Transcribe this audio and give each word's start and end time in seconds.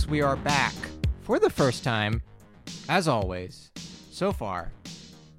Folks. 0.00 0.10
We 0.10 0.22
are 0.22 0.36
back 0.36 0.74
for 1.22 1.38
the 1.38 1.50
first 1.50 1.84
time, 1.84 2.22
as 2.88 3.08
always, 3.08 3.70
so 4.10 4.32
far, 4.32 4.70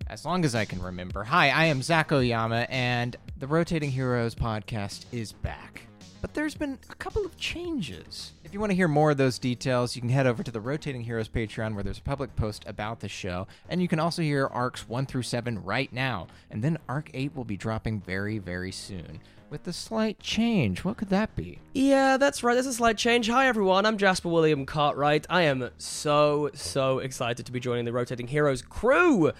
as 0.07 0.25
long 0.25 0.45
as 0.45 0.55
I 0.55 0.65
can 0.65 0.81
remember. 0.81 1.23
Hi, 1.23 1.49
I 1.49 1.65
am 1.65 1.81
Zac 1.81 2.11
Oyama, 2.11 2.67
and 2.69 3.15
the 3.37 3.47
Rotating 3.47 3.91
Heroes 3.91 4.35
podcast 4.35 5.05
is 5.11 5.31
back. 5.31 5.87
But 6.21 6.33
there's 6.35 6.53
been 6.53 6.77
a 6.89 6.95
couple 6.95 7.25
of 7.25 7.35
changes. 7.37 8.33
If 8.43 8.53
you 8.53 8.59
want 8.59 8.71
to 8.71 8.75
hear 8.75 8.87
more 8.87 9.11
of 9.11 9.17
those 9.17 9.39
details, 9.39 9.95
you 9.95 10.01
can 10.01 10.11
head 10.11 10.27
over 10.27 10.43
to 10.43 10.51
the 10.51 10.61
Rotating 10.61 11.01
Heroes 11.01 11.29
Patreon 11.29 11.73
where 11.73 11.83
there's 11.83 11.97
a 11.97 12.03
public 12.03 12.35
post 12.35 12.63
about 12.67 12.99
the 12.99 13.09
show. 13.09 13.47
And 13.69 13.81
you 13.81 13.87
can 13.87 13.99
also 13.99 14.21
hear 14.21 14.45
arcs 14.45 14.87
1 14.87 15.07
through 15.07 15.23
7 15.23 15.63
right 15.63 15.91
now. 15.91 16.27
And 16.51 16.63
then 16.63 16.77
arc 16.87 17.09
8 17.13 17.35
will 17.35 17.45
be 17.45 17.57
dropping 17.57 18.01
very, 18.01 18.37
very 18.37 18.71
soon. 18.71 19.21
With 19.51 19.67
a 19.67 19.73
slight 19.73 20.17
change. 20.21 20.85
What 20.85 20.95
could 20.95 21.09
that 21.09 21.35
be? 21.35 21.59
Yeah, 21.73 22.15
that's 22.15 22.41
right. 22.41 22.53
There's 22.53 22.65
a 22.65 22.73
slight 22.73 22.97
change. 22.97 23.27
Hi, 23.27 23.49
everyone. 23.49 23.85
I'm 23.85 23.97
Jasper 23.97 24.29
William 24.29 24.65
Cartwright. 24.65 25.25
I 25.29 25.41
am 25.41 25.71
so, 25.77 26.51
so 26.53 26.99
excited 26.99 27.45
to 27.45 27.51
be 27.51 27.59
joining 27.59 27.83
the 27.83 27.91
Rotating 27.91 28.27
Heroes 28.27 28.61
crew. 28.61 29.33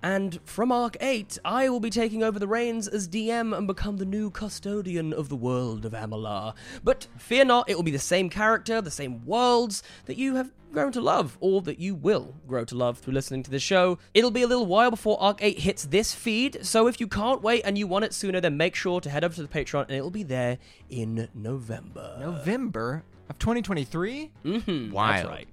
And 0.00 0.38
from 0.44 0.70
Arc 0.70 0.96
8, 1.00 1.38
I 1.44 1.68
will 1.70 1.80
be 1.80 1.90
taking 1.90 2.22
over 2.22 2.38
the 2.38 2.46
reins 2.46 2.86
as 2.86 3.08
DM 3.08 3.52
and 3.52 3.66
become 3.66 3.96
the 3.96 4.04
new 4.04 4.30
custodian 4.30 5.12
of 5.12 5.28
the 5.28 5.34
world 5.34 5.84
of 5.84 5.90
Amalar. 5.90 6.54
But 6.84 7.08
fear 7.18 7.44
not, 7.44 7.68
it 7.68 7.74
will 7.74 7.82
be 7.82 7.90
the 7.90 7.98
same 7.98 8.30
character, 8.30 8.80
the 8.80 8.92
same 8.92 9.26
worlds 9.26 9.82
that 10.04 10.16
you 10.16 10.36
have 10.36 10.52
grown 10.72 10.92
to 10.92 11.00
love, 11.00 11.36
or 11.40 11.62
that 11.62 11.78
you 11.78 11.94
will 11.94 12.34
grow 12.46 12.64
to 12.64 12.74
love 12.74 12.98
through 12.98 13.14
listening 13.14 13.42
to 13.44 13.50
the 13.50 13.58
show. 13.58 13.98
It'll 14.14 14.30
be 14.30 14.42
a 14.42 14.46
little 14.46 14.66
while 14.66 14.90
before 14.90 15.20
Arc 15.20 15.38
8 15.42 15.58
hits 15.58 15.84
this 15.84 16.14
feed, 16.14 16.64
so 16.64 16.86
if 16.86 17.00
you 17.00 17.06
can't 17.06 17.42
wait 17.42 17.62
and 17.64 17.78
you 17.78 17.86
want 17.86 18.04
it 18.04 18.12
sooner, 18.14 18.40
then 18.40 18.56
make 18.56 18.74
sure 18.74 19.00
to 19.00 19.10
head 19.10 19.24
over 19.24 19.34
to 19.34 19.42
the 19.42 19.48
Patreon 19.48 19.82
and 19.82 19.92
it'll 19.92 20.10
be 20.10 20.22
there 20.22 20.58
in 20.90 21.28
November. 21.34 22.16
November 22.20 23.04
of 23.28 23.38
2023? 23.38 24.30
Mm-hmm, 24.44 24.92
Wild. 24.92 25.16
That's 25.16 25.28
right. 25.28 25.48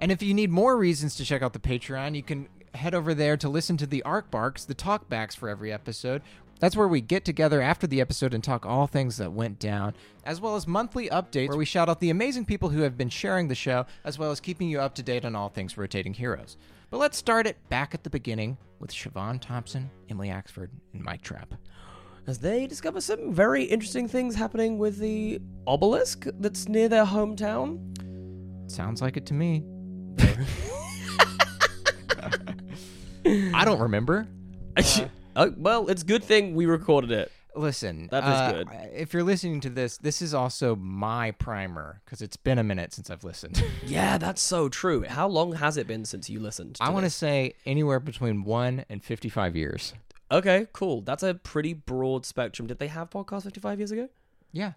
And 0.00 0.12
if 0.12 0.22
you 0.22 0.34
need 0.34 0.50
more 0.50 0.76
reasons 0.76 1.14
to 1.16 1.24
check 1.24 1.42
out 1.42 1.52
the 1.52 1.58
Patreon, 1.58 2.14
you 2.16 2.22
can 2.22 2.48
head 2.74 2.94
over 2.94 3.14
there 3.14 3.36
to 3.36 3.48
listen 3.48 3.76
to 3.76 3.86
the 3.86 4.02
Arc 4.02 4.30
Barks, 4.30 4.64
the 4.64 4.74
talkbacks 4.74 5.36
for 5.36 5.48
every 5.48 5.72
episode. 5.72 6.22
That's 6.60 6.76
where 6.76 6.88
we 6.88 7.00
get 7.00 7.24
together 7.24 7.60
after 7.60 7.86
the 7.86 8.00
episode 8.00 8.32
and 8.32 8.42
talk 8.42 8.64
all 8.64 8.86
things 8.86 9.16
that 9.18 9.32
went 9.32 9.58
down, 9.58 9.94
as 10.24 10.40
well 10.40 10.56
as 10.56 10.66
monthly 10.66 11.08
updates 11.08 11.48
where 11.48 11.58
we 11.58 11.64
shout 11.64 11.88
out 11.88 12.00
the 12.00 12.10
amazing 12.10 12.44
people 12.44 12.70
who 12.70 12.80
have 12.82 12.96
been 12.96 13.08
sharing 13.08 13.48
the 13.48 13.54
show, 13.54 13.86
as 14.04 14.18
well 14.18 14.30
as 14.30 14.40
keeping 14.40 14.68
you 14.68 14.80
up 14.80 14.94
to 14.94 15.02
date 15.02 15.24
on 15.24 15.36
all 15.36 15.48
things 15.48 15.76
rotating 15.76 16.14
heroes. 16.14 16.56
But 16.90 16.98
let's 16.98 17.18
start 17.18 17.46
it 17.46 17.56
back 17.68 17.92
at 17.94 18.04
the 18.04 18.10
beginning 18.10 18.56
with 18.78 18.92
Siobhan 18.92 19.40
Thompson, 19.40 19.90
Emily 20.08 20.28
Axford, 20.28 20.68
and 20.92 21.02
Mike 21.02 21.22
Trapp. 21.22 21.54
as 22.26 22.38
they 22.38 22.66
discover 22.66 23.00
some 23.00 23.32
very 23.32 23.64
interesting 23.64 24.08
things 24.08 24.34
happening 24.34 24.78
with 24.78 24.98
the 24.98 25.40
obelisk 25.66 26.26
that's 26.38 26.68
near 26.68 26.88
their 26.88 27.04
hometown. 27.04 27.78
Sounds 28.70 29.02
like 29.02 29.16
it 29.16 29.26
to 29.26 29.34
me. 29.34 29.64
I 33.54 33.64
don't 33.64 33.80
remember. 33.80 34.28
Uh, 34.76 34.82
oh, 35.36 35.52
well, 35.56 35.88
it's 35.88 36.02
a 36.02 36.06
good 36.06 36.24
thing 36.24 36.54
we 36.54 36.66
recorded 36.66 37.10
it. 37.10 37.30
Listen, 37.56 38.08
That 38.10 38.24
is 38.24 38.30
uh, 38.30 38.52
good. 38.52 38.68
If 38.94 39.14
you're 39.14 39.22
listening 39.22 39.60
to 39.60 39.70
this, 39.70 39.96
this 39.98 40.20
is 40.20 40.34
also 40.34 40.74
my 40.74 41.30
primer 41.30 42.00
because 42.04 42.20
it's 42.20 42.36
been 42.36 42.58
a 42.58 42.64
minute 42.64 42.92
since 42.92 43.10
I've 43.10 43.22
listened. 43.22 43.62
Yeah, 43.86 44.18
that's 44.18 44.42
so 44.42 44.68
true. 44.68 45.04
How 45.04 45.28
long 45.28 45.52
has 45.54 45.76
it 45.76 45.86
been 45.86 46.04
since 46.04 46.28
you 46.28 46.40
listened? 46.40 46.78
I 46.80 46.90
want 46.90 47.04
to 47.04 47.10
say 47.10 47.54
anywhere 47.64 48.00
between 48.00 48.42
one 48.42 48.84
and 48.88 49.04
55 49.04 49.54
years. 49.54 49.94
Okay, 50.32 50.66
cool. 50.72 51.02
That's 51.02 51.22
a 51.22 51.34
pretty 51.34 51.74
broad 51.74 52.26
spectrum. 52.26 52.66
Did 52.66 52.78
they 52.78 52.88
have 52.88 53.10
podcasts 53.10 53.44
55 53.44 53.78
years 53.78 53.92
ago? 53.92 54.08
Yeah. 54.50 54.72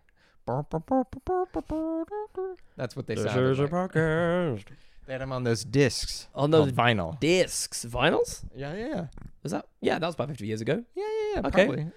That's 2.75 2.96
what 2.96 3.07
they 3.07 3.16
sounded 3.16 3.59
like. 3.59 3.72
a 3.72 3.73
podcast. 3.73 4.63
They 5.07 5.13
had 5.13 5.22
them 5.22 5.31
on 5.31 5.45
those 5.45 5.63
discs. 5.63 6.28
On 6.35 6.51
those 6.51 6.73
vinyl. 6.73 7.18
Discs, 7.22 7.85
vinyls. 7.85 8.44
Yeah, 8.53 8.75
yeah, 8.75 8.88
yeah. 8.88 9.06
Was 9.41 9.53
that? 9.53 9.66
Yeah, 9.79 10.00
that 10.00 10.06
was 10.06 10.16
about 10.16 10.28
50 10.28 10.45
years 10.45 10.59
ago. 10.59 10.84
Yeah, 10.95 11.03
yeah, 11.06 11.34
yeah. 11.35 11.47
Okay. 11.47 11.66
Probably. 11.66 11.88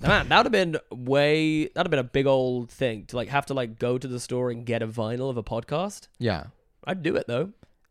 Man, 0.00 0.28
that 0.28 0.36
would 0.36 0.46
have 0.46 0.52
been 0.52 0.76
way. 0.90 1.66
That'd 1.68 1.86
have 1.86 1.90
been 1.90 1.98
a 2.00 2.04
big 2.04 2.26
old 2.26 2.70
thing 2.70 3.06
to 3.06 3.16
like 3.16 3.28
have 3.28 3.46
to 3.46 3.54
like 3.54 3.78
go 3.78 3.96
to 3.96 4.08
the 4.08 4.18
store 4.20 4.50
and 4.50 4.66
get 4.66 4.82
a 4.82 4.88
vinyl 4.88 5.30
of 5.30 5.36
a 5.36 5.42
podcast. 5.42 6.08
Yeah. 6.18 6.46
I'd 6.84 7.02
do 7.02 7.14
it 7.16 7.26
though. 7.28 7.50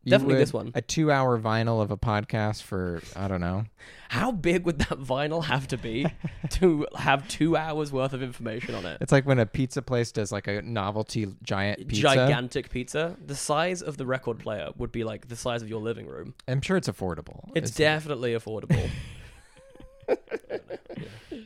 Definitely 0.09 0.35
would- 0.35 0.41
this 0.41 0.53
one. 0.53 0.71
A 0.75 0.81
two 0.81 1.11
hour 1.11 1.39
vinyl 1.39 1.81
of 1.81 1.91
a 1.91 1.97
podcast 1.97 2.63
for, 2.63 3.01
I 3.15 3.27
don't 3.27 3.41
know. 3.41 3.65
How 4.09 4.31
big 4.31 4.65
would 4.65 4.79
that 4.79 4.99
vinyl 4.99 5.43
have 5.43 5.67
to 5.67 5.77
be 5.77 6.07
to 6.51 6.87
have 6.95 7.27
two 7.27 7.57
hours 7.57 7.91
worth 7.91 8.13
of 8.13 8.23
information 8.23 8.73
on 8.73 8.85
it? 8.85 8.99
It's 9.01 9.11
like 9.11 9.25
when 9.25 9.37
a 9.37 9.45
pizza 9.45 9.81
place 9.81 10.13
does 10.13 10.31
like 10.31 10.47
a 10.47 10.61
novelty 10.61 11.27
giant 11.43 11.79
pizza. 11.87 12.01
Gigantic 12.01 12.69
pizza. 12.69 13.17
The 13.25 13.35
size 13.35 13.81
of 13.81 13.97
the 13.97 14.05
record 14.05 14.39
player 14.39 14.69
would 14.77 14.93
be 14.93 15.03
like 15.03 15.27
the 15.27 15.35
size 15.35 15.61
of 15.61 15.69
your 15.69 15.81
living 15.81 16.07
room. 16.07 16.33
I'm 16.47 16.61
sure 16.61 16.77
it's 16.77 16.87
affordable. 16.87 17.49
It's 17.53 17.71
definitely 17.71 18.33
affordable. 18.33 18.89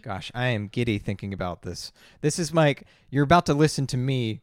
Gosh, 0.04 0.32
I 0.34 0.48
am 0.48 0.68
giddy 0.68 0.98
thinking 0.98 1.34
about 1.34 1.62
this. 1.64 1.92
This 2.22 2.40
is 2.40 2.54
Mike. 2.54 2.84
You're 3.10 3.24
about 3.24 3.46
to 3.48 3.54
listen 3.54 3.88
to 3.88 3.98
me 3.98 4.40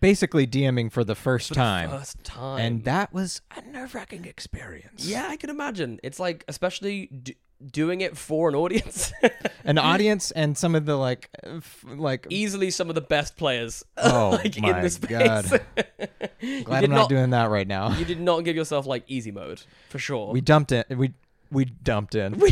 basically 0.00 0.46
DMing 0.46 0.90
for 0.90 1.04
the 1.04 1.14
first 1.14 1.52
time. 1.54 1.90
First 1.90 2.22
time. 2.24 2.60
and 2.60 2.84
that 2.84 3.12
was 3.12 3.40
a 3.56 3.62
nerve 3.70 3.94
wracking 3.94 4.24
experience. 4.24 5.06
yeah, 5.06 5.26
I 5.28 5.36
can 5.36 5.50
imagine. 5.50 6.00
It's 6.02 6.18
like, 6.20 6.44
especially 6.48 7.06
d- 7.06 7.36
doing 7.70 8.00
it 8.00 8.16
for 8.16 8.48
an 8.48 8.54
audience. 8.54 9.12
An 9.64 9.78
audience 9.92 10.30
and 10.32 10.58
some 10.58 10.74
of 10.74 10.84
the 10.84 10.96
like, 10.96 11.30
f- 11.44 11.84
like, 11.88 12.26
Easily 12.28 12.70
some 12.70 12.88
of 12.88 12.94
the 12.94 13.00
best 13.00 13.36
players 13.36 13.82
Oh 13.96 14.38
like 14.42 14.60
my 14.60 14.76
in 14.76 14.82
the 14.82 14.90
space. 14.90 15.08
God. 15.08 15.60
Glad 16.64 16.84
I'm 16.84 16.90
not, 16.90 17.08
doing 17.08 17.30
that 17.30 17.48
right 17.50 17.66
now. 17.66 17.96
You 17.96 18.04
did 18.04 18.20
not 18.20 18.40
give 18.44 18.56
yourself 18.56 18.86
like 18.86 19.04
easy 19.06 19.30
mode, 19.30 19.62
for 19.88 19.98
sure. 19.98 20.32
We 20.32 20.40
dumped 20.42 20.72
it 20.72 20.86
We 20.90 21.14
we 21.50 21.64
dumped 21.66 22.14
in. 22.14 22.38
we 22.38 22.50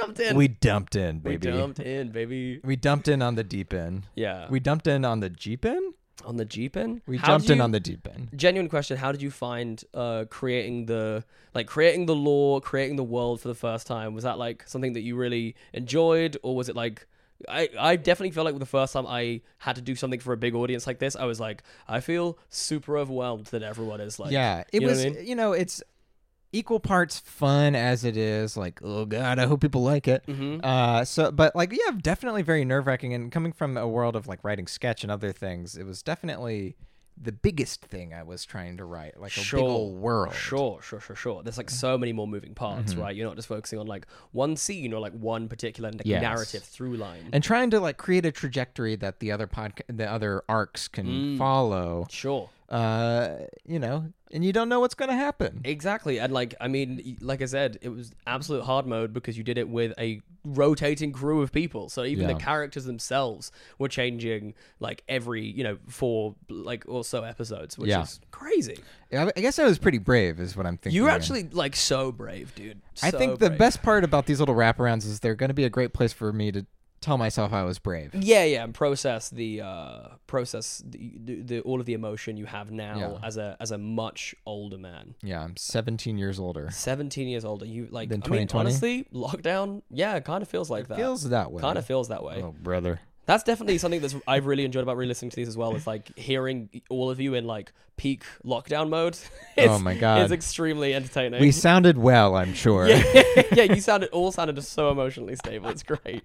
dumped 0.00 0.20
in. 0.20 0.36
We 0.36 0.48
dumped 0.48 0.96
in, 0.96 1.18
baby. 1.20 1.50
We 1.50 1.56
dumped 1.58 1.80
in, 1.80 2.08
baby. 2.10 2.60
We 2.64 2.76
dumped 2.76 3.08
in 3.08 3.22
on 3.22 3.34
the 3.34 3.44
deep 3.44 3.72
end. 3.74 4.06
Yeah. 4.14 4.46
We 4.50 4.60
dumped 4.60 4.86
in 4.86 5.04
on 5.04 5.20
the 5.20 5.30
jeep 5.30 5.64
in. 5.64 5.94
on 6.24 6.36
the 6.36 6.44
Jeep 6.44 6.76
in? 6.76 7.02
We 7.06 7.16
How 7.18 7.26
jumped 7.26 7.46
did 7.48 7.52
in 7.54 7.58
you- 7.58 7.64
on 7.64 7.70
the 7.72 7.80
deep 7.80 8.06
end. 8.14 8.28
genuine 8.36 8.68
question 8.68 8.96
how 8.96 9.10
did 9.12 9.20
you 9.20 9.30
find 9.32 9.82
uh 9.92 10.24
creating 10.30 10.86
the 10.86 11.24
like 11.54 11.66
creating 11.66 12.06
the 12.06 12.14
lore 12.14 12.60
creating 12.60 12.96
the 12.96 13.02
world 13.16 13.40
for 13.42 13.48
the 13.48 13.54
first 13.66 13.86
time 13.86 14.14
was 14.14 14.22
that 14.24 14.38
like 14.38 14.62
something 14.66 14.92
that 14.94 15.00
you 15.02 15.16
really 15.16 15.54
enjoyed 15.74 16.36
or 16.44 16.54
was 16.56 16.68
it 16.68 16.76
like 16.76 17.06
I, 17.48 17.68
I 17.78 17.96
definitely 17.96 18.30
feel 18.30 18.44
like 18.44 18.58
the 18.58 18.64
first 18.78 18.92
time 18.92 19.06
I 19.08 19.40
had 19.58 19.74
to 19.76 19.82
do 19.82 19.94
something 19.96 20.20
for 20.20 20.32
a 20.32 20.36
big 20.36 20.54
audience 20.54 20.86
like 20.86 21.00
this, 21.00 21.14
I 21.16 21.24
was 21.24 21.40
like, 21.40 21.62
I 21.88 21.98
feel 22.00 22.38
super 22.48 22.96
overwhelmed 22.96 23.46
that 23.46 23.62
everyone 23.62 24.00
is 24.00 24.18
like, 24.20 24.30
yeah, 24.30 24.60
it 24.72 24.80
you 24.80 24.80
know 24.82 24.86
was. 24.86 25.04
what 25.04 25.12
I 25.12 25.16
mean? 25.16 25.26
You 25.26 25.34
know, 25.34 25.52
it's 25.52 25.82
equal 26.54 26.80
parts 26.80 27.18
fun 27.18 27.74
as 27.74 28.04
it 28.04 28.16
is 28.16 28.56
like, 28.56 28.80
oh 28.82 29.04
god, 29.04 29.38
I 29.38 29.46
hope 29.46 29.60
people 29.60 29.82
like 29.82 30.06
it. 30.08 30.24
Mhm. 30.26 30.60
Uh, 30.64 31.04
so, 31.04 31.30
but 31.30 31.54
like, 31.56 31.72
yeah, 31.72 31.92
definitely 32.00 32.42
very 32.42 32.64
nerve 32.64 32.86
wracking. 32.86 33.12
And 33.12 33.30
coming 33.32 33.52
from 33.52 33.76
a 33.76 33.88
world 33.88 34.16
of 34.16 34.26
like 34.26 34.42
writing 34.44 34.66
sketch 34.66 35.02
and 35.02 35.10
other 35.10 35.32
things, 35.32 35.76
it 35.76 35.84
was 35.84 36.02
definitely 36.02 36.76
the 37.16 37.30
biggest 37.30 37.80
thing 37.84 38.12
I 38.12 38.24
was 38.24 38.44
trying 38.44 38.76
to 38.78 38.84
write, 38.84 39.20
like 39.20 39.30
a 39.36 39.40
Sure, 39.40 39.60
big 39.60 39.68
old 39.68 39.94
world. 40.00 40.34
Sure, 40.34 40.80
sure, 40.82 40.98
sure, 40.98 41.14
sure. 41.14 41.42
There's 41.44 41.58
like 41.58 41.70
so 41.70 41.96
many 41.96 42.12
more 42.12 42.26
moving 42.26 42.54
parts, 42.54 42.92
Mm-hmm. 42.92 43.02
right? 43.02 43.14
You're 43.14 43.28
not 43.28 43.36
just 43.36 43.46
focusing 43.46 43.78
on 43.78 43.86
like 43.86 44.06
one 44.32 44.56
scene 44.56 44.92
or 44.92 44.98
like 45.00 45.12
one 45.12 45.48
particular 45.48 45.92
like, 45.92 46.02
Yes. 46.04 46.22
narrative 46.22 46.64
through 46.64 46.96
line. 46.96 47.28
And 47.32 47.44
trying 47.44 47.70
to 47.70 47.78
like 47.78 47.98
create 47.98 48.26
a 48.26 48.32
trajectory 48.32 48.96
that 48.96 49.20
the 49.20 49.30
other 49.30 49.46
podca- 49.46 49.82
the 49.88 50.10
other 50.10 50.42
arcs 50.48 50.88
can 50.88 51.06
Mm. 51.06 51.38
follow. 51.38 52.06
sure. 52.10 52.50
Uh, 52.68 53.36
you 53.64 53.78
know, 53.78 54.06
and 54.32 54.44
you 54.44 54.52
don't 54.52 54.68
know 54.68 54.80
what's 54.80 54.94
going 54.94 55.10
to 55.10 55.16
happen. 55.16 55.60
Exactly, 55.64 56.18
and 56.18 56.32
like 56.32 56.54
I 56.60 56.68
mean, 56.68 57.18
like 57.20 57.42
I 57.42 57.46
said, 57.46 57.78
it 57.82 57.88
was 57.90 58.12
absolute 58.26 58.64
hard 58.64 58.86
mode 58.86 59.12
because 59.12 59.36
you 59.38 59.44
did 59.44 59.58
it 59.58 59.68
with 59.68 59.92
a 59.98 60.20
rotating 60.44 61.12
crew 61.12 61.40
of 61.40 61.52
people. 61.52 61.88
So 61.88 62.04
even 62.04 62.26
Yeah. 62.28 62.34
the 62.34 62.40
characters 62.40 62.84
themselves 62.84 63.50
were 63.78 63.88
changing 63.88 64.54
like 64.80 65.02
every 65.08 65.44
you 65.44 65.62
know 65.64 65.78
four 65.88 66.34
like 66.48 66.84
or 66.88 67.04
so 67.04 67.22
episodes, 67.22 67.78
which 67.78 67.90
Yeah. 67.90 68.02
is 68.02 68.20
crazy. 68.30 68.78
I 69.12 69.30
guess 69.36 69.58
I 69.58 69.64
was 69.64 69.78
pretty 69.78 69.98
brave, 69.98 70.40
is 70.40 70.56
what 70.56 70.66
I'm 70.66 70.76
thinking. 70.76 70.96
You 70.96 71.04
were 71.04 71.10
actually 71.10 71.44
like 71.44 71.76
so 71.76 72.10
brave, 72.10 72.54
dude. 72.54 72.80
I 73.02 73.10
think 73.10 73.38
the 73.38 73.48
brave. 73.48 73.58
best 73.58 73.82
part 73.82 74.04
about 74.04 74.26
these 74.26 74.40
little 74.40 74.54
wraparounds 74.56 75.06
is 75.06 75.20
they're 75.20 75.34
going 75.36 75.50
to 75.50 75.54
be 75.54 75.64
a 75.64 75.70
great 75.70 75.92
place 75.92 76.12
for 76.12 76.32
me 76.32 76.50
to 76.52 76.66
tell 77.04 77.18
myself 77.18 77.52
I 77.52 77.62
was 77.64 77.78
brave. 77.78 78.14
Yeah, 78.14 78.44
yeah, 78.44 78.64
and 78.64 78.72
process 78.74 79.28
the 79.30 79.60
uh 79.60 80.08
process 80.26 80.82
the, 80.84 81.12
the, 81.24 81.34
the 81.42 81.60
all 81.60 81.78
of 81.80 81.86
the 81.86 81.92
emotion 81.94 82.36
you 82.36 82.46
have 82.46 82.70
now 82.70 82.96
Yeah. 82.98 83.26
as 83.26 83.36
a 83.36 83.56
as 83.60 83.70
a 83.70 83.78
much 83.78 84.34
older 84.46 84.78
man. 84.78 85.14
Yeah, 85.22 85.42
I'm 85.44 85.56
17 85.56 86.18
years 86.18 86.38
older. 86.38 86.70
17 86.70 87.28
years 87.28 87.44
older. 87.44 87.66
You 87.66 87.88
like 87.90 88.08
Than 88.08 88.22
I 88.24 88.28
mean 88.28 88.48
honestly, 88.52 89.06
lockdown, 89.12 89.82
yeah, 89.90 90.16
it 90.16 90.24
kind 90.24 90.42
of 90.42 90.48
feels 90.48 90.70
like 90.70 90.88
that. 90.88 90.96
Feels 90.96 91.28
that 91.28 91.52
way. 91.52 91.60
kind 91.60 91.78
of 91.78 91.84
feels 91.86 92.08
that 92.08 92.22
way. 92.24 92.42
Oh, 92.42 92.52
brother. 92.52 93.00
That's 93.26 93.42
definitely 93.44 93.78
something 93.78 94.00
that's 94.00 94.14
I've 94.26 94.46
really 94.46 94.64
enjoyed 94.64 94.82
about 94.82 94.96
re-listening 94.96 95.30
to 95.30 95.36
these 95.36 95.48
as 95.48 95.56
well. 95.56 95.74
Is 95.74 95.86
like 95.86 96.16
hearing 96.18 96.68
all 96.90 97.10
of 97.10 97.20
you 97.20 97.34
in 97.34 97.46
like 97.46 97.72
peak 97.96 98.22
lockdown 98.44 98.88
mode. 98.88 99.16
It's, 99.56 99.70
Oh 99.70 99.78
my 99.78 99.94
God. 99.94 100.20
it's 100.22 100.32
extremely 100.32 100.92
entertaining. 100.94 101.40
We 101.40 101.52
sounded 101.52 101.96
well, 101.96 102.34
I'm 102.34 102.54
sure. 102.54 102.88
yeah, 102.88 103.04
yeah, 103.54 103.62
you 103.72 103.80
sounded 103.80 104.08
all 104.10 104.32
sounded 104.32 104.56
just 104.56 104.72
so 104.72 104.90
emotionally 104.90 105.36
stable. 105.36 105.68
It's 105.68 105.84
great. 105.84 106.24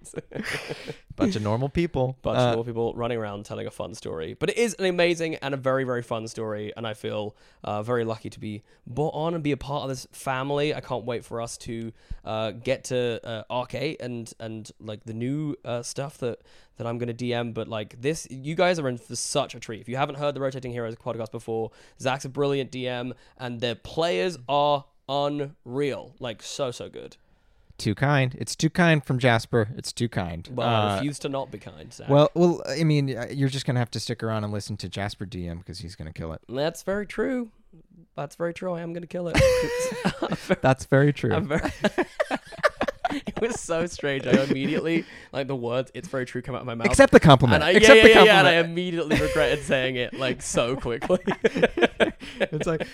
Bunch 1.14 1.36
of 1.36 1.42
normal 1.42 1.68
people. 1.68 2.16
bunch 2.22 2.38
Uh, 2.38 2.40
of 2.40 2.46
normal 2.48 2.64
people 2.64 2.94
running 2.94 3.18
around 3.18 3.44
telling 3.44 3.66
a 3.68 3.70
fun 3.70 3.94
story. 3.94 4.34
But 4.34 4.50
it 4.50 4.56
is 4.56 4.74
an 4.80 4.86
amazing 4.86 5.36
and 5.36 5.54
a 5.54 5.56
very, 5.56 5.84
very 5.84 6.02
fun 6.02 6.26
story, 6.28 6.72
and 6.76 6.86
I 6.88 6.94
feel 6.94 7.36
uh, 7.62 7.82
very 7.84 8.04
lucky 8.04 8.30
to 8.30 8.40
be 8.40 8.62
brought 8.86 9.14
on 9.14 9.34
and 9.34 9.42
be 9.44 9.52
a 9.52 9.56
part 9.56 9.82
of 9.84 9.90
this 9.90 10.08
family. 10.12 10.74
I 10.74 10.80
can't 10.80 11.04
wait 11.04 11.24
for 11.24 11.40
us 11.40 11.56
to 11.58 11.92
uh, 12.24 12.50
get 12.52 12.84
to 12.84 13.20
uh, 13.24 13.42
Arc 13.48 13.74
Eight 13.74 14.00
and 14.00 14.32
and 14.40 14.70
like 14.80 15.04
the 15.04 15.14
new 15.14 15.54
uh, 15.64 15.82
stuff 15.82 16.18
that 16.18 16.40
that 16.76 16.86
I'm 16.86 16.98
gonna 16.98 17.14
DM. 17.14 17.52
But 17.54 17.68
like 17.68 18.00
this, 18.00 18.26
you 18.30 18.54
guys 18.54 18.78
are 18.78 18.88
in 18.88 18.98
for 18.98 19.16
such 19.16 19.54
a 19.54 19.60
treat. 19.60 19.80
If 19.80 19.88
you 19.88 19.96
haven't 19.96 20.16
heard 20.16 20.34
the 20.34 20.40
Rotating 20.40 20.72
Heroes 20.72 20.96
podcast 20.96 21.30
before, 21.30 21.70
Zac's 22.00 22.24
a 22.24 22.28
brilliant 22.28 22.70
DM, 22.72 23.12
and 23.38 23.60
their 23.60 23.74
players 23.74 24.38
are 24.48 24.84
unreal. 25.08 26.14
Like 26.20 26.42
so, 26.42 26.70
so 26.70 26.88
good. 26.88 27.16
Too 27.78 27.94
kind. 27.94 28.36
It's 28.38 28.54
too 28.54 28.68
kind 28.68 29.02
from 29.02 29.18
Jasper. 29.18 29.68
It's 29.74 29.90
too 29.92 30.08
kind. 30.08 30.46
Well, 30.52 30.68
I 30.68 30.90
Uh, 30.90 30.94
refuse 30.96 31.18
to 31.20 31.28
not 31.30 31.50
be 31.50 31.58
kind. 31.58 31.92
Zac. 31.92 32.10
well, 32.10 32.30
well, 32.34 32.62
I 32.68 32.84
mean, 32.84 33.16
uh, 33.16 33.26
you're 33.30 33.48
just 33.48 33.64
gonna 33.66 33.78
have 33.78 33.90
to 33.92 34.00
stick 34.00 34.22
around 34.22 34.44
and 34.44 34.52
listen 34.52 34.76
to 34.78 34.88
Jasper 34.88 35.24
DM 35.24 35.58
because 35.60 35.78
he's 35.78 35.96
gonna 35.96 36.12
kill 36.12 36.32
it. 36.34 36.42
That's 36.48 36.82
very 36.82 37.06
true. 37.06 37.50
That's 38.16 38.34
very 38.36 38.52
true. 38.52 38.72
I 38.74 38.80
am 38.82 38.92
going 38.92 39.02
to 39.02 39.06
kill 39.06 39.28
it. 39.28 39.38
Very- 39.38 40.58
That's 40.60 40.84
very 40.86 41.12
true. 41.12 41.30
It 43.26 43.40
was 43.40 43.60
so 43.60 43.86
strange. 43.86 44.26
I 44.26 44.42
immediately, 44.44 45.04
like 45.32 45.46
the 45.46 45.56
words, 45.56 45.90
it's 45.94 46.08
very 46.08 46.26
true, 46.26 46.42
come 46.42 46.54
out 46.54 46.60
of 46.62 46.66
my 46.66 46.74
mouth. 46.74 46.86
Accept 46.86 47.12
the 47.12 47.20
compliment. 47.20 47.62
and 47.62 47.64
I, 47.64 47.70
Accept 47.78 47.96
yeah, 47.96 48.02
the 48.02 48.08
yeah, 48.10 48.14
yeah, 48.24 48.32
compliment. 48.32 48.38
and 48.38 48.66
I 48.66 48.70
immediately 48.70 49.20
regretted 49.20 49.64
saying 49.64 49.96
it 49.96 50.14
like 50.14 50.42
so 50.42 50.76
quickly. 50.76 51.18
it's 52.40 52.66
like, 52.66 52.86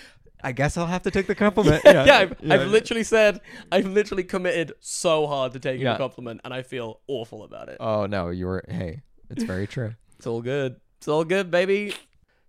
I 0.43 0.51
guess 0.51 0.77
I'll 0.77 0.85
have 0.87 1.03
to 1.03 1.11
take 1.11 1.27
the 1.27 1.35
compliment. 1.35 1.81
yeah, 1.85 2.05
Yeah, 2.05 2.17
I've, 2.17 2.51
I've 2.51 2.67
literally 2.67 3.03
said, 3.03 3.41
I've 3.71 3.87
literally 3.87 4.23
committed 4.23 4.73
so 4.79 5.27
hard 5.27 5.53
to 5.53 5.59
taking 5.59 5.81
Yeah. 5.81 5.95
a 5.95 5.97
compliment, 5.97 6.41
and 6.43 6.53
I 6.53 6.61
feel 6.61 7.01
awful 7.07 7.43
about 7.43 7.69
it. 7.69 7.77
Oh 7.79 8.05
no, 8.05 8.29
you 8.29 8.45
were. 8.45 8.63
Hey, 8.69 9.01
it's 9.29 9.43
very 9.43 9.67
true. 9.67 9.95
It's 10.17 10.27
all 10.27 10.41
good. 10.41 10.77
It's 10.99 11.07
all 11.07 11.23
good, 11.25 11.51
baby. 11.51 11.93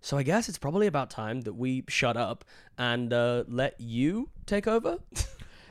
So 0.01 0.17
I 0.17 0.23
guess 0.23 0.47
it's 0.47 0.57
probably 0.57 0.87
about 0.87 1.09
time 1.09 1.41
that 1.41 1.53
we 1.53 1.83
shut 1.89 2.15
up 2.15 2.45
and 2.77 3.11
uh, 3.11 3.43
let 3.47 3.75
you 3.79 4.29
take 4.45 4.65
over. 4.67 4.99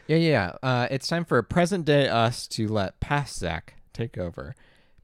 Yeah, 0.08 0.16
yeah. 0.16 0.52
yeah. 0.62 0.68
Uh, 0.68 0.88
it's 0.90 1.06
time 1.06 1.24
for 1.24 1.40
present 1.42 1.84
day 1.84 2.08
us 2.08 2.48
to 2.48 2.66
let 2.66 2.98
past 3.00 3.38
Zac 3.38 3.74
take 3.92 4.18
over. 4.18 4.54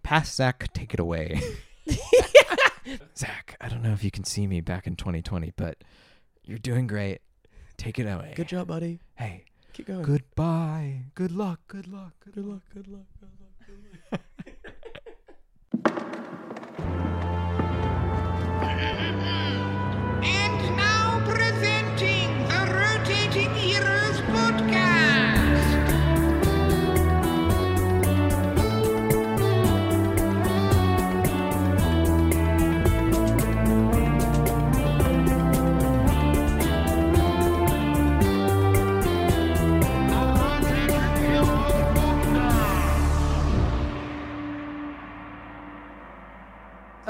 Past 0.02 0.34
Zac, 0.34 0.72
take 0.72 0.92
it 0.94 1.00
away. 1.00 1.40
Zac, 3.16 3.56
I 3.60 3.68
don't 3.68 3.82
know 3.82 3.92
if 3.92 4.02
you 4.04 4.10
can 4.10 4.24
see 4.24 4.46
me 4.46 4.60
back 4.60 4.86
in 4.86 4.96
2020, 4.96 5.52
but 5.56 5.78
you're 6.44 6.58
doing 6.58 6.86
great. 6.86 7.20
Take 7.76 7.98
it 7.98 8.06
away. 8.06 8.32
Good 8.36 8.48
job, 8.48 8.68
buddy. 8.68 9.00
Hey, 9.14 9.44
Keep 9.72 9.86
going. 9.88 10.02
goodbye. 10.02 11.02
Good 11.14 11.32
luck. 11.32 11.60
Good 11.68 11.88
luck. 11.88 12.12
Good 12.24 12.36
luck. 12.44 12.62
Good 12.72 12.86
luck. 12.88 13.06
Good 13.20 13.26
luck. 13.40 13.43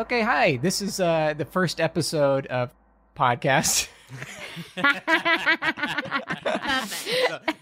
Okay, 0.04 0.20
hi. 0.20 0.58
This 0.58 0.82
is 0.82 1.00
uh, 1.00 1.32
the 1.36 1.46
first 1.46 1.80
episode 1.80 2.46
of 2.48 2.74
podcast. 3.16 3.88
the, 4.76 4.82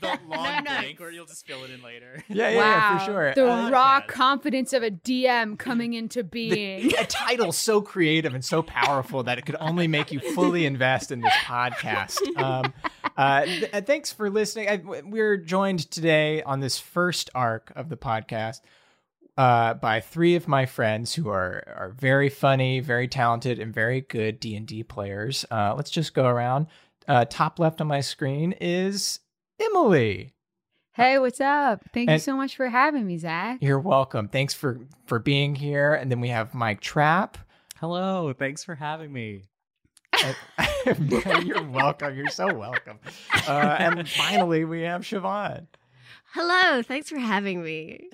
the 0.00 0.19
long 0.29 0.65
no. 0.65 0.79
break 0.81 0.99
where 0.99 1.12
you'll 1.12 1.25
just 1.27 1.47
fill 1.47 1.62
it 1.62 1.71
in 1.71 1.81
later. 1.85 2.25
Yeah, 2.29 2.49
yeah, 2.50 2.56
wow. 2.56 2.62
yeah, 2.65 2.99
for 2.99 3.05
sure. 3.05 3.35
The 3.35 3.49
Uh, 3.49 3.71
raw 3.71 4.00
Podcast. 4.00 4.09
confidence 4.09 4.73
of 4.73 4.83
a 4.83 4.91
DM 4.91 5.56
coming 5.56 5.94
into 5.94 6.25
being. 6.25 6.93
a 6.99 7.05
title 7.06 7.53
so 7.53 7.81
creative 7.81 8.35
and 8.35 8.44
so 8.44 8.61
powerful 8.62 9.23
that 9.23 9.39
it 9.39 9.47
could 9.47 9.56
only 9.61 9.87
make 9.87 10.11
you 10.11 10.19
fully 10.35 10.67
invest 10.67 11.12
in 11.12 11.21
this 11.21 11.33
podcast. 11.44 12.19
Um, 12.37 12.73
uh, 13.17 13.44
th- 13.44 13.71
uh, 13.73 13.81
thanks 13.83 14.12
for 14.12 14.29
listening. 14.31 14.69
I, 14.69 14.79
w- 14.79 15.03
we're 15.06 15.37
joined 15.37 15.89
today 15.93 16.43
on 16.43 16.59
this 16.59 16.77
first 16.79 17.31
arc 17.37 17.73
of 17.77 17.89
the 17.89 17.97
podcast 17.97 18.61
uh, 19.37 19.75
by 19.75 20.00
three 20.00 20.34
of 20.37 20.46
my 20.49 20.67
friends 20.67 21.14
who 21.14 21.29
are 21.29 21.64
are 21.76 21.94
very 21.99 22.29
funny, 22.29 22.81
very 22.81 23.08
talented, 23.08 23.58
and 23.58 23.73
very 23.75 24.00
good 24.02 24.40
D 24.40 24.55
and 24.56 24.67
D 24.67 24.82
players. 24.82 25.44
Uh, 25.50 25.75
let's 25.76 25.90
just 25.90 26.14
go 26.14 26.26
around. 26.26 26.67
Uh, 27.08 27.25
top 27.25 27.58
left 27.58 27.81
on 27.81 27.87
my 27.87 28.00
screen 28.00 28.52
is 28.61 29.20
Emily. 29.61 30.34
hey, 30.94 31.19
what's 31.19 31.40
up? 31.40 31.81
Thank 31.94 32.11
you 32.11 32.19
so 32.19 32.37
much 32.37 32.55
for 32.56 32.69
having 32.69 33.06
me, 33.06 33.17
Zac. 33.19 33.58
You're 33.62 33.81
welcome. 33.81 34.29
Thanks 34.29 34.55
for 34.55 34.81
for 35.06 35.19
being 35.19 35.55
here. 35.55 35.94
And 35.94 36.11
then 36.11 36.20
we 36.20 36.29
have 36.29 36.55
Mike 36.55 36.81
Trapp. 36.81 37.38
Hello, 37.81 38.32
thanks 38.32 38.62
for 38.62 38.75
having 38.76 39.12
me. 39.12 39.43
You're 41.43 41.64
welcome. 41.64 42.14
You're 42.17 42.29
so 42.29 42.52
welcome. 42.52 42.99
Uh, 43.49 43.76
and 43.79 44.08
finally, 44.08 44.64
we 44.64 44.82
have 44.82 45.02
Siobhan. 45.02 45.67
Hello, 46.34 46.82
thanks 46.82 47.11
for 47.11 47.19
having 47.19 47.62
me. 47.62 48.08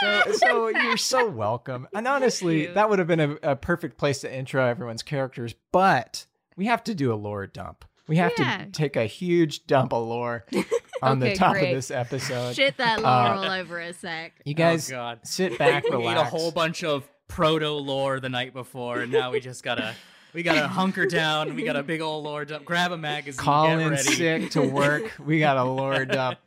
So, 0.00 0.32
so 0.32 0.68
you're 0.68 0.96
so 0.96 1.28
welcome. 1.30 1.86
And 1.94 2.08
honestly, 2.08 2.66
that 2.66 2.90
would 2.90 2.98
have 2.98 3.06
been 3.06 3.20
a, 3.20 3.36
a 3.42 3.56
perfect 3.56 3.98
place 3.98 4.20
to 4.22 4.34
intro 4.34 4.66
everyone's 4.66 5.02
characters. 5.04 5.54
But 5.70 6.26
we 6.56 6.66
have 6.66 6.82
to 6.84 6.94
do 6.94 7.12
a 7.12 7.14
lore 7.14 7.46
dump. 7.46 7.84
We 8.08 8.16
have 8.16 8.32
Yeah. 8.36 8.64
to 8.64 8.70
take 8.72 8.96
a 8.96 9.04
huge 9.06 9.66
dump 9.68 9.92
of 9.92 10.06
lore 10.08 10.44
on 11.02 11.20
the 11.20 11.34
top 11.36 11.52
great. 11.52 11.68
of 11.70 11.76
this 11.76 11.92
episode. 11.92 12.56
Shit 12.56 12.76
that 12.78 12.98
lore 13.00 13.06
Uh, 13.08 13.36
all 13.38 13.50
over 13.60 13.78
a 13.78 13.92
sec. 13.92 14.32
You 14.44 14.54
guys 14.54 14.90
oh 14.90 14.96
God, 14.96 15.20
sit 15.22 15.56
back, 15.58 15.84
relax. 15.84 15.98
we 16.04 16.08
ate 16.08 16.16
a 16.16 16.24
whole 16.24 16.50
bunch 16.50 16.82
of 16.82 17.08
proto 17.28 17.70
lore 17.70 18.18
the 18.18 18.28
night 18.28 18.52
before, 18.52 19.00
and 19.02 19.12
now 19.12 19.30
we 19.30 19.38
just 19.38 19.62
gotta 19.62 19.94
we 20.34 20.42
gotta 20.42 20.66
hunker 20.66 21.06
down. 21.06 21.54
We 21.54 21.62
got 21.62 21.76
a 21.76 21.82
big 21.84 22.00
old 22.00 22.24
lore 22.24 22.44
dump. 22.44 22.64
Grab 22.64 22.90
a 22.90 22.98
magazine. 22.98 23.38
Call 23.42 23.68
get 23.68 23.78
in 23.78 23.90
ready. 23.90 24.02
sick 24.02 24.50
to 24.50 24.62
work. 24.62 25.12
We 25.24 25.38
got 25.38 25.56
a 25.56 25.64
lore 25.64 26.04
dump. 26.04 26.38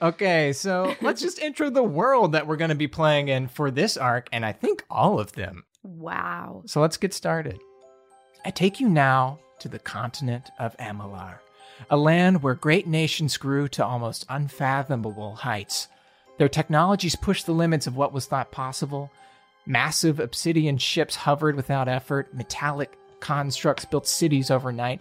Okay, 0.00 0.52
so 0.52 0.94
let's 1.00 1.20
just 1.20 1.38
intro 1.38 1.70
the 1.70 1.82
world 1.82 2.32
that 2.32 2.46
we're 2.46 2.56
going 2.56 2.70
to 2.70 2.74
be 2.74 2.88
playing 2.88 3.28
in 3.28 3.48
for 3.48 3.70
this 3.70 3.96
arc, 3.96 4.28
and 4.32 4.44
I 4.44 4.52
think 4.52 4.84
all 4.90 5.18
of 5.20 5.32
them. 5.32 5.64
Wow. 5.82 6.62
So 6.66 6.80
let's 6.80 6.96
get 6.96 7.12
started. 7.14 7.60
I 8.44 8.50
take 8.50 8.80
you 8.80 8.88
now 8.88 9.38
to 9.60 9.68
the 9.68 9.78
continent 9.78 10.50
of 10.58 10.76
Amalar, 10.78 11.38
a 11.90 11.96
land 11.96 12.42
where 12.42 12.54
great 12.54 12.86
nations 12.86 13.36
grew 13.36 13.68
to 13.68 13.84
almost 13.84 14.26
unfathomable 14.28 15.34
heights. 15.36 15.88
Their 16.38 16.48
technologies 16.48 17.16
pushed 17.16 17.46
the 17.46 17.52
limits 17.52 17.86
of 17.86 17.96
what 17.96 18.12
was 18.12 18.26
thought 18.26 18.50
possible. 18.50 19.10
Massive 19.66 20.20
obsidian 20.20 20.78
ships 20.78 21.16
hovered 21.16 21.56
without 21.56 21.88
effort, 21.88 22.34
metallic 22.34 22.98
constructs 23.20 23.84
built 23.84 24.06
cities 24.06 24.50
overnight, 24.50 25.00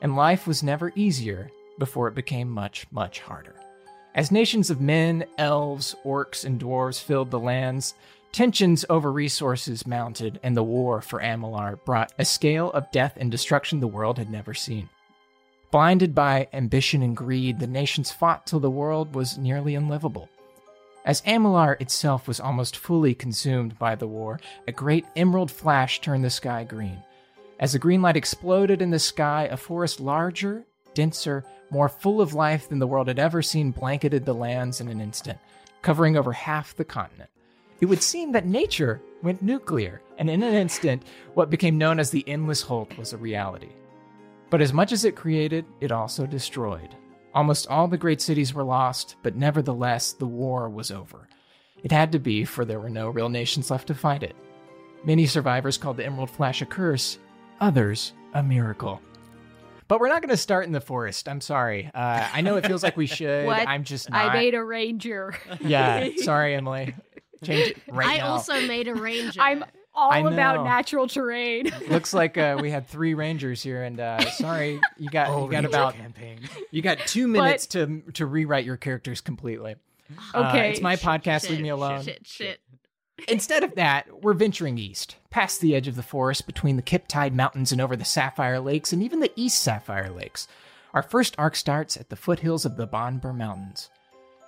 and 0.00 0.14
life 0.14 0.46
was 0.46 0.62
never 0.62 0.92
easier 0.94 1.50
before 1.78 2.06
it 2.06 2.14
became 2.14 2.48
much, 2.48 2.86
much 2.92 3.20
harder. 3.20 3.56
As 4.14 4.30
nations 4.30 4.70
of 4.70 4.80
men, 4.80 5.24
elves, 5.38 5.96
orcs, 6.04 6.44
and 6.44 6.60
dwarves 6.60 7.02
filled 7.02 7.30
the 7.30 7.40
lands, 7.40 7.94
Tensions 8.34 8.84
over 8.90 9.12
resources 9.12 9.86
mounted, 9.86 10.40
and 10.42 10.56
the 10.56 10.64
war 10.64 11.00
for 11.00 11.20
Amalar 11.20 11.78
brought 11.84 12.12
a 12.18 12.24
scale 12.24 12.72
of 12.72 12.90
death 12.90 13.16
and 13.16 13.30
destruction 13.30 13.78
the 13.78 13.86
world 13.86 14.18
had 14.18 14.28
never 14.28 14.52
seen. 14.54 14.88
Blinded 15.70 16.16
by 16.16 16.48
ambition 16.52 17.00
and 17.00 17.16
greed, 17.16 17.60
the 17.60 17.68
nations 17.68 18.10
fought 18.10 18.44
till 18.44 18.58
the 18.58 18.68
world 18.68 19.14
was 19.14 19.38
nearly 19.38 19.76
unlivable. 19.76 20.28
As 21.04 21.22
Amalar 21.22 21.80
itself 21.80 22.26
was 22.26 22.40
almost 22.40 22.76
fully 22.76 23.14
consumed 23.14 23.78
by 23.78 23.94
the 23.94 24.08
war, 24.08 24.40
a 24.66 24.72
great 24.72 25.06
emerald 25.14 25.52
flash 25.52 26.00
turned 26.00 26.24
the 26.24 26.28
sky 26.28 26.64
green. 26.64 27.04
As 27.60 27.74
the 27.74 27.78
green 27.78 28.02
light 28.02 28.16
exploded 28.16 28.82
in 28.82 28.90
the 28.90 28.98
sky, 28.98 29.44
a 29.48 29.56
forest 29.56 30.00
larger, 30.00 30.64
denser, 30.92 31.44
more 31.74 31.88
full 31.88 32.20
of 32.20 32.34
life 32.34 32.68
than 32.68 32.78
the 32.78 32.86
world 32.86 33.08
had 33.08 33.18
ever 33.18 33.42
seen 33.42 33.72
blanketed 33.72 34.24
the 34.24 34.32
lands 34.32 34.80
in 34.80 34.86
an 34.86 35.00
instant, 35.00 35.36
covering 35.82 36.16
over 36.16 36.32
half 36.32 36.76
the 36.76 36.84
continent. 36.84 37.28
It 37.80 37.86
would 37.86 38.00
seem 38.00 38.30
that 38.30 38.46
nature 38.46 39.02
went 39.24 39.42
nuclear, 39.42 40.00
and 40.16 40.30
in 40.30 40.44
an 40.44 40.54
instant, 40.54 41.02
what 41.34 41.50
became 41.50 41.76
known 41.76 41.98
as 41.98 42.10
the 42.10 42.26
Endless 42.28 42.62
Holt 42.62 42.96
was 42.96 43.12
a 43.12 43.16
reality. 43.16 43.70
But 44.50 44.60
as 44.60 44.72
much 44.72 44.92
as 44.92 45.04
it 45.04 45.16
created, 45.16 45.64
it 45.80 45.90
also 45.90 46.26
destroyed. 46.26 46.94
Almost 47.34 47.66
all 47.66 47.88
the 47.88 47.98
great 47.98 48.20
cities 48.20 48.54
were 48.54 48.62
lost, 48.62 49.16
but 49.24 49.34
nevertheless, 49.34 50.12
the 50.12 50.26
war 50.26 50.70
was 50.70 50.92
over. 50.92 51.28
It 51.82 51.90
had 51.90 52.12
to 52.12 52.20
be, 52.20 52.44
for 52.44 52.64
there 52.64 52.78
were 52.78 52.88
no 52.88 53.08
real 53.08 53.28
nations 53.28 53.68
left 53.68 53.88
to 53.88 53.94
fight 53.96 54.22
it. 54.22 54.36
Many 55.04 55.26
survivors 55.26 55.76
called 55.76 55.96
the 55.96 56.06
Emerald 56.06 56.30
Flash 56.30 56.62
a 56.62 56.66
curse, 56.66 57.18
others 57.60 58.12
a 58.32 58.44
miracle. 58.44 59.02
But 59.86 60.00
we're 60.00 60.08
not 60.08 60.22
going 60.22 60.30
to 60.30 60.36
start 60.36 60.64
in 60.66 60.72
the 60.72 60.80
forest. 60.80 61.28
I'm 61.28 61.40
sorry. 61.40 61.90
Uh, 61.94 62.28
I 62.32 62.40
know 62.40 62.56
it 62.56 62.66
feels 62.66 62.82
like 62.82 62.96
we 62.96 63.06
should. 63.06 63.46
What? 63.46 63.68
I'm 63.68 63.84
just 63.84 64.08
not. 64.10 64.30
I 64.30 64.32
made 64.34 64.54
a 64.54 64.64
ranger. 64.64 65.34
Yeah, 65.60 66.08
sorry, 66.18 66.54
Emily. 66.54 66.94
Change 67.44 67.70
it 67.72 67.78
right 67.90 68.08
I 68.08 68.16
now. 68.18 68.28
also 68.28 68.60
made 68.66 68.88
a 68.88 68.94
ranger. 68.94 69.40
I'm 69.40 69.64
all 69.94 70.10
I 70.10 70.18
about 70.20 70.64
natural 70.64 71.06
terrain. 71.06 71.70
Looks 71.88 72.14
like 72.14 72.38
uh, 72.38 72.58
we 72.60 72.70
had 72.70 72.88
three 72.88 73.14
rangers 73.14 73.62
here, 73.62 73.82
and 73.84 74.00
uh, 74.00 74.20
sorry, 74.32 74.80
you 74.98 75.10
got 75.10 75.28
Oh, 75.28 75.44
you 75.44 75.50
got 75.50 75.64
about 75.66 75.94
campaign. 75.94 76.40
you 76.70 76.80
got 76.82 76.98
two 77.00 77.28
minutes 77.28 77.66
to 77.68 78.00
to 78.14 78.24
rewrite 78.26 78.64
your 78.64 78.76
characters 78.78 79.20
completely. 79.20 79.76
Uh, 80.34 80.48
Okay. 80.48 80.70
it's 80.70 80.80
my 80.80 80.96
podcast. 80.96 81.42
Shit, 81.42 81.50
leave 81.50 81.60
me 81.60 81.68
alone. 81.68 82.02
Shit, 82.02 82.26
shit, 82.26 82.60
Instead 83.28 83.62
of 83.62 83.74
that, 83.76 84.22
we're 84.22 84.34
venturing 84.34 84.76
east, 84.76 85.16
past 85.30 85.60
the 85.60 85.74
edge 85.74 85.88
of 85.88 85.96
the 85.96 86.02
forest, 86.02 86.46
between 86.46 86.76
the 86.76 86.82
Kiptide 86.82 87.32
Mountains 87.32 87.72
and 87.72 87.80
over 87.80 87.96
the 87.96 88.04
Sapphire 88.04 88.60
Lakes, 88.60 88.92
and 88.92 89.02
even 89.02 89.20
the 89.20 89.32
East 89.36 89.62
Sapphire 89.62 90.10
Lakes. 90.10 90.48
Our 90.92 91.02
first 91.02 91.34
arc 91.38 91.56
starts 91.56 91.96
at 91.96 92.08
the 92.08 92.16
foothills 92.16 92.64
of 92.64 92.76
the 92.76 92.86
Bonbihr 92.86 93.34
Mountains. 93.34 93.88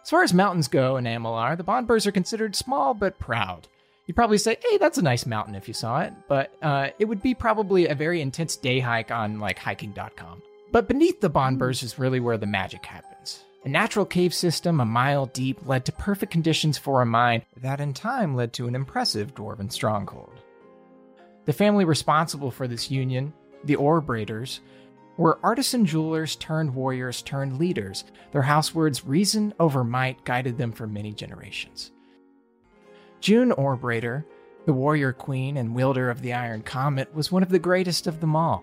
As 0.03 0.11
far 0.11 0.23
as 0.23 0.35
mountains 0.35 0.69
go 0.69 0.97
in 0.97 1.05
Amalar, 1.05 1.57
the 1.57 1.65
Bonbihrs 1.65 2.07
are 2.07 2.13
considered 2.13 2.55
small 2.55 2.95
but 2.95 3.19
proud. 3.19 3.67
You'd 4.07 4.15
probably 4.15 4.39
say, 4.39 4.57
hey, 4.63 4.79
that's 4.79 4.99
a 4.99 5.03
nice 5.03 5.27
mountain 5.27 5.57
if 5.57 5.67
you 5.67 5.75
saw 5.75 6.01
it, 6.03 6.13
but 6.29 6.55
uh, 6.63 6.91
it 7.01 7.07
would 7.07 7.23
be 7.23 7.35
probably 7.35 7.89
a 7.89 7.95
very 7.95 8.21
intense 8.21 8.57
day 8.57 8.79
hike 8.79 9.11
on 9.11 9.41
like 9.41 9.59
hiking.com. 9.59 10.43
But 10.71 10.87
beneath 10.87 11.21
the 11.21 11.31
Bonbihrs 11.31 11.83
is 11.83 11.99
really 11.99 12.21
where 12.21 12.39
the 12.39 12.47
magic 12.47 12.87
happens. 12.87 13.16
A 13.67 13.69
natural 13.69 14.07
cave 14.07 14.33
system 14.33 14.79
a 14.79 14.85
mile 14.85 15.27
deep 15.27 15.67
led 15.67 15.85
to 15.87 15.93
perfect 15.93 16.31
conditions 16.31 16.79
for 16.79 17.03
a 17.03 17.07
mine 17.07 17.43
that 17.57 17.81
in 17.81 17.95
time 17.95 18.37
led 18.37 18.53
to 18.53 18.69
an 18.69 18.77
impressive 18.77 19.35
dwarven 19.35 19.73
stronghold. 19.73 20.41
The 21.47 21.53
family 21.53 21.85
responsible 21.85 22.53
for 22.53 22.69
this 22.69 22.93
union, 22.93 23.33
the 23.65 23.75
Ore 23.75 24.01
Braiders, 24.01 24.61
were 25.17 25.41
artisan 25.43 25.85
jewelers 25.85 26.37
turned 26.37 26.77
warriors 26.77 27.23
turned 27.23 27.59
leaders. 27.59 28.05
Their 28.31 28.43
house 28.43 28.73
words 28.73 29.05
reason 29.05 29.53
over 29.59 29.83
might 29.83 30.25
guided 30.25 30.59
them 30.59 30.71
for 30.71 30.87
many 30.87 31.13
generations. 31.13 31.91
June 33.19 33.51
Orbraider, 33.51 34.25
the 34.65 34.75
warrior 34.75 35.13
queen 35.13 35.57
and 35.57 35.75
wielder 35.75 36.09
of 36.09 36.23
the 36.23 36.35
Iron 36.35 36.63
Comet, 36.63 37.13
was 37.13 37.33
one 37.33 37.43
of 37.43 37.49
the 37.49 37.59
greatest 37.59 38.07
of 38.07 38.21
them 38.21 38.37
all. 38.37 38.63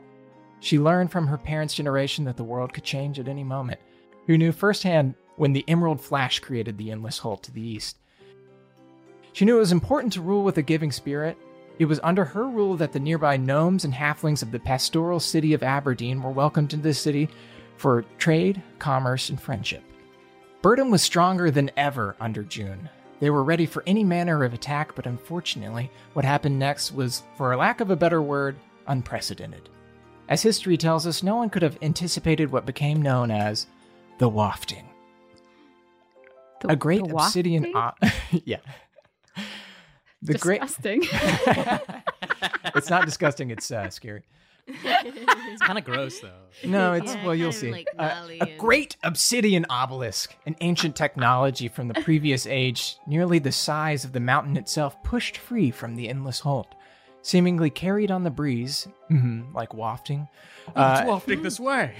She 0.61 0.79
learned 0.79 1.11
from 1.11 1.27
her 1.27 1.37
parents' 1.37 1.73
generation 1.73 2.23
that 2.23 2.37
the 2.37 2.43
world 2.45 2.73
could 2.73 2.85
change 2.85 3.19
at 3.19 3.27
any 3.27 3.43
moment, 3.43 3.81
who 4.27 4.37
knew 4.37 4.51
firsthand 4.51 5.15
when 5.35 5.53
the 5.53 5.65
Emerald 5.67 5.99
Flash 5.99 6.39
created 6.39 6.77
the 6.77 6.91
Endless 6.91 7.19
Holt 7.19 7.43
to 7.43 7.51
the 7.51 7.61
east. 7.61 7.97
She 9.33 9.45
knew 9.45 9.57
it 9.57 9.59
was 9.59 9.71
important 9.71 10.13
to 10.13 10.21
rule 10.21 10.43
with 10.43 10.57
a 10.57 10.61
giving 10.61 10.91
spirit. 10.91 11.37
It 11.79 11.85
was 11.85 11.99
under 12.03 12.23
her 12.23 12.47
rule 12.47 12.77
that 12.77 12.91
the 12.91 12.99
nearby 12.99 13.37
gnomes 13.37 13.83
and 13.83 13.93
halflings 13.93 14.43
of 14.43 14.51
the 14.51 14.59
pastoral 14.59 15.19
city 15.19 15.53
of 15.53 15.63
Aberdeen 15.63 16.21
were 16.21 16.29
welcomed 16.29 16.73
into 16.73 16.83
the 16.83 16.93
city 16.93 17.29
for 17.77 18.05
trade, 18.19 18.61
commerce, 18.77 19.29
and 19.29 19.41
friendship. 19.41 19.83
Burdham 20.61 20.91
was 20.91 21.01
stronger 21.01 21.49
than 21.49 21.71
ever 21.75 22.15
under 22.19 22.43
June. 22.43 22.89
They 23.19 23.29
were 23.31 23.43
ready 23.43 23.65
for 23.65 23.83
any 23.87 24.03
manner 24.03 24.43
of 24.43 24.53
attack, 24.53 24.95
but 24.95 25.07
unfortunately, 25.07 25.89
what 26.13 26.25
happened 26.25 26.59
next 26.59 26.91
was, 26.91 27.23
for 27.35 27.55
lack 27.55 27.81
of 27.81 27.89
a 27.89 27.95
better 27.95 28.21
word, 28.21 28.55
unprecedented. 28.87 29.69
As 30.29 30.41
history 30.41 30.77
tells 30.77 31.07
us, 31.07 31.23
no 31.23 31.35
one 31.35 31.49
could 31.49 31.63
have 31.63 31.77
anticipated 31.81 32.51
what 32.51 32.65
became 32.65 33.01
known 33.01 33.31
as 33.31 33.67
the 34.19 34.29
wafting. 34.29 34.87
The- 36.61 36.71
a 36.71 36.75
great 36.75 37.03
the 37.07 37.15
obsidian. 37.15 37.71
wafting? 37.73 38.09
o- 38.09 38.39
yeah. 38.45 38.57
The 40.21 40.37
great. 40.37 40.61
Disgusting. 40.61 41.01
it's 42.75 42.89
not 42.89 43.05
disgusting. 43.05 43.49
It's 43.51 43.69
uh, 43.71 43.89
scary. 43.89 44.23
It's 44.65 45.61
kind 45.61 45.77
of 45.77 45.83
gross 45.83 46.21
though. 46.21 46.31
No, 46.63 46.93
it's 46.93 47.13
Yeah, 47.13 47.25
well, 47.25 47.35
you'll 47.35 47.51
see. 47.51 47.71
like 47.71 47.87
Uh, 47.99 48.07
gnarly 48.07 48.39
a 48.39 48.45
and- 48.45 48.57
great 48.59 48.95
obsidian 49.03 49.65
obelisk, 49.69 50.33
an 50.45 50.55
ancient 50.61 50.95
technology 50.95 51.67
from 51.67 51.89
the 51.89 51.95
previous 52.01 52.47
age, 52.47 52.95
nearly 53.05 53.39
the 53.39 53.51
size 53.51 54.05
of 54.05 54.13
the 54.13 54.21
mountain 54.21 54.55
itself, 54.55 55.01
pushed 55.03 55.35
free 55.35 55.69
from 55.69 55.95
the 55.97 56.07
endless 56.07 56.39
holt, 56.39 56.73
seemingly 57.21 57.69
carried 57.69 58.09
on 58.09 58.23
the 58.23 58.29
breeze, 58.31 58.87
mhm, 59.11 59.53
like 59.53 59.73
wafting, 59.73 60.29
uh, 60.77 61.03
wafting 61.05 61.41
this 61.43 61.59
way. 61.59 61.93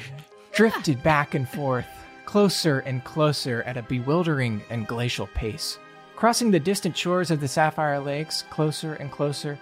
drifted 0.53 1.03
back 1.03 1.33
and 1.35 1.49
forth, 1.49 1.87
closer 2.25 2.79
and 2.79 3.03
closer 3.03 3.63
at 3.63 3.77
a 3.77 3.83
bewildering 3.83 4.61
and 4.69 4.87
glacial 4.87 5.27
pace, 5.27 5.77
crossing 6.15 6.51
the 6.51 6.59
distant 6.59 6.97
shores 6.97 7.31
of 7.31 7.39
the 7.39 7.47
Sapphire 7.47 7.99
Lakes, 7.99 8.43
closer 8.49 8.93
and 8.95 9.11
closer, 9.11 9.57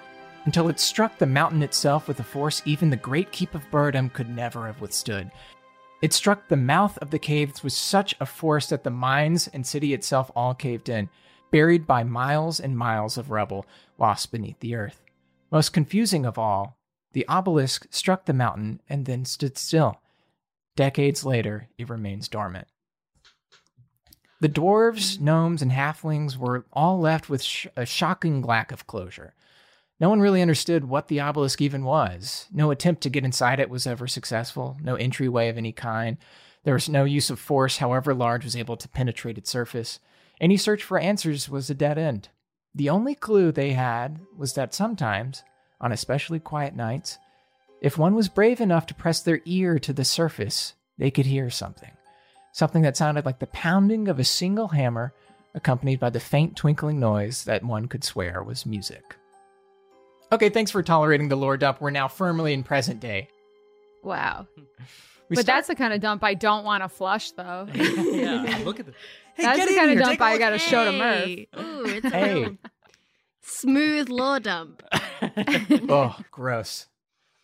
until 0.45 0.69
it 0.69 0.79
struck 0.79 1.17
the 1.17 1.25
mountain 1.25 1.63
itself 1.63 2.07
with 2.07 2.19
a 2.19 2.23
force 2.23 2.61
even 2.65 2.89
the 2.89 2.95
great 2.95 3.31
keep 3.31 3.53
of 3.53 3.69
Burdham 3.71 4.09
could 4.09 4.29
never 4.29 4.65
have 4.65 4.81
withstood. 4.81 5.31
It 6.01 6.13
struck 6.13 6.47
the 6.47 6.57
mouth 6.57 6.97
of 6.97 7.11
the 7.11 7.19
caves 7.19 7.63
with 7.63 7.73
such 7.73 8.15
a 8.19 8.25
force 8.25 8.67
that 8.67 8.83
the 8.83 8.89
mines 8.89 9.47
and 9.47 9.65
city 9.65 9.93
itself 9.93 10.31
all 10.35 10.55
caved 10.55 10.89
in, 10.89 11.09
buried 11.51 11.85
by 11.85 12.03
miles 12.03 12.59
and 12.59 12.77
miles 12.77 13.17
of 13.17 13.29
rubble 13.29 13.65
lost 13.99 14.31
beneath 14.31 14.59
the 14.59 14.75
earth. 14.75 15.01
Most 15.51 15.73
confusing 15.73 16.25
of 16.25 16.39
all, 16.39 16.77
the 17.13 17.27
obelisk 17.27 17.85
struck 17.91 18.25
the 18.25 18.33
mountain 18.33 18.81
and 18.89 19.05
then 19.05 19.25
stood 19.25 19.57
still. 19.57 20.01
Decades 20.75 21.25
later, 21.25 21.69
it 21.77 21.89
remains 21.89 22.27
dormant. 22.27 22.67
The 24.39 24.49
dwarves, 24.49 25.19
gnomes, 25.19 25.61
and 25.61 25.71
halflings 25.71 26.35
were 26.35 26.65
all 26.73 26.99
left 26.99 27.29
with 27.29 27.43
sh- 27.43 27.67
a 27.75 27.85
shocking 27.85 28.41
lack 28.41 28.71
of 28.71 28.87
closure. 28.87 29.35
No 29.99 30.09
one 30.09 30.19
really 30.19 30.41
understood 30.41 30.85
what 30.85 31.09
the 31.09 31.19
obelisk 31.19 31.61
even 31.61 31.83
was. 31.83 32.47
No 32.51 32.71
attempt 32.71 33.03
to 33.03 33.09
get 33.11 33.23
inside 33.23 33.59
it 33.59 33.69
was 33.69 33.85
ever 33.85 34.07
successful, 34.07 34.77
no 34.81 34.95
entryway 34.95 35.49
of 35.49 35.57
any 35.57 35.71
kind. 35.71 36.17
There 36.63 36.73
was 36.73 36.89
no 36.89 37.03
use 37.03 37.29
of 37.29 37.39
force, 37.39 37.77
however 37.77 38.15
large, 38.15 38.43
was 38.43 38.55
able 38.55 38.77
to 38.77 38.89
penetrate 38.89 39.37
its 39.37 39.51
surface. 39.51 39.99
Any 40.39 40.57
search 40.57 40.83
for 40.83 40.97
answers 40.97 41.49
was 41.49 41.69
a 41.69 41.75
dead 41.75 41.99
end. 41.99 42.29
The 42.73 42.89
only 42.89 43.13
clue 43.13 43.51
they 43.51 43.73
had 43.73 44.21
was 44.35 44.53
that 44.53 44.73
sometimes, 44.73 45.43
on 45.79 45.91
especially 45.91 46.39
quiet 46.39 46.75
nights, 46.75 47.19
if 47.81 47.97
one 47.97 48.15
was 48.15 48.29
brave 48.29 48.61
enough 48.61 48.85
to 48.87 48.93
press 48.95 49.21
their 49.21 49.41
ear 49.45 49.79
to 49.79 49.91
the 49.93 50.05
surface, 50.05 50.73
they 50.97 51.11
could 51.11 51.25
hear 51.25 51.49
something. 51.49 51.91
Something 52.53 52.81
that 52.83 52.95
sounded 52.97 53.25
like 53.25 53.39
the 53.39 53.47
pounding 53.47 54.07
of 54.07 54.19
a 54.19 54.23
single 54.23 54.69
hammer, 54.69 55.13
accompanied 55.55 55.99
by 55.99 56.09
the 56.09 56.19
faint 56.19 56.55
twinkling 56.55 56.99
noise 56.99 57.43
that 57.45 57.63
one 57.63 57.87
could 57.87 58.03
swear 58.03 58.43
was 58.43 58.65
music. 58.65 59.15
Okay, 60.31 60.49
thanks 60.49 60.71
for 60.71 60.81
tolerating 60.83 61.27
the 61.27 61.35
lore 61.35 61.57
dump. 61.57 61.81
We're 61.81 61.89
now 61.89 62.07
firmly 62.07 62.53
in 62.53 62.63
present 62.63 62.99
day. 62.99 63.27
wow. 64.03 64.47
We 65.29 65.35
but 65.35 65.43
start- 65.45 65.57
that's 65.59 65.67
the 65.69 65.75
kind 65.75 65.93
of 65.93 66.01
dump 66.01 66.25
I 66.25 66.33
don't 66.33 66.65
want 66.65 66.83
to 66.83 66.89
flush, 66.89 67.31
though. 67.31 67.65
yeah, 67.73 68.59
look 68.65 68.81
at 68.81 68.85
the. 68.85 68.91
Hey, 69.35 69.43
that's 69.43 69.59
get 69.59 69.67
the 69.69 69.73
in 69.75 69.79
kind 69.79 69.91
of 69.91 69.97
dump 69.99 70.11
take 70.11 70.19
a 70.19 70.23
I 70.25 70.31
look. 70.33 70.39
got 70.41 70.49
to 70.49 70.57
show 70.59 70.83
to 70.83 70.91
Murph. 70.91 71.23
Hey, 71.25 71.47
Ooh, 71.57 71.85
it's 71.85 72.05
a 72.05 72.09
Hey. 72.09 72.33
real 72.43 72.57
smooth 73.41 74.09
law 74.09 74.39
dump. 74.39 74.83
oh, 75.87 76.17
gross. 76.31 76.87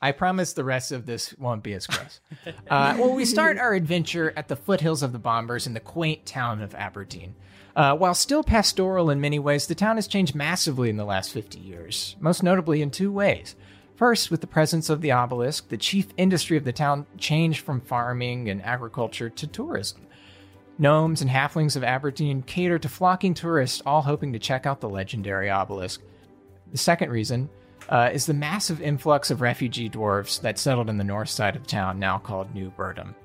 I 0.01 0.11
promise 0.11 0.53
the 0.53 0.63
rest 0.63 0.91
of 0.91 1.05
this 1.05 1.35
won't 1.37 1.63
be 1.63 1.73
as 1.73 1.87
gross. 1.87 2.19
Uh, 2.69 2.95
well, 2.99 3.13
we 3.13 3.23
start 3.23 3.57
our 3.57 3.73
adventure 3.73 4.33
at 4.35 4.49
the 4.49 4.55
foothills 4.55 5.01
of 5.01 5.13
the 5.13 5.19
Bonbihrs 5.19 5.67
in 5.67 5.73
the 5.73 5.79
quaint 5.79 6.25
town 6.25 6.61
of 6.61 6.75
Aberdeen. 6.75 7.33
Uh, 7.75 7.95
while 7.95 8.13
still 8.13 8.43
pastoral 8.43 9.09
in 9.09 9.21
many 9.21 9.39
ways, 9.39 9.67
the 9.67 9.75
town 9.75 9.95
has 9.95 10.07
changed 10.07 10.35
massively 10.35 10.89
in 10.89 10.97
the 10.97 11.05
last 11.05 11.31
50 11.31 11.59
years, 11.59 12.15
most 12.19 12.43
notably 12.43 12.81
in 12.81 12.91
two 12.91 13.11
ways. 13.11 13.55
First, 13.95 14.29
with 14.29 14.41
the 14.41 14.47
presence 14.47 14.89
of 14.89 15.01
the 15.01 15.11
obelisk, 15.11 15.69
the 15.69 15.77
chief 15.77 16.07
industry 16.17 16.57
of 16.57 16.65
the 16.65 16.73
town 16.73 17.05
changed 17.17 17.61
from 17.61 17.79
farming 17.81 18.49
and 18.49 18.61
agriculture 18.63 19.29
to 19.29 19.47
tourism. 19.47 20.05
Gnomes 20.77 21.21
and 21.21 21.31
halflings 21.31 21.75
of 21.75 21.83
Aberdeen 21.83 22.43
cater 22.43 22.77
to 22.79 22.89
flocking 22.89 23.33
tourists, 23.33 23.81
all 23.85 24.01
hoping 24.01 24.33
to 24.33 24.39
check 24.39 24.65
out 24.65 24.81
the 24.81 24.89
legendary 24.89 25.49
obelisk. 25.49 26.01
The 26.71 26.77
second 26.77 27.11
reason 27.11 27.49
uh, 27.89 28.09
is 28.13 28.25
the 28.25 28.33
massive 28.33 28.81
influx 28.81 29.31
of 29.31 29.41
refugee 29.41 29.89
dwarves 29.89 30.41
that 30.41 30.59
settled 30.59 30.89
in 30.89 30.97
the 30.97 31.03
north 31.03 31.29
side 31.29 31.55
of 31.55 31.65
town, 31.65 31.99
now 31.99 32.17
called 32.17 32.53
New 32.53 32.69
Burdham. 32.71 33.15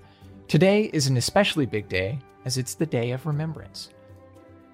Today 0.49 0.91
is 0.93 1.07
an 1.07 1.17
especially 1.17 1.67
big 1.67 1.89
day, 1.89 2.19
as 2.45 2.59
it's 2.59 2.75
the 2.75 2.87
Day 2.87 3.13
of 3.13 3.27
Remembrance. 3.27 3.91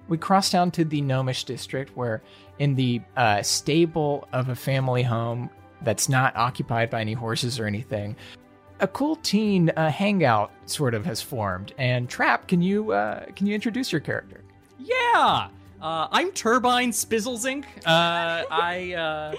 We 0.07 0.17
cross 0.17 0.49
down 0.51 0.71
to 0.71 0.83
the 0.83 1.01
Gnomish 1.01 1.43
district, 1.43 1.95
where 1.95 2.21
in 2.57 2.75
the 2.75 3.01
uh, 3.15 3.41
stable 3.43 4.27
of 4.33 4.49
a 4.49 4.55
family 4.55 5.03
home 5.03 5.49
that's 5.81 6.09
not 6.09 6.35
occupied 6.35 6.89
by 6.89 7.01
any 7.01 7.13
horses 7.13 7.59
or 7.59 7.65
anything, 7.65 8.15
a 8.79 8.87
cool 8.87 9.15
teen 9.17 9.69
uh, 9.71 9.91
hangout 9.91 10.51
sort 10.65 10.93
of 10.93 11.05
has 11.05 11.21
formed. 11.21 11.73
And 11.77 12.09
Trapp, 12.09 12.47
can 12.47 12.61
you 12.61 12.91
uh, 12.91 13.25
can 13.35 13.45
you 13.45 13.53
introduce 13.53 13.91
your 13.91 14.01
character? 14.01 14.41
Yeah, 14.79 15.49
uh, 15.81 16.07
I'm 16.11 16.31
Trubine 16.31 16.89
Spizzlezinc. 16.89 17.65
Uh, 17.85 18.45
I 18.49 18.93
uh, 18.93 19.35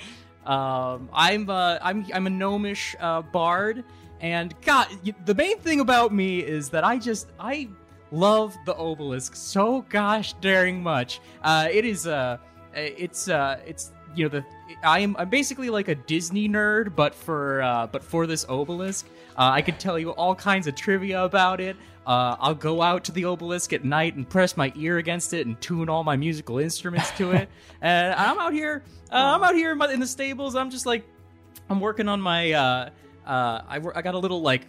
um, 0.47 1.09
I'm 1.13 1.49
uh, 1.51 1.79
I'm 1.83 2.07
I'm 2.15 2.27
a 2.27 2.31
gnomish 2.31 2.97
uh, 3.01 3.23
bard, 3.23 3.85
and 4.21 4.55
God, 4.63 4.89
the 5.27 5.35
main 5.35 5.59
thing 5.59 5.81
about 5.81 6.13
me 6.13 6.41
is 6.41 6.71
that 6.71 6.85
I 6.85 6.99
just 6.99 7.29
I 7.39 7.69
love 8.13 8.57
the 8.67 8.75
obelisk 8.77 9.37
so 9.37 9.85
gosh 9.89 10.33
daring 10.35 10.83
much. 10.83 11.21
Uh, 11.43 11.69
it 11.71 11.85
is 11.85 12.07
uh, 12.07 12.39
it's 12.75 13.29
uh, 13.29 13.61
it's 13.67 13.93
you 14.15 14.25
know 14.25 14.29
the 14.29 14.45
I'm 14.83 15.17
I'm 15.19 15.29
basically 15.29 15.71
like 15.71 15.89
a 15.89 15.95
Disney 15.95 16.49
nerd, 16.49 16.95
but 16.95 17.15
for 17.15 17.63
uh, 17.63 17.87
but 17.87 18.03
for 18.03 18.27
this 18.27 18.45
obelisk, 18.49 19.07
uh, 19.37 19.51
I 19.53 19.63
could 19.63 19.79
tell 19.79 19.99
you 19.99 20.11
all 20.11 20.35
kinds 20.35 20.67
of 20.67 20.75
trivia 20.75 21.25
about 21.25 21.61
it. 21.61 21.77
Uh, 22.07 22.37
I'll 22.41 22.55
go 22.55 22.83
out 22.83 23.05
to 23.05 23.13
the 23.13 23.27
obelisk 23.27 23.73
at 23.73 23.85
night 23.85 24.15
and 24.17 24.29
press 24.29 24.57
my 24.57 24.73
ear 24.75 24.99
against 24.99 25.33
it 25.33 25.47
and 25.47 25.61
tune 25.61 25.89
all 25.89 26.03
my 26.03 26.17
musical 26.17 26.59
instruments 26.59 27.11
to 27.13 27.33
it. 27.33 27.49
and 27.83 28.15
I'm 28.15 28.39
out 28.39 28.53
here, 28.53 28.83
uh, 29.13 29.35
I'm 29.37 29.43
out 29.45 29.55
here 29.55 29.73
in, 29.73 29.79
my, 29.79 29.93
in 29.93 30.01
the 30.01 30.07
stables. 30.07 30.57
I'm 30.57 30.71
just 30.71 30.87
like, 30.87 31.05
I'm 31.69 31.81
working 31.81 32.09
on 32.09 32.21
my. 32.21 32.53
Uh, 32.53 32.91
uh, 33.27 33.63
I 33.69 33.81
I 33.95 34.03
got 34.03 34.15
a 34.15 34.19
little 34.19 34.41
like. 34.43 34.63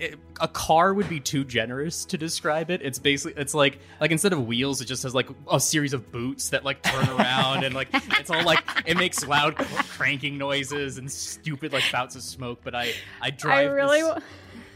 It, 0.00 0.18
a 0.40 0.48
car 0.48 0.94
would 0.94 1.08
be 1.08 1.20
too 1.20 1.44
generous 1.44 2.04
to 2.06 2.16
describe 2.18 2.70
it. 2.70 2.80
It's 2.82 2.98
basically 2.98 3.40
it's 3.40 3.52
like 3.54 3.78
like 4.00 4.10
instead 4.10 4.32
of 4.32 4.46
wheels, 4.46 4.80
it 4.80 4.86
just 4.86 5.02
has 5.02 5.14
like 5.14 5.28
a 5.50 5.60
series 5.60 5.92
of 5.92 6.10
boots 6.10 6.48
that 6.50 6.64
like 6.64 6.82
turn 6.82 7.08
around 7.10 7.64
and 7.64 7.74
like 7.74 7.88
it's 7.92 8.30
all 8.30 8.42
like 8.44 8.60
it 8.86 8.96
makes 8.96 9.26
loud 9.26 9.56
cranking 9.56 10.38
noises 10.38 10.96
and 10.98 11.10
stupid 11.10 11.72
like 11.72 11.84
bouts 11.92 12.16
of 12.16 12.22
smoke. 12.22 12.60
But 12.64 12.74
I 12.74 12.92
I 13.20 13.30
drive. 13.30 13.58
I 13.68 13.72
really, 13.72 14.00
this- 14.02 14.22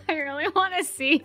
I 0.08 0.14
really 0.16 0.48
want 0.48 0.74
to 0.76 0.84
see. 0.84 1.22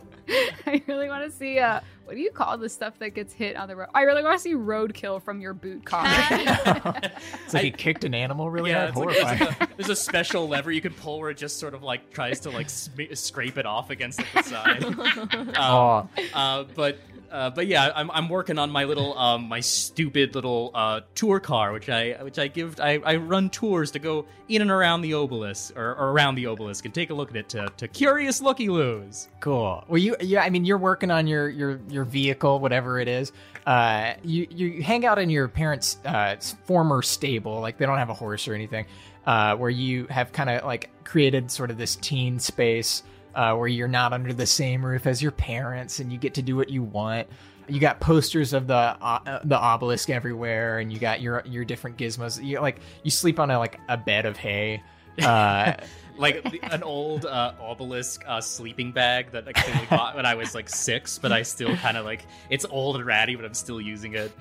I 0.65 0.82
really 0.88 1.10
want 1.10 1.29
to 1.29 1.38
see. 1.38 1.60
Uh, 1.60 1.82
what 2.10 2.16
do 2.16 2.22
you 2.22 2.32
call 2.32 2.58
the 2.58 2.68
stuff 2.68 2.98
that 2.98 3.12
gets 3.12 3.34
hit 3.34 3.56
on 3.56 3.68
the 3.68 3.75
road? 3.75 3.89
I 3.94 4.01
really 4.01 4.24
want 4.24 4.36
to 4.36 4.42
see 4.42 4.56
roadkill 4.56 5.22
from 5.22 5.42
your 5.42 5.54
boot 5.54 5.86
car. 5.86 6.08
It's 7.46 7.54
like 7.54 7.63
he 7.63 7.72
kicked 7.72 8.04
an 8.04 8.16
animal 8.16 8.50
really 8.50 8.72
yeah, 8.72 8.92
hard. 8.92 9.10
it's 9.12 9.24
like, 9.24 9.38
Horrifying. 9.38 9.56
there's, 9.60 9.72
a, 9.72 9.75
there's 9.78 9.89
a 9.89 9.96
special 9.96 10.48
lever 10.48 10.72
you 10.72 10.82
can 10.82 10.94
pull 10.94 11.20
where 11.20 11.30
it 11.30 11.38
just 11.38 11.60
sort 11.60 11.75
of 11.75 11.84
like 11.84 12.12
tries 12.12 12.39
to 12.42 12.50
like 12.50 12.70
sm- 12.70 13.13
scrape 13.13 13.58
it 13.58 13.66
off 13.68 13.92
against 13.92 14.20
like, 14.20 14.34
the 14.34 14.50
side. 14.50 14.84
Um, 15.30 15.51
Aw. 15.56 16.08
uh, 16.34 16.63
but 16.75 17.00
uh, 17.31 17.50
but 17.50 17.67
yeah, 17.67 17.91
I'm, 17.95 18.09
I'm 18.12 18.29
working 18.29 18.57
on 18.57 18.69
my 18.71 18.83
little 18.83 19.17
um, 19.17 19.48
my 19.48 19.59
stupid 19.59 20.36
little 20.36 20.71
uh, 20.74 21.01
tour 21.15 21.39
car, 21.39 21.71
which 21.71 21.89
I 21.89 22.13
which 22.21 22.39
I 22.39 22.48
give 22.48 22.79
I, 22.79 23.00
I 23.05 23.15
run 23.17 23.50
tours 23.50 23.91
to 23.91 24.00
go 24.00 24.25
in 24.48 24.62
and 24.62 24.71
around 24.71 25.01
the 25.01 25.13
obelisk 25.13 25.77
or, 25.77 25.95
or 25.95 26.12
around 26.12 26.36
the 26.36 26.48
obelisk 26.48 26.86
and 26.86 26.93
take 26.93 27.09
a 27.09 27.13
look 27.13 27.29
at 27.29 27.36
it 27.36 27.50
to, 27.50 27.71
to 27.77 27.88
curious 27.88 28.41
looky 28.41 28.69
loos. 28.69 29.29
Cool. 29.39 29.83
Well, 29.88 30.00
you, 30.00 30.15
yeah, 30.21 30.41
I 30.41 30.50
mean, 30.50 30.65
you're 30.65 30.77
working 30.77 31.12
on 31.12 31.27
your 31.27 31.50
your 31.50 31.79
your 31.89 32.05
vehicle, 32.05 32.59
whatever 32.59 33.00
it 33.00 33.07
is. 33.07 33.31
Uh, 33.65 34.13
you 34.24 34.48
you 34.50 34.81
hang 34.81 35.05
out 35.05 35.19
in 35.19 35.29
your 35.29 35.48
parents' 35.48 35.98
uh, 36.05 36.38
former 36.65 37.01
stable, 37.01 37.59
like 37.62 37.77
they 37.77 37.86
don't 37.86 37.98
have 37.98 38.09
a 38.09 38.15
horse 38.15 38.48
or 38.48 38.53
anything, 38.53 38.86
uh, 39.25 39.55
where 39.55 39.69
you 39.69 40.07
have 40.07 40.31
kind 40.31 40.50
of 40.50 40.63
like 40.65 40.89
created 41.03 41.51
sort 41.51 41.71
of 41.71 41.77
this 41.77 41.95
teen 41.95 42.39
space 42.39 43.03
uh, 43.39 43.55
where 43.55 43.69
you're 43.69 43.88
not 43.88 44.12
under 44.12 44.34
the 44.34 44.46
same 44.46 44.86
roof 44.86 45.08
as 45.08 45.22
your 45.22 45.31
parents, 45.31 46.01
and 46.01 46.12
you 46.12 46.17
get 46.19 46.34
to 46.34 46.41
do 46.41 46.58
what 46.58 46.69
you 46.69 46.84
want. 46.84 47.25
You 47.69 47.79
got 47.79 48.01
posters 48.01 48.51
of 48.51 48.67
the 48.67 48.75
uh, 48.75 49.39
the 49.46 49.58
obelisk 49.58 50.10
everywhere, 50.10 50.79
and 50.79 50.91
you 50.91 51.00
got 51.00 51.22
your 51.22 51.41
your 51.46 51.63
different 51.63 51.96
gizmos. 51.96 52.43
You 52.43 52.60
like 52.60 52.81
you 53.03 53.12
sleep 53.12 53.39
on 53.39 53.50
a 53.50 53.58
like 53.58 53.79
a 53.88 53.96
bed 53.96 54.25
of 54.25 54.36
hay. 54.36 54.84
Uh, 55.19 55.75
like 56.15 56.46
an 56.72 56.81
old 56.81 57.25
uh, 57.25 57.51
obelisk 57.60 58.24
uh, 58.25 58.39
sleeping 58.39 58.93
bag 58.93 59.29
that 59.31 59.46
I 59.46 59.51
clearly 59.51 59.86
bought 59.89 60.15
when 60.15 60.25
I 60.25 60.34
was 60.34 60.55
like 60.55 60.69
six, 60.69 61.19
but 61.19 61.34
I 61.34 61.41
still 61.41 61.75
kind 61.75 61.98
of 61.98 62.05
like 62.05 62.25
it's 62.50 62.63
old 62.63 62.96
and 62.96 63.05
ratty, 63.05 63.36
but 63.36 63.43
I'm 63.43 63.53
still 63.53 63.81
using 63.81 64.13
it. 64.13 64.31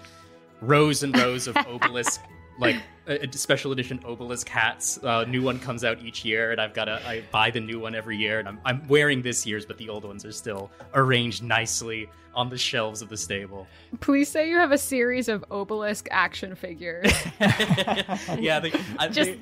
Rows 0.61 1.03
and 1.03 1.17
rows 1.17 1.49
of 1.49 1.57
obelisk, 1.57 2.21
like 2.61 2.77
uh, 3.09 3.17
special 3.33 3.73
edition 3.73 4.01
obelisk 4.05 4.49
hats. 4.49 5.03
Uh, 5.03 5.25
new 5.25 5.43
one 5.43 5.59
comes 5.59 5.85
out 5.85 6.03
each 6.03 6.25
year, 6.25 6.53
and 6.53 6.61
I've 6.61 6.75
got 6.75 6.87
to 6.87 7.01
I 7.07 7.23
buy 7.31 7.51
the 7.51 7.61
new 7.61 7.81
one 7.81 7.95
every 7.95 8.17
year, 8.17 8.39
and 8.39 8.49
I'm 8.49 8.61
I'm 8.65 8.87
wearing 8.89 9.23
this 9.23 9.47
year's, 9.47 9.65
but 9.65 9.79
the 9.79 9.89
old 9.89 10.05
ones 10.05 10.25
are 10.25 10.33
still 10.33 10.71
arranged 10.95 11.43
nicely 11.43 12.09
on 12.39 12.49
the 12.51 12.57
shelves 12.57 13.03
of 13.03 13.09
the 13.09 13.17
stable. 13.17 13.67
Please 13.99 14.29
say 14.29 14.49
you 14.49 14.57
have 14.57 14.71
a 14.71 14.79
series 14.79 15.29
of 15.29 15.45
obelisk 15.51 16.07
action 16.13 16.55
figures. 16.55 17.13
yeah, 18.39 18.61
they 18.61 18.73
I, 18.99 19.09
Just- 19.09 19.33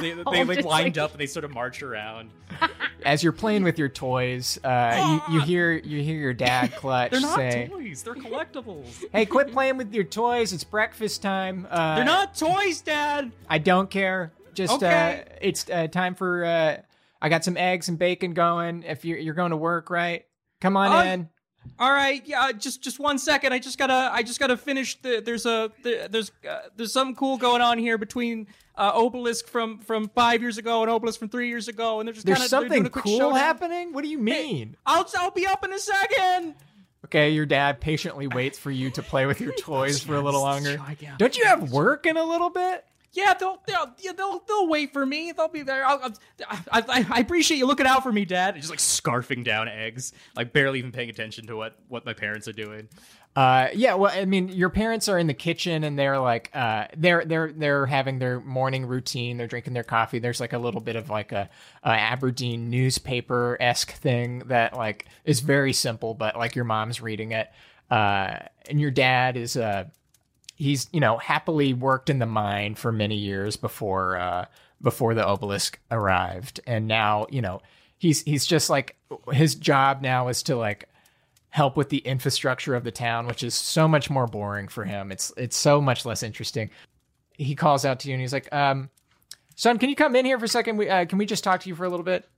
they, 0.00 0.12
they, 0.12 0.12
they, 0.12 0.44
like 0.44 0.56
just 0.58 0.68
lined 0.68 0.96
like- 0.96 1.04
up 1.04 1.10
and 1.10 1.20
they 1.20 1.26
sort 1.26 1.44
of 1.44 1.50
march 1.50 1.82
around. 1.82 2.30
as 3.04 3.22
you're 3.22 3.32
playing 3.32 3.64
with 3.64 3.78
your 3.78 3.88
toys, 3.88 4.58
uh, 4.62 5.20
you, 5.28 5.34
you 5.34 5.40
hear 5.42 5.72
you 5.72 6.02
hear 6.02 6.18
your 6.18 6.32
dad 6.34 6.72
clutch 6.76 7.10
They're 7.10 7.20
not 7.20 7.36
say, 7.36 7.68
toys; 7.70 8.02
they're 8.04 8.14
collectibles. 8.14 9.04
"Hey, 9.12 9.26
quit 9.26 9.52
playing 9.52 9.76
with 9.76 9.92
your 9.92 10.04
toys. 10.04 10.52
It's 10.52 10.64
breakfast 10.64 11.20
time." 11.22 11.66
Uh, 11.68 11.96
They're 11.96 12.04
not 12.04 12.36
toys, 12.36 12.80
Dad. 12.80 13.32
I 13.48 13.58
don't 13.58 13.90
care. 13.90 14.32
Just 14.54 14.74
Okay. 14.74 15.24
uh, 15.26 15.34
it's 15.40 15.68
uh, 15.68 15.88
time 15.88 16.14
for. 16.14 16.44
Uh, 16.44 16.76
I 17.20 17.28
got 17.28 17.44
some 17.44 17.56
eggs 17.56 17.88
and 17.88 17.98
bacon 17.98 18.34
going. 18.34 18.84
If 18.84 19.04
you're 19.04 19.18
you're 19.18 19.34
going 19.34 19.50
to 19.50 19.56
work, 19.56 19.90
right? 19.90 20.24
Come 20.60 20.76
on 20.76 21.06
in. 21.06 21.28
All 21.78 21.92
right, 21.92 22.22
yeah, 22.26 22.52
just 22.52 22.82
just 22.82 22.98
one 22.98 23.18
second. 23.18 23.52
I 23.52 23.58
just 23.58 23.78
gotta 23.78 24.10
I 24.12 24.22
just 24.22 24.40
gotta 24.40 24.56
finish. 24.56 25.00
The, 25.00 25.22
there's 25.24 25.46
a 25.46 25.70
the, 25.82 26.08
there's 26.10 26.32
uh, 26.48 26.60
there's 26.76 26.92
something 26.92 27.14
cool 27.14 27.36
going 27.36 27.62
on 27.62 27.78
here 27.78 27.98
between 27.98 28.46
uh, 28.76 28.92
Obelisk 28.94 29.46
from 29.48 29.78
from 29.78 30.08
five 30.08 30.42
years 30.42 30.58
ago 30.58 30.82
and 30.82 30.90
Obelisk 30.90 31.18
from 31.18 31.28
three 31.28 31.48
years 31.48 31.68
ago, 31.68 32.00
and 32.00 32.06
they're 32.06 32.14
just 32.14 32.26
There's 32.26 32.38
kinda, 32.38 32.50
they're 32.50 32.60
something 32.68 32.82
quick 32.90 33.04
cool 33.04 33.18
showdown. 33.18 33.38
happening. 33.38 33.92
What 33.92 34.02
do 34.02 34.08
you 34.08 34.18
mean? 34.18 34.76
I'll 34.86 35.08
I'll 35.18 35.30
be 35.30 35.46
up 35.46 35.64
in 35.64 35.72
a 35.72 35.78
second. 35.78 36.54
Okay, 37.06 37.30
your 37.30 37.46
dad 37.46 37.80
patiently 37.80 38.26
waits 38.26 38.58
for 38.58 38.70
you 38.70 38.90
to 38.90 39.02
play 39.02 39.26
with 39.26 39.40
your 39.40 39.52
toys 39.58 40.02
for 40.02 40.16
a 40.16 40.20
little 40.20 40.40
longer. 40.40 40.78
Don't 41.18 41.36
you 41.38 41.44
have 41.44 41.70
work 41.70 42.04
in 42.04 42.16
a 42.16 42.24
little 42.24 42.50
bit? 42.50 42.84
Yeah, 43.12 43.34
they'll 43.34 43.62
they'll 43.66 43.94
yeah, 43.98 44.12
they'll 44.12 44.42
they'll 44.46 44.68
wait 44.68 44.92
for 44.92 45.06
me. 45.06 45.32
They'll 45.32 45.48
be 45.48 45.62
there. 45.62 45.86
I'll, 45.86 46.12
I, 46.48 46.60
I 46.72 47.06
I 47.10 47.20
appreciate 47.20 47.58
you 47.58 47.66
looking 47.66 47.86
out 47.86 48.02
for 48.02 48.12
me, 48.12 48.24
Dad. 48.24 48.54
And 48.54 48.62
just 48.62 48.70
like 48.70 48.78
scarfing 48.78 49.44
down 49.44 49.68
eggs, 49.68 50.12
like 50.36 50.52
barely 50.52 50.78
even 50.80 50.92
paying 50.92 51.08
attention 51.08 51.46
to 51.46 51.56
what 51.56 51.78
what 51.88 52.04
my 52.04 52.12
parents 52.12 52.46
are 52.46 52.52
doing. 52.52 52.88
Uh, 53.36 53.68
yeah. 53.74 53.94
Well, 53.94 54.10
I 54.10 54.24
mean, 54.24 54.48
your 54.48 54.70
parents 54.70 55.08
are 55.08 55.18
in 55.18 55.26
the 55.26 55.34
kitchen 55.34 55.84
and 55.84 55.98
they're 55.98 56.18
like, 56.18 56.50
uh, 56.54 56.86
they're 56.96 57.22
they're 57.24 57.52
they're 57.52 57.84
having 57.84 58.18
their 58.18 58.40
morning 58.40 58.86
routine. 58.86 59.36
They're 59.36 59.46
drinking 59.46 59.74
their 59.74 59.84
coffee. 59.84 60.18
There's 60.18 60.40
like 60.40 60.54
a 60.54 60.58
little 60.58 60.80
bit 60.80 60.96
of 60.96 61.10
like 61.10 61.32
a, 61.32 61.50
a 61.84 61.90
Aberdeen 61.90 62.70
newspaper 62.70 63.58
esque 63.60 63.92
thing 63.92 64.38
that 64.46 64.74
like 64.74 65.06
is 65.26 65.40
very 65.40 65.74
simple, 65.74 66.14
but 66.14 66.36
like 66.36 66.56
your 66.56 66.64
mom's 66.64 67.02
reading 67.02 67.32
it. 67.32 67.50
Uh, 67.90 68.38
and 68.70 68.80
your 68.80 68.90
dad 68.90 69.36
is 69.36 69.56
uh, 69.56 69.84
he's 70.56 70.88
you 70.92 71.00
know 71.00 71.16
happily 71.18 71.72
worked 71.72 72.10
in 72.10 72.18
the 72.18 72.26
mine 72.26 72.74
for 72.74 72.90
many 72.90 73.16
years 73.16 73.56
before 73.56 74.16
uh 74.18 74.46
before 74.82 75.14
the 75.14 75.24
obelisk 75.24 75.78
arrived, 75.90 76.60
and 76.66 76.88
now 76.88 77.26
you 77.30 77.40
know 77.40 77.60
he's 77.98 78.22
he's 78.22 78.44
just 78.46 78.68
like 78.68 78.96
his 79.32 79.54
job 79.54 80.02
now 80.02 80.28
is 80.28 80.42
to 80.44 80.56
like 80.56 80.88
help 81.50 81.76
with 81.76 81.88
the 81.88 81.98
infrastructure 81.98 82.74
of 82.74 82.84
the 82.84 82.90
town, 82.90 83.26
which 83.26 83.42
is 83.42 83.54
so 83.54 83.88
much 83.88 84.10
more 84.10 84.26
boring 84.26 84.68
for 84.68 84.84
him. 84.84 85.10
It's 85.10 85.32
it's 85.36 85.56
so 85.56 85.80
much 85.80 86.04
less 86.04 86.22
interesting. 86.22 86.70
He 87.32 87.54
calls 87.54 87.84
out 87.84 88.00
to 88.00 88.08
you 88.08 88.14
and 88.14 88.20
he's 88.20 88.32
like, 88.32 88.52
um, 88.52 88.90
"Son, 89.54 89.78
can 89.78 89.88
you 89.88 89.96
come 89.96 90.16
in 90.16 90.24
here 90.24 90.38
for 90.38 90.44
a 90.46 90.48
second? 90.48 90.76
We, 90.76 90.88
uh, 90.88 91.04
can 91.06 91.18
we 91.18 91.26
just 91.26 91.44
talk 91.44 91.60
to 91.62 91.68
you 91.68 91.74
for 91.74 91.84
a 91.84 91.88
little 91.88 92.04
bit?" 92.04 92.28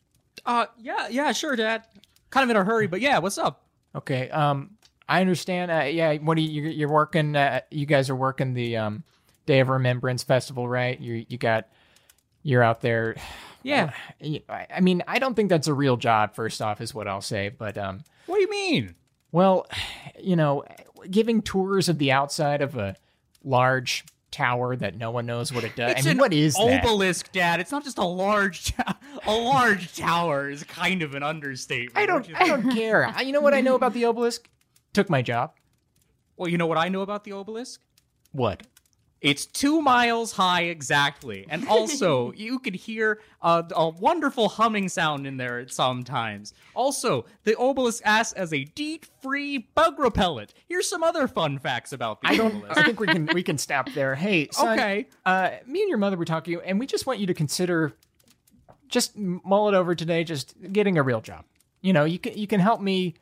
Uh, 0.47 0.67
yeah, 0.81 1.09
yeah, 1.09 1.33
sure, 1.33 1.57
Dad. 1.57 1.85
Kind 2.31 2.45
of 2.45 2.51
in 2.51 2.57
a 2.57 2.65
hurry, 2.65 2.87
but 2.87 3.01
yeah, 3.01 3.19
what's 3.19 3.39
up? 3.39 3.65
Okay. 3.95 4.31
Um, 4.31 4.77
I 5.09 5.21
understand. 5.21 5.71
Uh, 5.71 5.85
yeah. 5.85 6.15
What 6.17 6.37
do 6.37 6.43
you? 6.43 6.63
You're 6.69 6.89
working. 6.91 7.35
Uh, 7.37 7.61
you 7.71 7.87
guys 7.87 8.11
are 8.11 8.17
working 8.17 8.55
the 8.55 8.77
um, 8.77 9.05
Day 9.47 9.61
of 9.61 9.69
Remembrance 9.69 10.23
festival, 10.23 10.69
right? 10.69 10.99
You 11.01 11.25
you 11.29 11.39
got. 11.39 11.69
You're 12.43 12.63
out 12.63 12.81
there. 12.81 13.17
Yeah. 13.65 13.91
I 14.49 14.67
I 14.77 14.81
mean, 14.81 15.03
I 15.09 15.19
don't 15.19 15.35
think 15.35 15.49
that's 15.51 15.67
a 15.67 15.75
real 15.75 15.97
job. 15.97 16.35
First 16.37 16.63
off, 16.63 16.81
is 16.81 16.95
what 16.95 17.09
I'll 17.09 17.21
say. 17.21 17.49
But 17.49 17.77
um, 17.77 18.03
What 18.27 18.37
do 18.37 18.43
you 18.43 18.49
mean? 18.49 18.95
Well, 19.33 19.67
you 20.23 20.37
know, 20.37 20.65
giving 21.11 21.43
tours 21.43 21.89
of 21.89 21.99
the 21.99 22.13
outside 22.13 22.63
of 22.63 22.77
a 22.77 22.95
large 23.45 24.05
tower 24.31 24.77
that 24.77 24.97
no 24.97 25.11
one 25.11 25.27
knows 25.27 25.53
what 25.53 25.65
it 25.65 25.75
does. 25.75 25.91
It's 25.91 26.01
I 26.07 26.11
mean, 26.11 26.13
an 26.13 26.19
what 26.19 26.33
is 26.33 26.55
that? 26.55 26.85
obelisk, 26.85 27.33
Dad? 27.33 27.59
It's 27.61 27.73
not 27.73 27.83
just 27.83 27.99
a 27.99 28.05
large, 28.05 28.75
ta- 28.77 28.97
a 29.27 29.35
large 29.35 29.95
tower. 29.97 30.49
Is 30.49 30.63
kind 30.63 31.03
of 31.03 31.15
an 31.17 31.25
understatement. 31.25 31.99
I 31.99 32.07
don't. 32.07 32.29
I 32.41 32.47
don't 32.47 32.71
care. 32.73 33.07
I- 33.07 33.23
You 33.23 33.33
know 33.33 33.41
what 33.41 33.55
I 33.55 33.61
know 33.61 33.75
about 33.75 33.93
the 33.93 34.05
obelisk? 34.05 34.49
Took 34.93 35.09
my 35.11 35.23
job. 35.23 35.53
Well, 36.37 36.49
you 36.49 36.59
know 36.59 36.67
what 36.67 36.79
I 36.79 36.89
know 36.89 37.03
about 37.03 37.25
the 37.25 37.33
obelisk? 37.33 37.81
What? 38.33 38.63
It's 39.21 39.47
two 39.47 39.83
miles 39.83 40.31
high 40.31 40.63
exactly, 40.63 41.45
and 41.49 41.67
also 41.67 42.33
you 42.37 42.61
could 42.61 42.77
hear 42.77 43.21
a, 43.43 43.65
a 43.75 43.89
wonderful 43.89 44.49
humming 44.49 44.89
sound 44.89 45.27
in 45.27 45.37
there 45.37 45.59
at 45.59 45.73
sometimes. 45.73 46.55
Also, 46.75 47.25
the 47.43 47.57
obelisk 47.59 48.01
acts 48.05 48.33
as 48.35 48.53
a 48.53 48.63
DEET-free 48.63 49.59
bug 49.75 49.99
repellent. 49.99 50.55
Here's 50.69 50.89
some 50.89 51.03
other 51.03 51.27
fun 51.27 51.59
facts 51.59 51.93
about 51.93 52.21
the 52.21 52.29
I 52.29 52.37
don't. 52.37 52.65
I 52.71 52.85
think 52.85 53.01
we 53.01 53.09
can 53.09 53.29
we 53.35 53.43
can 53.43 53.59
stop 53.59 53.91
there. 53.93 54.15
Hey, 54.15 54.49
son, 54.53 54.79
Okay. 54.79 55.09
Uh, 55.27 55.51
me 55.67 55.81
and 55.81 55.89
your 55.89 55.99
mother 55.99 56.17
were 56.17 56.25
talking, 56.25 56.61
and 56.65 56.79
we 56.79 56.87
just 56.87 57.05
want 57.05 57.19
you 57.19 57.27
to 57.27 57.35
consider 57.35 57.95
just 58.87 59.17
mull 59.17 59.69
it 59.69 59.75
over 59.75 59.97
today. 59.97 60.23
Just 60.23 60.55
getting 60.73 60.97
a 60.97 61.03
real 61.03 61.21
job. 61.21 61.45
You 61.81 61.93
know, 61.93 62.05
you 62.05 62.21
can 62.21 62.39
you 62.39 62.47
can 62.47 62.61
help 62.61 62.81
me. 62.81 63.15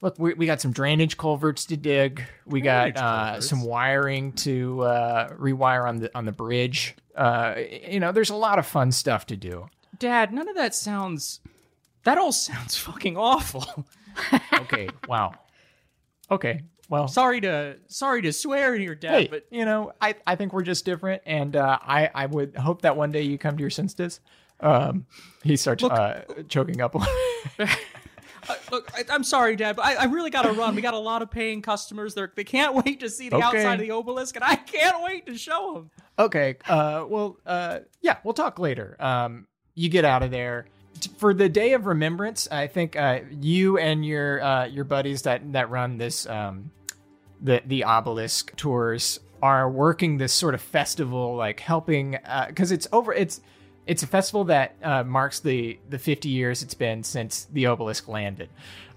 Look, 0.00 0.18
we, 0.18 0.34
we 0.34 0.46
got 0.46 0.60
some 0.60 0.72
drainage 0.72 1.16
culverts 1.16 1.64
to 1.66 1.76
dig. 1.76 2.24
We 2.46 2.60
got 2.60 2.96
uh, 2.96 3.40
some 3.40 3.62
wiring 3.64 4.32
to 4.34 4.82
uh, 4.82 5.28
rewire 5.34 5.88
on 5.88 5.96
the 5.96 6.16
on 6.16 6.24
the 6.24 6.32
bridge. 6.32 6.94
Uh, 7.16 7.54
you 7.88 7.98
know, 7.98 8.12
there's 8.12 8.30
a 8.30 8.36
lot 8.36 8.58
of 8.60 8.66
fun 8.66 8.92
stuff 8.92 9.26
to 9.26 9.36
do. 9.36 9.66
Dad, 9.98 10.32
none 10.32 10.48
of 10.48 10.54
that 10.54 10.74
sounds. 10.74 11.40
That 12.04 12.16
all 12.16 12.32
sounds 12.32 12.76
fucking 12.78 13.16
awful. 13.16 13.86
Okay, 14.52 14.88
wow. 15.06 15.32
Okay, 16.28 16.62
well, 16.88 17.06
sorry 17.06 17.40
to 17.42 17.76
sorry 17.86 18.20
to 18.22 18.32
swear 18.32 18.74
in 18.74 18.82
your 18.82 18.96
dad, 18.96 19.12
hey, 19.12 19.28
but 19.28 19.46
you 19.50 19.64
know, 19.64 19.92
I, 20.00 20.16
I 20.26 20.34
think 20.34 20.52
we're 20.52 20.62
just 20.64 20.84
different, 20.84 21.22
and 21.24 21.54
uh, 21.54 21.78
I 21.80 22.10
I 22.12 22.26
would 22.26 22.56
hope 22.56 22.82
that 22.82 22.96
one 22.96 23.12
day 23.12 23.22
you 23.22 23.38
come 23.38 23.56
to 23.56 23.60
your 23.60 23.70
senses. 23.70 24.18
Um, 24.60 25.06
he 25.44 25.56
starts 25.56 25.84
uh, 25.84 26.24
choking 26.48 26.80
up. 26.80 26.96
Uh, 28.48 28.54
look, 28.72 28.90
I, 28.94 29.04
I'm 29.10 29.24
sorry, 29.24 29.56
Dad, 29.56 29.76
but 29.76 29.84
I, 29.84 29.94
I 29.94 30.04
really 30.04 30.30
got 30.30 30.42
to 30.42 30.52
run. 30.52 30.74
We 30.74 30.80
got 30.82 30.94
a 30.94 30.98
lot 30.98 31.22
of 31.22 31.30
paying 31.30 31.60
customers. 31.62 32.14
They're, 32.14 32.32
they 32.34 32.44
can't 32.44 32.74
wait 32.74 33.00
to 33.00 33.10
see 33.10 33.28
the 33.28 33.36
Okay. 33.36 33.44
outside 33.44 33.74
of 33.74 33.80
the 33.80 33.90
obelisk, 33.90 34.36
and 34.36 34.44
I 34.44 34.56
can't 34.56 35.02
wait 35.02 35.26
to 35.26 35.36
show 35.36 35.74
them. 35.74 35.90
okay, 36.18 36.56
uh, 36.68 37.04
well, 37.08 37.38
uh, 37.46 37.80
yeah, 38.00 38.16
we'll 38.24 38.34
talk 38.34 38.58
later. 38.58 38.96
Um, 39.00 39.46
you 39.74 39.88
get 39.88 40.04
out 40.04 40.22
of 40.22 40.30
there 40.30 40.66
for 41.18 41.32
the 41.34 41.48
day 41.48 41.74
of 41.74 41.86
remembrance. 41.86 42.48
I 42.50 42.66
think 42.66 42.96
uh, 42.96 43.20
you 43.40 43.78
and 43.78 44.04
your 44.04 44.42
uh, 44.42 44.64
your 44.66 44.84
buddies 44.84 45.22
that 45.22 45.52
that 45.52 45.70
run 45.70 45.98
this 45.98 46.26
um, 46.26 46.70
the 47.40 47.62
the 47.66 47.84
obelisk 47.84 48.56
tours 48.56 49.20
are 49.40 49.70
working 49.70 50.18
this 50.18 50.32
sort 50.32 50.54
of 50.54 50.60
festival, 50.60 51.36
like 51.36 51.60
helping 51.60 52.18
because 52.48 52.72
it's 52.72 52.88
over. 52.92 53.12
It's 53.12 53.40
it's 53.88 54.02
a 54.02 54.06
festival 54.06 54.44
that 54.44 54.76
uh, 54.82 55.02
marks 55.02 55.40
the 55.40 55.78
the 55.88 55.98
50 55.98 56.28
years 56.28 56.62
it's 56.62 56.74
been 56.74 57.02
since 57.02 57.46
the 57.52 57.66
obelisk 57.66 58.06
landed. 58.06 58.50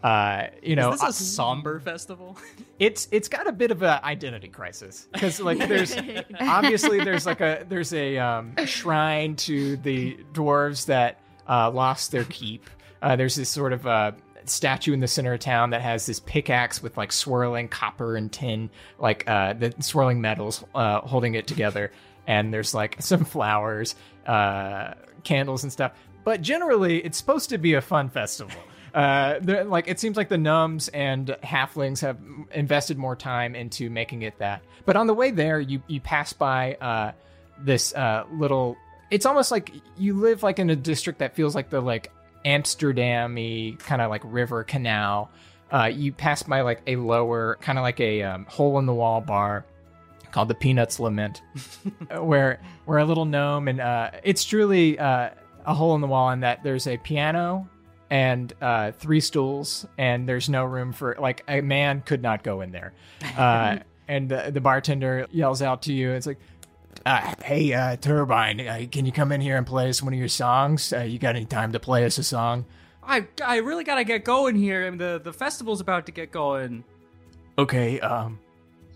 Uh, 0.04 0.48
you 0.62 0.76
know, 0.76 0.94
Is 0.94 1.02
this 1.02 1.20
a 1.22 1.24
somber 1.24 1.80
festival? 1.80 2.38
it's 2.80 3.08
it's 3.12 3.28
got 3.28 3.48
a 3.48 3.52
bit 3.52 3.72
of 3.72 3.82
an 3.84 4.00
identity 4.04 4.48
crisis 4.50 5.08
because 5.14 5.40
like 5.40 5.60
there's 5.60 5.96
obviously 6.40 7.04
there's 7.04 7.26
like 7.26 7.42
a 7.42 7.66
there's 7.70 7.94
a 7.94 8.18
um, 8.18 8.54
shrine 8.66 9.36
to 9.38 9.78
the 9.78 10.18
dwarves 10.34 10.86
that 10.88 11.20
uh, 11.48 11.72
lost 11.72 12.12
their 12.12 12.26
keep. 12.26 12.70
Uh, 13.02 13.16
there's 13.16 13.36
this 13.36 13.50
sort 13.50 13.74
of 13.74 13.88
uh, 13.88 14.12
statue 14.46 14.94
in 14.94 15.00
the 15.00 15.08
center 15.08 15.34
of 15.34 15.40
town 15.40 15.70
that 15.72 15.82
has 15.82 16.06
this 16.06 16.20
pickaxe 16.20 16.82
with 16.82 16.98
like 16.98 17.12
swirling 17.12 17.68
copper 17.68 18.16
and 18.16 18.32
tin, 18.32 18.70
like 19.00 19.24
uh, 19.28 19.54
the 19.54 19.74
swirling 19.80 20.22
metals 20.22 20.64
uh, 20.76 21.02
holding 21.02 21.36
it 21.36 21.48
together. 21.48 21.92
And 22.28 22.54
there's 22.54 22.74
like 22.74 23.02
some 23.02 23.26
flowers, 23.26 23.96
uh, 24.26 24.94
candles, 25.24 25.64
and 25.64 25.72
stuff. 25.72 25.94
But 26.24 26.42
generally, 26.42 27.04
it's 27.04 27.18
supposed 27.18 27.50
to 27.50 27.58
be 27.58 27.74
a 27.74 27.82
fun 27.82 28.10
festival. 28.10 28.56
Uh, 28.94 29.40
like 29.68 29.88
it 29.88 30.02
seems 30.02 30.18
like 30.18 30.28
the 30.28 30.38
gnomes 30.38 30.90
and 30.90 31.28
halflings 31.44 32.02
have 32.02 32.18
invested 32.54 32.98
more 32.98 33.16
time 33.16 33.56
into 33.56 33.90
making 33.90 34.24
it 34.24 34.38
that. 34.40 34.62
But 34.86 34.98
on 34.98 35.08
the 35.08 35.14
way 35.14 35.32
there, 35.32 35.62
you 35.62 35.82
you 35.88 36.02
pass 36.02 36.34
by 36.34 36.76
uh, 36.76 37.14
this 37.58 37.94
uh, 37.96 38.26
little. 38.34 38.76
It's 39.10 39.26
almost 39.26 39.52
like 39.52 39.74
you 39.98 40.16
live 40.16 40.44
like 40.44 40.60
in 40.60 40.70
a 40.70 40.76
district 40.76 41.20
that 41.20 41.36
feels 41.36 41.56
like 41.56 41.70
the 41.70 41.80
like 41.80 42.12
Amsterdam-y 42.44 43.78
kind 43.80 44.02
of 44.02 44.10
like 44.10 44.24
river 44.26 44.64
canal. 44.64 45.32
Uh, 45.72 45.86
you 45.86 46.12
pass 46.12 46.44
by 46.44 46.60
like 46.62 46.82
a 46.86 46.98
lower 46.98 47.58
kind 47.62 47.78
of 47.78 47.84
like 47.84 48.02
a 48.02 48.24
um, 48.24 48.46
hole 48.46 48.78
in 48.78 48.86
the 48.86 48.94
wall 48.94 49.22
bar 49.22 49.66
called 50.32 50.48
the 50.48 50.56
Peanuts 50.56 51.00
Lament, 51.00 51.42
where 52.20 52.60
where 52.86 53.00
a 53.00 53.06
little 53.06 53.26
gnome 53.26 53.68
and 53.68 53.80
uh, 53.80 54.12
it's 54.24 54.44
truly 54.44 54.98
uh, 54.98 55.30
a 55.66 55.74
hole 55.74 55.96
in 55.96 56.02
the 56.02 56.08
wall 56.08 56.32
in 56.32 56.42
that 56.42 56.64
there's 56.64 56.88
a 56.88 56.98
piano 56.98 57.68
and 58.10 58.52
uh, 58.62 58.92
three 58.92 59.22
stools, 59.22 59.86
and 59.98 60.28
there's 60.28 60.50
no 60.50 60.66
room 60.66 60.92
for 60.92 61.16
like 61.20 61.44
a 61.48 61.62
man 61.62 62.02
could 62.02 62.22
not 62.22 62.44
go 62.44 62.62
in 62.62 62.72
there. 62.72 62.94
Uh, 63.38 63.80
and 64.08 64.28
the, 64.28 64.52
the 64.52 64.60
bartender 64.60 65.28
yells 65.32 65.62
out 65.62 65.84
to 65.84 65.94
you, 65.94 66.12
it's 66.12 66.28
like. 66.28 66.38
Uh, 67.06 67.34
hey, 67.42 67.74
uh, 67.74 67.96
Trubine, 67.96 68.68
uh, 68.68 68.88
can 68.92 69.06
you 69.06 69.14
come 69.14 69.32
in 69.32 69.40
here 69.40 69.56
and 69.56 69.66
play 69.66 69.88
us 69.88 70.04
one 70.04 70.14
of 70.14 70.20
your 70.20 70.28
songs? 70.28 70.92
Uh, 70.92 71.00
you 71.00 71.18
got 71.18 71.38
any 71.38 71.46
time 71.46 71.72
to 71.72 71.80
play 71.80 72.04
us 72.06 72.18
a 72.18 72.24
song? 72.24 72.66
I 73.02 73.28
I 73.44 73.58
really 73.58 73.84
gotta 73.84 74.04
get 74.04 74.26
going 74.26 74.56
here. 74.56 74.86
I 74.86 74.90
mean, 74.90 75.00
the 75.00 75.20
the 75.24 75.34
festival's 75.34 75.80
about 75.80 76.06
to 76.08 76.12
get 76.12 76.32
going. 76.32 76.84
Okay, 77.58 78.00
um, 78.02 78.40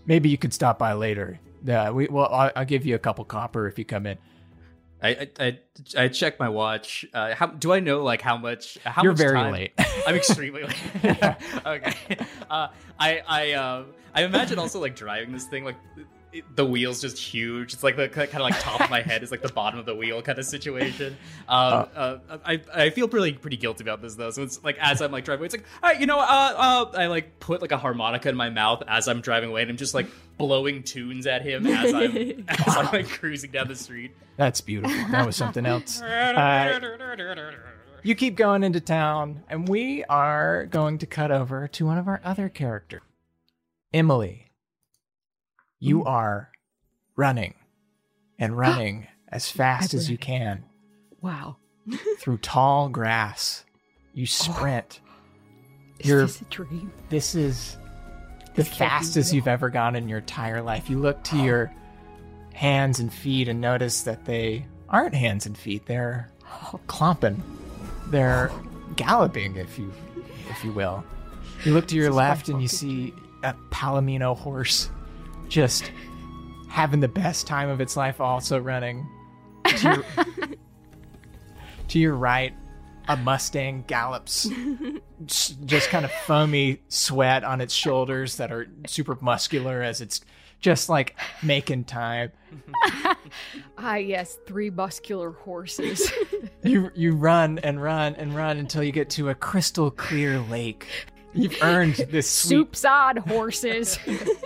maybe 0.06 0.28
you 0.28 0.38
could 0.38 0.54
stop 0.54 0.78
by 0.78 0.92
later. 0.94 1.38
Yeah, 1.64 1.90
we 1.90 2.06
well, 2.08 2.28
I'll, 2.32 2.50
I'll 2.56 2.64
give 2.64 2.86
you 2.86 2.94
a 2.94 2.98
couple 2.98 3.24
copper 3.24 3.66
if 3.66 3.78
you 3.78 3.84
come 3.84 4.06
in. 4.06 4.18
I 5.02 5.28
I 5.38 5.58
I, 5.96 6.08
check 6.08 6.38
my 6.40 6.48
watch. 6.48 7.04
Uh, 7.12 7.34
how 7.34 7.46
do 7.46 7.72
I 7.72 7.80
know 7.80 8.02
like 8.02 8.22
how 8.22 8.36
much? 8.36 8.78
How 8.84 9.02
You're 9.02 9.12
much 9.12 9.18
very 9.18 9.36
time- 9.36 9.52
late. 9.52 9.72
I'm 10.06 10.14
extremely 10.14 10.62
late. 10.64 10.76
okay. 11.66 11.94
Uh, 12.48 12.68
I 12.98 13.22
I 13.28 13.52
um 13.52 13.86
I 14.14 14.22
imagine 14.24 14.58
also 14.58 14.80
like 14.80 14.96
driving 14.96 15.32
this 15.32 15.44
thing 15.44 15.64
like. 15.64 15.76
The 16.54 16.66
wheel's 16.66 17.00
just 17.00 17.18
huge. 17.18 17.72
It's 17.72 17.82
like 17.82 17.96
the 17.96 18.08
kind 18.08 18.34
of 18.34 18.40
like 18.40 18.60
top 18.60 18.80
of 18.80 18.90
my 18.90 19.00
head 19.00 19.22
is 19.22 19.30
like 19.30 19.42
the 19.42 19.52
bottom 19.52 19.78
of 19.78 19.86
the 19.86 19.94
wheel 19.94 20.20
kind 20.20 20.38
of 20.38 20.44
situation. 20.44 21.16
Um, 21.48 21.86
uh, 21.94 22.18
I 22.44 22.60
I 22.74 22.90
feel 22.90 23.08
pretty 23.08 23.38
pretty 23.38 23.56
guilty 23.56 23.84
about 23.84 24.02
this 24.02 24.16
though. 24.16 24.30
So 24.30 24.42
it's 24.42 24.62
like 24.62 24.76
as 24.78 25.00
I'm 25.00 25.12
like 25.12 25.24
driving, 25.24 25.40
away, 25.40 25.46
it's 25.46 25.54
like, 25.54 25.64
all 25.82 25.90
right, 25.90 26.00
you 26.00 26.06
know, 26.06 26.18
uh, 26.18 26.22
uh, 26.22 26.90
I 26.94 27.06
like 27.06 27.40
put 27.40 27.62
like 27.62 27.72
a 27.72 27.78
harmonica 27.78 28.28
in 28.28 28.36
my 28.36 28.50
mouth 28.50 28.82
as 28.86 29.08
I'm 29.08 29.20
driving 29.20 29.50
away, 29.50 29.62
and 29.62 29.70
I'm 29.70 29.76
just 29.76 29.94
like 29.94 30.08
blowing 30.36 30.82
tunes 30.82 31.26
at 31.26 31.42
him 31.42 31.66
as 31.66 31.94
I'm 31.94 32.44
as 32.48 32.76
I'm 32.76 32.86
like 32.86 33.08
cruising 33.08 33.50
down 33.52 33.68
the 33.68 33.76
street. 33.76 34.12
That's 34.36 34.60
beautiful. 34.60 34.96
That 35.10 35.26
was 35.26 35.36
something 35.36 35.64
else. 35.64 36.02
Uh, 36.16 36.80
you 38.02 38.14
keep 38.14 38.36
going 38.36 38.62
into 38.62 38.80
town, 38.80 39.42
and 39.48 39.68
we 39.68 40.04
are 40.04 40.66
going 40.66 40.98
to 40.98 41.06
cut 41.06 41.30
over 41.30 41.66
to 41.68 41.86
one 41.86 41.98
of 41.98 42.06
our 42.06 42.20
other 42.22 42.48
characters, 42.48 43.02
Emily. 43.92 44.45
You 45.78 46.00
mm. 46.00 46.06
are 46.06 46.50
running 47.16 47.54
and 48.38 48.56
running 48.58 49.06
as 49.28 49.50
fast 49.50 49.94
as 49.94 50.10
you 50.10 50.18
can 50.18 50.64
Wow. 51.26 51.56
through 52.18 52.38
tall 52.38 52.88
grass. 52.88 53.64
You 54.14 54.24
oh. 54.24 54.26
sprint. 54.26 55.00
Is 55.98 56.08
You're 56.08 56.22
this 56.22 56.40
a 56.40 56.44
dream? 56.44 56.92
this 57.08 57.34
is 57.34 57.76
the 58.54 58.62
This 58.62 58.68
fastest 58.68 59.32
you've 59.32 59.48
ever 59.48 59.68
gone 59.68 59.96
in 59.96 60.08
your 60.08 60.18
entire 60.18 60.62
life. 60.62 60.88
You 60.88 60.98
look 61.00 61.22
to 61.24 61.36
oh. 61.40 61.44
your 61.44 61.72
hands 62.54 63.00
and 63.00 63.12
feet 63.12 63.48
and 63.48 63.60
notice 63.60 64.02
that 64.02 64.24
they 64.24 64.66
aren't 64.88 65.14
hands 65.14 65.46
and 65.46 65.58
feet. 65.58 65.86
They're 65.86 66.30
oh. 66.44 66.78
clomping. 66.86 67.42
They're 68.08 68.52
galloping, 68.94 69.56
if 69.56 69.78
you 69.78 69.92
if 70.48 70.62
you 70.62 70.72
will. 70.72 71.02
You 71.64 71.72
look 71.74 71.88
to 71.88 71.96
your 71.96 72.12
left 72.12 72.48
and 72.48 72.62
you 72.62 72.68
see 72.68 73.12
a 73.42 73.54
Palomino 73.70 74.36
horse 74.36 74.90
just 75.48 75.90
having 76.68 77.00
the 77.00 77.08
best 77.08 77.46
time 77.46 77.68
of 77.68 77.80
its 77.80 77.96
life 77.96 78.20
also 78.20 78.58
running. 78.58 79.06
To 79.64 80.04
your, 80.16 80.26
to 81.88 81.98
your 81.98 82.14
right, 82.14 82.54
a 83.08 83.16
Mustang 83.16 83.84
gallops 83.86 84.48
just 85.26 85.88
kind 85.88 86.04
of 86.04 86.12
foamy 86.12 86.80
sweat 86.88 87.44
on 87.44 87.60
its 87.60 87.74
shoulders 87.74 88.36
that 88.36 88.52
are 88.52 88.68
super 88.86 89.16
muscular 89.20 89.82
as 89.82 90.00
it's 90.00 90.20
just 90.60 90.88
like 90.88 91.16
making 91.42 91.84
time. 91.84 92.32
Ah, 93.78 93.96
yes, 93.96 94.38
three 94.46 94.70
muscular 94.70 95.30
horses. 95.32 96.10
You 96.62 96.90
you 96.94 97.14
run 97.14 97.58
and 97.58 97.82
run 97.82 98.14
and 98.14 98.34
run 98.34 98.56
until 98.56 98.82
you 98.82 98.92
get 98.92 99.10
to 99.10 99.28
a 99.28 99.34
crystal 99.34 99.90
clear 99.90 100.40
lake. 100.40 100.86
You've 101.36 101.62
earned 101.62 101.94
this 102.10 102.30
sweet 102.30 102.48
Soups 102.48 102.84
on 102.84 103.18
horses. 103.18 103.98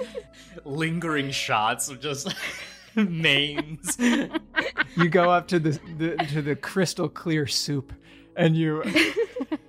Lingering 0.64 1.30
shots 1.30 1.88
of 1.88 2.00
just 2.00 2.34
manes. 2.96 3.96
you 3.98 5.08
go 5.08 5.30
up 5.30 5.46
to 5.48 5.58
the, 5.58 5.78
the 5.96 6.16
to 6.32 6.42
the 6.42 6.56
crystal 6.56 7.08
clear 7.08 7.46
soup 7.46 7.92
and 8.36 8.56
you 8.56 8.82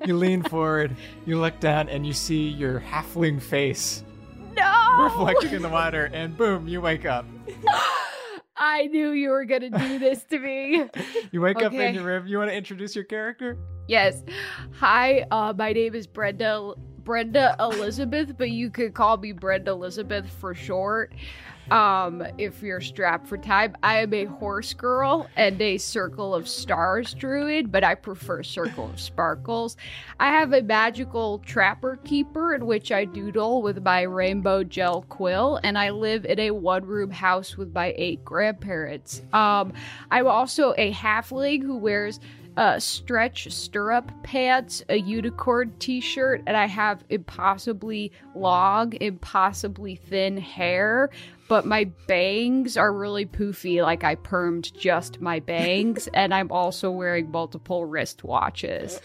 you 0.05 0.17
lean 0.17 0.41
forward 0.41 0.95
you 1.25 1.39
look 1.39 1.59
down 1.59 1.87
and 1.89 2.05
you 2.05 2.13
see 2.13 2.47
your 2.49 2.79
halfling 2.79 3.41
face 3.41 4.03
no! 4.55 5.03
reflecting 5.03 5.53
in 5.53 5.61
the 5.61 5.69
water 5.69 6.09
and 6.13 6.35
boom 6.35 6.67
you 6.67 6.81
wake 6.81 7.05
up 7.05 7.25
I 8.57 8.87
knew 8.87 9.11
you 9.11 9.29
were 9.29 9.45
gonna 9.45 9.69
do 9.69 9.99
this 9.99 10.23
to 10.25 10.39
me. 10.39 10.85
you 11.31 11.41
wake 11.41 11.61
up 11.61 11.73
in 11.73 11.95
your 11.95 12.03
room 12.03 12.27
you 12.27 12.37
want 12.37 12.49
to 12.49 12.55
introduce 12.55 12.95
your 12.95 13.05
character 13.05 13.57
Yes. 13.91 14.23
Hi, 14.79 15.25
uh, 15.31 15.53
my 15.57 15.73
name 15.73 15.95
is 15.95 16.07
Brenda 16.07 16.73
Brenda 17.03 17.55
Lizabeth, 17.59 18.37
but 18.37 18.51
you 18.51 18.69
could 18.69 18.93
call 18.93 19.17
me 19.17 19.31
Brenda 19.31 19.71
Lizabeth 19.71 20.29
for 20.29 20.53
short. 20.53 21.13
Um, 21.69 22.23
if 22.37 22.61
you're 22.61 22.81
strapped 22.81 23.27
for 23.27 23.37
time, 23.37 23.77
I 23.81 23.99
am 23.99 24.13
a 24.13 24.25
horse 24.25 24.73
girl 24.73 25.29
and 25.37 25.61
a 25.61 25.77
circle 25.77 26.35
of 26.35 26.47
stars 26.49 27.13
druid, 27.13 27.71
but 27.71 27.83
I 27.83 27.95
prefer 27.95 28.43
circle 28.43 28.89
of 28.89 28.99
sparkles. 28.99 29.77
I 30.19 30.27
have 30.31 30.51
a 30.51 30.61
magical 30.61 31.39
trapper 31.39 31.97
keeper 32.03 32.55
in 32.55 32.65
which 32.65 32.91
I 32.91 33.05
doodle 33.05 33.61
with 33.61 33.81
my 33.83 34.01
rainbow 34.01 34.65
gel 34.65 35.03
quill, 35.07 35.61
and 35.63 35.77
I 35.77 35.91
live 35.91 36.25
in 36.25 36.39
a 36.39 36.51
one 36.51 36.85
room 36.85 37.11
house 37.11 37.55
with 37.55 37.73
my 37.73 37.93
eight 37.95 38.25
grandparents. 38.25 39.21
Um, 39.31 39.71
I'm 40.09 40.27
also 40.27 40.73
a 40.77 40.91
halfling 40.91 41.61
who 41.61 41.77
wears 41.77 42.19
uh, 42.57 42.79
stretch 42.79 43.51
stirrup 43.51 44.11
pants, 44.23 44.83
a 44.89 44.97
unicorn 44.97 45.73
t 45.79 46.01
shirt, 46.01 46.41
and 46.45 46.57
I 46.57 46.65
have 46.67 47.03
impossibly 47.09 48.11
long, 48.35 48.93
impossibly 48.99 49.95
thin 49.95 50.37
hair. 50.37 51.09
But 51.47 51.65
my 51.65 51.85
bangs 52.07 52.77
are 52.77 52.93
really 52.93 53.25
poofy, 53.25 53.83
like 53.83 54.03
I 54.03 54.15
permed 54.15 54.73
just 54.73 55.19
my 55.19 55.39
bangs, 55.39 56.07
and 56.13 56.33
I'm 56.33 56.51
also 56.51 56.91
wearing 56.91 57.31
multiple 57.31 57.85
wristwatches. 57.87 58.99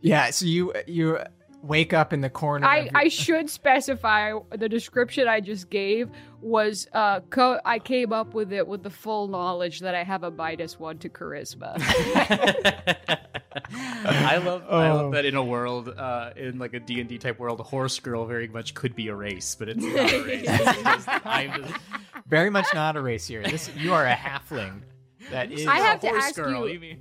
Yeah, 0.00 0.30
so 0.30 0.46
you 0.46 0.72
you 0.86 1.18
wake 1.62 1.92
up 1.92 2.12
in 2.12 2.20
the 2.22 2.30
corner. 2.30 2.66
I, 2.66 2.78
your- 2.80 2.90
I 2.94 3.08
should 3.08 3.50
specify 3.50 4.32
the 4.50 4.68
description 4.68 5.28
I 5.28 5.40
just 5.40 5.68
gave 5.70 6.08
was 6.40 6.88
uh 6.94 7.20
co- 7.28 7.60
I 7.66 7.78
came 7.78 8.12
up 8.14 8.32
with 8.32 8.52
it 8.52 8.66
with 8.66 8.82
the 8.82 8.88
full 8.90 9.28
knowledge 9.28 9.80
that 9.80 9.94
I 9.94 10.02
have 10.02 10.22
a 10.24 10.30
minus 10.30 10.78
one 10.80 10.96
to 10.98 11.08
charisma. 11.10 11.74
I 13.72 14.36
love 14.38 14.62
I 14.70 14.88
Oh. 14.88 14.94
love 14.96 15.12
that 15.12 15.24
in 15.24 15.34
a 15.36 15.44
world 15.44 15.88
uh, 15.88 16.30
in 16.36 16.58
like 16.58 16.74
a 16.74 16.80
D 16.80 17.00
and 17.00 17.08
D 17.08 17.18
type 17.18 17.38
world, 17.38 17.60
a 17.60 17.64
horse 17.64 17.98
girl 18.00 18.24
very 18.26 18.48
much 18.48 18.74
could 18.74 18.94
be 18.94 19.08
a 19.08 19.14
race, 19.14 19.54
but 19.54 19.68
it's 19.68 19.84
not 19.84 20.12
a 20.12 20.22
race. 20.24 20.44
It's 20.48 20.82
just- 20.82 21.08
I'm 21.26 21.62
just 21.62 21.74
very 22.26 22.50
much 22.50 22.66
not 22.74 22.96
a 22.96 23.00
race 23.02 23.26
here. 23.26 23.42
This 23.42 23.70
you 23.76 23.92
are 23.92 24.06
a 24.06 24.14
halfling. 24.14 24.82
That 25.30 25.52
is 25.52 25.66
I 25.66 25.76
have 25.78 26.00
to 26.00 26.08
horse 26.08 26.24
ask 26.24 26.34
girl. 26.36 26.68
you- 26.68 26.80
mean 26.80 26.98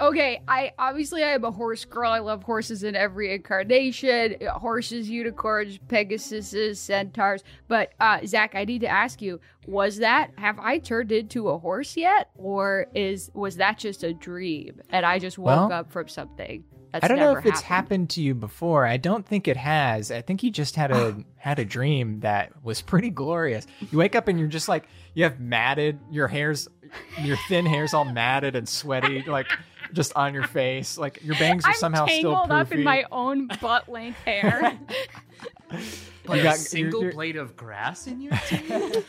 okay, 0.00 0.42
I 0.46 0.72
obviously 0.78 1.22
I 1.22 1.28
am 1.30 1.44
a 1.44 1.50
horse 1.50 1.84
girl. 1.84 2.10
I 2.10 2.18
love 2.18 2.42
horses 2.42 2.82
in 2.82 2.94
every 2.94 3.34
incarnation. 3.34 4.36
Horses, 4.48 5.08
unicorns, 5.08 5.78
pegasuses, 5.88 6.76
centaurs. 6.76 7.42
But 7.68 7.92
uh 8.00 8.20
Zac, 8.26 8.54
I 8.54 8.64
need 8.64 8.80
to 8.82 8.88
ask 8.88 9.22
you, 9.22 9.40
was 9.66 9.98
that 9.98 10.30
have 10.36 10.58
I 10.58 10.78
turned 10.78 11.12
into 11.12 11.48
a 11.48 11.58
horse 11.58 11.96
yet? 11.96 12.30
Or 12.36 12.86
is 12.94 13.30
was 13.34 13.56
that 13.56 13.78
just 13.78 14.04
a 14.04 14.12
dream 14.12 14.80
and 14.90 15.04
I 15.04 15.18
just 15.18 15.38
woke 15.38 15.70
Well, 15.70 15.72
up 15.72 15.92
from 15.92 16.08
something? 16.08 16.64
That's 16.92 17.04
I 17.04 17.08
don't 17.08 17.18
know 17.18 17.36
if 17.36 17.44
it's 17.44 17.60
happened 17.60 18.10
to 18.10 18.22
you 18.22 18.34
before. 18.34 18.86
I 18.86 18.96
don't 18.96 19.26
think 19.26 19.48
it 19.48 19.56
has. 19.56 20.10
I 20.10 20.22
think 20.22 20.42
you 20.42 20.50
just 20.50 20.76
had 20.76 20.90
a 20.90 21.16
had 21.36 21.58
a 21.58 21.64
dream 21.64 22.20
that 22.20 22.52
was 22.62 22.80
pretty 22.80 23.10
glorious. 23.10 23.66
You 23.90 23.98
wake 23.98 24.14
up 24.14 24.28
and 24.28 24.38
you're 24.38 24.48
just 24.48 24.68
like 24.68 24.88
you 25.14 25.24
have 25.24 25.38
matted 25.40 25.98
your 26.10 26.28
hair's 26.28 26.68
your 27.20 27.36
thin 27.48 27.66
hair's 27.66 27.92
all 27.92 28.04
matted 28.04 28.54
and 28.56 28.68
sweaty 28.68 29.22
like 29.26 29.46
just 29.92 30.14
on 30.16 30.34
your 30.34 30.46
face. 30.46 30.96
Like 30.98 31.22
your 31.24 31.36
bangs 31.36 31.64
are 31.64 31.68
I'm 31.70 31.74
somehow 31.74 32.06
still 32.06 32.32
tangled 32.32 32.50
up 32.52 32.72
in 32.72 32.78
poofy. 32.80 32.84
my 32.84 33.04
own 33.12 33.48
butt 33.60 33.88
length 33.88 34.18
hair. 34.24 34.78
But 36.24 36.34
You 36.36 36.40
a 36.40 36.44
got- 36.44 36.56
single 36.56 36.90
you're- 37.02 37.04
you're- 37.04 37.14
blade 37.14 37.36
of 37.36 37.56
grass 37.56 38.08
in 38.08 38.20
your 38.20 38.32
teeth. 38.48 39.06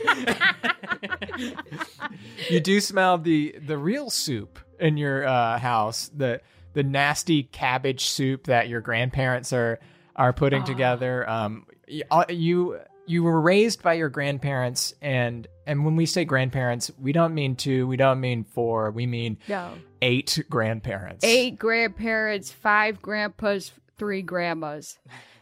you 2.50 2.60
do 2.60 2.80
smell 2.80 3.18
the 3.18 3.56
the 3.66 3.78
real 3.78 4.10
soup 4.10 4.60
in 4.80 4.98
your 4.98 5.26
uh, 5.28 5.58
house 5.58 6.10
the 6.16 6.42
the 6.74 6.84
nasty 6.84 7.44
cabbage 7.44 8.06
soup 8.06 8.46
that 8.46 8.68
your 8.70 8.82
grandparents 8.82 9.52
are 9.54 9.80
are 10.16 10.34
putting 10.34 10.64
together 10.64 11.28
um 11.30 11.66
y- 11.90 12.02
uh, 12.12 12.26
you 12.30 12.80
you 13.08 13.24
were 13.24 13.40
raised 13.40 13.82
by 13.82 13.94
your 13.94 14.10
grandparents 14.10 14.94
and 15.02 15.48
and 15.66 15.84
when 15.86 15.96
we 15.96 16.06
say 16.06 16.26
grandparents 16.26 16.92
we 17.00 17.12
don't 17.12 17.34
mean 17.34 17.56
two 17.56 17.88
we 17.88 17.98
don't 17.98 18.20
mean 18.20 18.44
four 18.44 18.92
we 18.92 19.06
mean 19.08 19.38
no. 19.48 19.72
eight 20.02 20.44
grandparents 20.50 21.24
Eight 21.26 21.58
grandparents, 21.58 22.52
five 22.52 23.02
grandpas, 23.02 23.72
three 23.98 24.22
grandmas. 24.22 24.98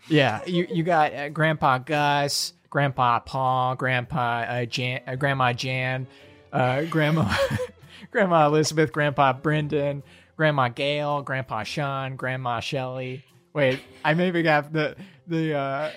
yeah 0.08 0.42
you 0.46 0.68
you 0.72 0.84
got 0.84 1.14
uh, 1.14 1.30
grandpa 1.30 1.80
gus 1.80 2.54
grandpa 2.70 3.20
paul 3.20 3.76
grandpa 3.76 4.46
uh, 4.48 4.66
jan 4.66 5.02
uh, 5.08 5.16
grandma 5.16 5.52
jan 5.52 6.08
uh, 6.54 6.84
grandma 6.84 7.36
grandma 8.12 8.46
elizabeth 8.46 8.92
grandpa 8.92 9.34
brendan 9.34 10.04
grandma 10.38 10.68
gail 10.70 11.22
grandpa 11.22 11.64
sean 11.64 12.16
grandma 12.16 12.60
shelly 12.60 13.24
wait 13.54 13.80
i 14.04 14.14
maybe 14.14 14.42
got 14.44 14.72
the 14.72 14.96
the 15.28 15.54
uh 15.56 15.90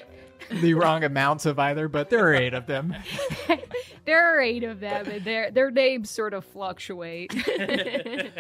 the 0.60 0.74
wrong 0.74 1.04
amounts 1.04 1.46
of 1.46 1.58
either 1.58 1.88
but 1.88 2.10
there 2.10 2.28
are 2.28 2.34
eight 2.34 2.54
of 2.54 2.66
them 2.66 2.94
There 4.04 4.24
are 4.38 4.40
eight 4.40 4.64
of 4.64 4.80
them, 4.80 5.06
and 5.06 5.22
their 5.22 5.50
their 5.50 5.70
names 5.70 6.08
sort 6.08 6.32
of 6.32 6.42
fluctuate. 6.42 7.30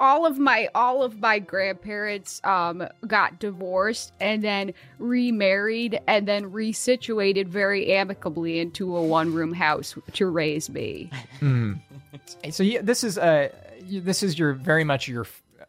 all 0.00 0.26
of 0.26 0.38
my 0.38 0.68
all 0.74 1.04
of 1.04 1.20
my 1.20 1.38
grandparents 1.38 2.40
um 2.42 2.86
got 3.06 3.38
divorced 3.38 4.12
and 4.20 4.42
then 4.42 4.74
remarried 4.98 6.00
and 6.08 6.26
then 6.26 6.50
resituated 6.50 7.46
very 7.46 7.92
amicably 7.92 8.58
into 8.58 8.96
a 8.96 9.02
one 9.02 9.32
room 9.32 9.52
house 9.52 9.94
to 10.14 10.26
raise 10.26 10.68
me. 10.68 11.10
so 12.50 12.62
yeah, 12.64 12.80
this 12.82 13.04
is 13.04 13.18
uh 13.18 13.48
this 13.88 14.24
is 14.24 14.36
your 14.36 14.52
very 14.52 14.82
much 14.82 15.06
your 15.06 15.26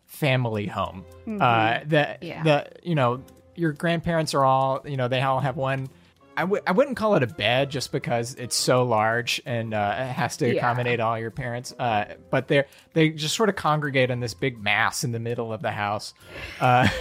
family 0.08 0.66
home. 0.66 1.06
Uh, 1.40 1.82
the 1.86 2.18
Yeah. 2.22 2.42
the 2.44 2.68
you 2.82 2.96
know 2.96 3.22
your 3.58 3.74
grandparents 3.74 4.34
are 4.34 4.46
all 4.46 4.82
you 4.86 4.96
know 4.98 5.08
they 5.08 5.22
all 5.22 5.40
have 5.40 5.58
one. 5.58 5.90
I 6.36 6.42
w- 6.42 6.62
I 6.68 6.72
wouldn't 6.72 6.98
call 6.98 7.16
it 7.16 7.24
a 7.24 7.28
bed 7.28 7.72
just 7.72 7.92
because 7.92 8.36
it's 8.36 8.56
so 8.56 8.84
large 8.84 9.42
and 9.48 9.74
uh, 9.74 9.96
it 9.98 10.04
has 10.14 10.38
to 10.38 10.48
Yeah. 10.48 10.54
accommodate 10.60 11.00
all 11.00 11.18
your 11.18 11.32
parents. 11.32 11.74
Uh, 11.80 12.14
but 12.30 12.48
they 12.48 12.66
they 12.94 13.10
just 13.10 13.36
sort 13.36 13.50
of 13.50 13.56
congregate 13.56 14.12
in 14.12 14.20
this 14.20 14.36
big 14.36 14.62
mass 14.62 15.04
in 15.04 15.12
the 15.12 15.20
middle 15.20 15.52
of 15.52 15.62
the 15.64 15.72
house. 15.72 16.14
Uh, 16.60 16.88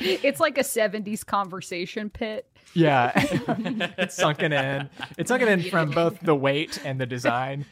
It's 0.00 0.40
like 0.40 0.58
a 0.58 0.62
70s 0.62 1.24
conversation 1.24 2.10
pit. 2.10 2.44
Yeah, 2.74 3.12
it's 3.98 4.14
sunken 4.14 4.52
in. 4.52 4.88
It's 5.16 5.28
sunken 5.28 5.48
in 5.48 5.62
from 5.70 5.90
both 5.90 6.20
the 6.20 6.34
weight 6.34 6.80
and 6.84 7.00
the 7.00 7.06
design. 7.06 7.64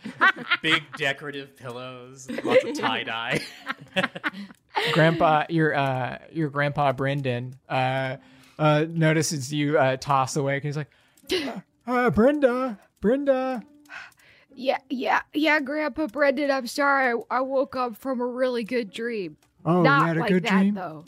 Big 0.63 0.83
decorative 0.97 1.57
pillows, 1.57 2.29
lots 2.45 2.65
of 2.65 2.79
tie 2.79 3.03
dye. 3.05 3.41
grandpa 4.93 5.45
your 5.49 5.75
uh 5.75 6.19
your 6.31 6.51
grandpa 6.51 6.93
brendan 6.93 7.55
uh 7.69 8.17
uh 8.59 8.85
notices 8.91 9.51
you 9.53 9.79
uh 9.79 9.97
toss 9.97 10.37
awake 10.37 10.63
he's 10.63 10.77
like 10.77 10.91
uh, 11.33 11.61
uh 11.87 12.11
brenda 12.11 12.79
brenda 13.01 13.63
Yeah, 14.55 14.79
yeah, 14.89 15.21
yeah, 15.35 15.61
Grandpa 15.61 16.07
Brendan, 16.07 16.51
I'm 16.51 16.67
sorry. 16.67 17.13
I, 17.31 17.37
I 17.37 17.41
woke 17.43 17.77
up 17.77 17.95
from 17.99 18.21
a 18.23 18.27
really 18.27 18.65
good 18.65 18.91
dream. 18.91 19.37
oh 19.67 19.83
Not 19.83 20.01
you 20.01 20.07
had 20.09 20.17
a 20.17 20.21
like 20.21 20.29
good 20.31 20.45
that, 20.45 20.61
dream 20.61 20.75
though. 20.75 21.05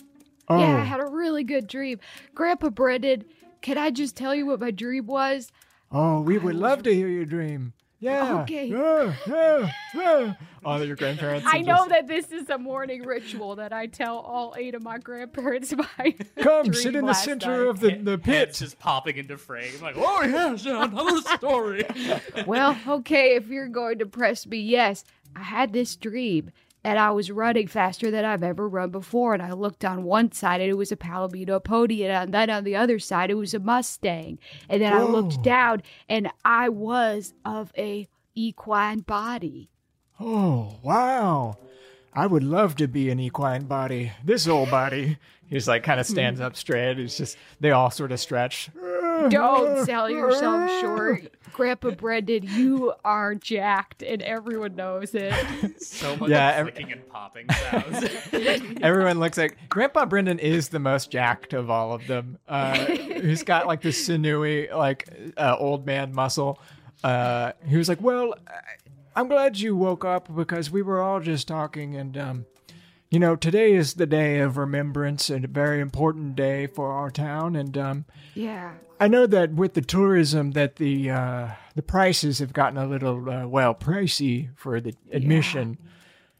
oh 0.48 0.58
Yeah, 0.58 0.76
I 0.76 0.84
had 0.84 1.00
a 1.00 1.06
really 1.06 1.44
good 1.44 1.66
dream. 1.66 1.98
Grandpa 2.34 2.68
Brendan, 2.68 3.24
can 3.62 3.78
I 3.78 3.90
just 3.90 4.16
tell 4.16 4.34
you 4.34 4.46
what 4.46 4.60
my 4.60 4.70
dream 4.70 5.06
was? 5.06 5.50
oh 5.90 6.20
we 6.20 6.36
would 6.38 6.54
love 6.54 6.82
to 6.82 6.94
hear 6.94 7.08
your 7.08 7.24
dream 7.24 7.72
yeah 8.00 8.42
Okay. 8.42 8.66
yeah 8.66 9.14
yeah 9.26 9.70
yeah 9.94 10.34
all 10.64 10.84
your 10.84 10.94
grandparents 10.96 11.46
I 11.50 11.60
know 11.60 11.76
just, 11.76 11.88
that 11.88 12.06
this 12.06 12.30
is 12.30 12.48
a 12.50 12.58
morning 12.58 13.02
ritual 13.04 13.56
that 13.56 13.72
I 13.72 13.86
tell 13.86 14.18
all 14.18 14.54
eight 14.58 14.74
of 14.74 14.82
my 14.82 14.98
grandparents 14.98 15.72
my 15.98 16.14
come 16.38 16.64
dream 16.64 16.74
sit 16.74 16.94
in 16.94 17.06
the 17.06 17.14
center 17.14 17.64
night. 17.64 17.70
of 17.70 17.80
the, 17.80 17.96
the 17.96 18.10
Heads 18.12 18.22
pit 18.22 18.54
just 18.54 18.78
popping 18.78 19.16
into 19.16 19.38
frame. 19.38 19.72
Like, 19.80 19.96
oh 19.96 20.22
yes, 20.22 20.64
yeah, 20.64 20.84
another 20.92 21.20
story. 21.36 21.84
Well, 22.46 22.76
okay, 22.86 23.34
if 23.36 23.48
you're 23.48 23.68
going 23.68 23.98
to 24.00 24.06
press 24.06 24.46
me, 24.46 24.58
yes, 24.58 25.04
I 25.34 25.42
had 25.42 25.72
this 25.72 25.96
dream. 25.96 26.50
And 26.84 26.98
I 26.98 27.10
was 27.10 27.30
running 27.30 27.66
faster 27.66 28.10
than 28.10 28.24
I've 28.24 28.42
ever 28.42 28.68
run 28.68 28.90
before. 28.90 29.34
And 29.34 29.42
I 29.42 29.52
looked 29.52 29.84
on 29.84 30.04
one 30.04 30.32
side 30.32 30.60
and 30.60 30.70
it 30.70 30.74
was 30.74 30.92
a 30.92 30.96
Palomino 30.96 31.62
pony. 31.62 32.04
And 32.04 32.32
then 32.32 32.50
on 32.50 32.64
the 32.64 32.76
other 32.76 32.98
side, 32.98 33.30
it 33.30 33.34
was 33.34 33.52
a 33.52 33.58
Mustang. 33.58 34.38
And 34.68 34.80
then 34.80 34.92
I 34.92 35.02
looked 35.02 35.38
oh. 35.40 35.42
down 35.42 35.82
and 36.08 36.30
I 36.44 36.68
was 36.68 37.34
of 37.44 37.72
a 37.76 38.08
equine 38.38 39.00
body. 39.00 39.68
oh 40.20 40.76
wow 40.82 41.56
i 42.14 42.24
would 42.24 42.44
love 42.44 42.76
to 42.76 42.86
be 42.86 43.10
an 43.10 43.18
equine 43.18 43.64
body 43.64 44.12
this 44.24 44.46
old 44.46 44.70
body 44.70 45.18
he's 45.48 45.66
like 45.66 45.82
kind 45.82 45.98
of 45.98 46.06
stands 46.06 46.38
hmm. 46.38 46.46
up 46.46 46.54
straight 46.54 46.98
he's 46.98 47.16
just 47.16 47.36
they 47.58 47.72
all 47.72 47.90
sort 47.90 48.12
of 48.12 48.20
stretch 48.20 48.70
Don't 49.30 49.84
sell 49.86 50.08
yourself 50.10 50.70
short. 50.80 51.34
Grandpa 51.52 51.90
Brendan, 51.90 52.44
you 52.44 52.92
are 53.04 53.34
jacked 53.34 54.02
and 54.02 54.22
everyone 54.22 54.76
knows 54.76 55.12
it. 55.14 55.32
So 55.82 56.16
much 56.16 56.30
Yeah, 56.30 56.50
ev- 56.50 56.66
clicking 56.72 56.92
and 56.92 57.08
popping 57.08 57.46
sounds. 57.50 58.04
Everyone 58.80 59.18
looks 59.18 59.36
like 59.38 59.56
Grandpa 59.68 60.04
Brendan 60.06 60.38
is 60.38 60.68
the 60.68 60.78
most 60.78 61.10
jacked 61.10 61.52
of 61.54 61.68
all 61.68 61.92
of 61.92 62.06
them. 62.06 62.38
Uh, 62.46 62.76
he's 62.86 63.42
got 63.42 63.66
like 63.66 63.80
this 63.82 64.04
sinewy, 64.06 64.68
like 64.72 65.08
uh, 65.36 65.56
old 65.58 65.84
man 65.84 66.14
muscle. 66.14 66.60
Uh, 67.02 67.52
he 67.66 67.76
was 67.76 67.88
like, 67.88 68.00
"Well, 68.00 68.34
I- 68.46 68.52
I'm 69.20 69.26
glad 69.26 69.58
you 69.58 69.74
woke 69.74 70.04
up 70.04 70.32
because 70.34 70.70
we 70.70 70.82
were 70.82 71.00
all 71.00 71.18
just 71.18 71.48
talking, 71.48 71.96
and 71.96 72.16
um, 72.16 72.46
you 73.10 73.18
know, 73.18 73.34
today 73.34 73.72
is 73.72 73.94
the 73.94 74.06
day 74.06 74.38
of 74.38 74.56
remembrance 74.56 75.28
and 75.28 75.44
a 75.44 75.48
very 75.48 75.80
important 75.80 76.36
day 76.36 76.68
for 76.68 76.92
our 76.92 77.10
town. 77.10 77.56
And 77.56 77.76
um, 77.76 78.04
Yeah. 78.34 78.74
I 79.00 79.08
know 79.08 79.26
that 79.26 79.52
with 79.54 79.74
the 79.74 79.80
tourism, 79.80 80.52
that 80.52 80.76
the 80.76 81.10
uh, 81.10 81.48
the 81.74 81.82
prices 81.82 82.38
have 82.40 82.52
gotten 82.52 82.78
a 82.78 82.86
little 82.86 83.28
uh, 83.30 83.46
well 83.46 83.74
pricey 83.74 84.50
for 84.56 84.80
the 84.80 84.94
admission. 85.12 85.78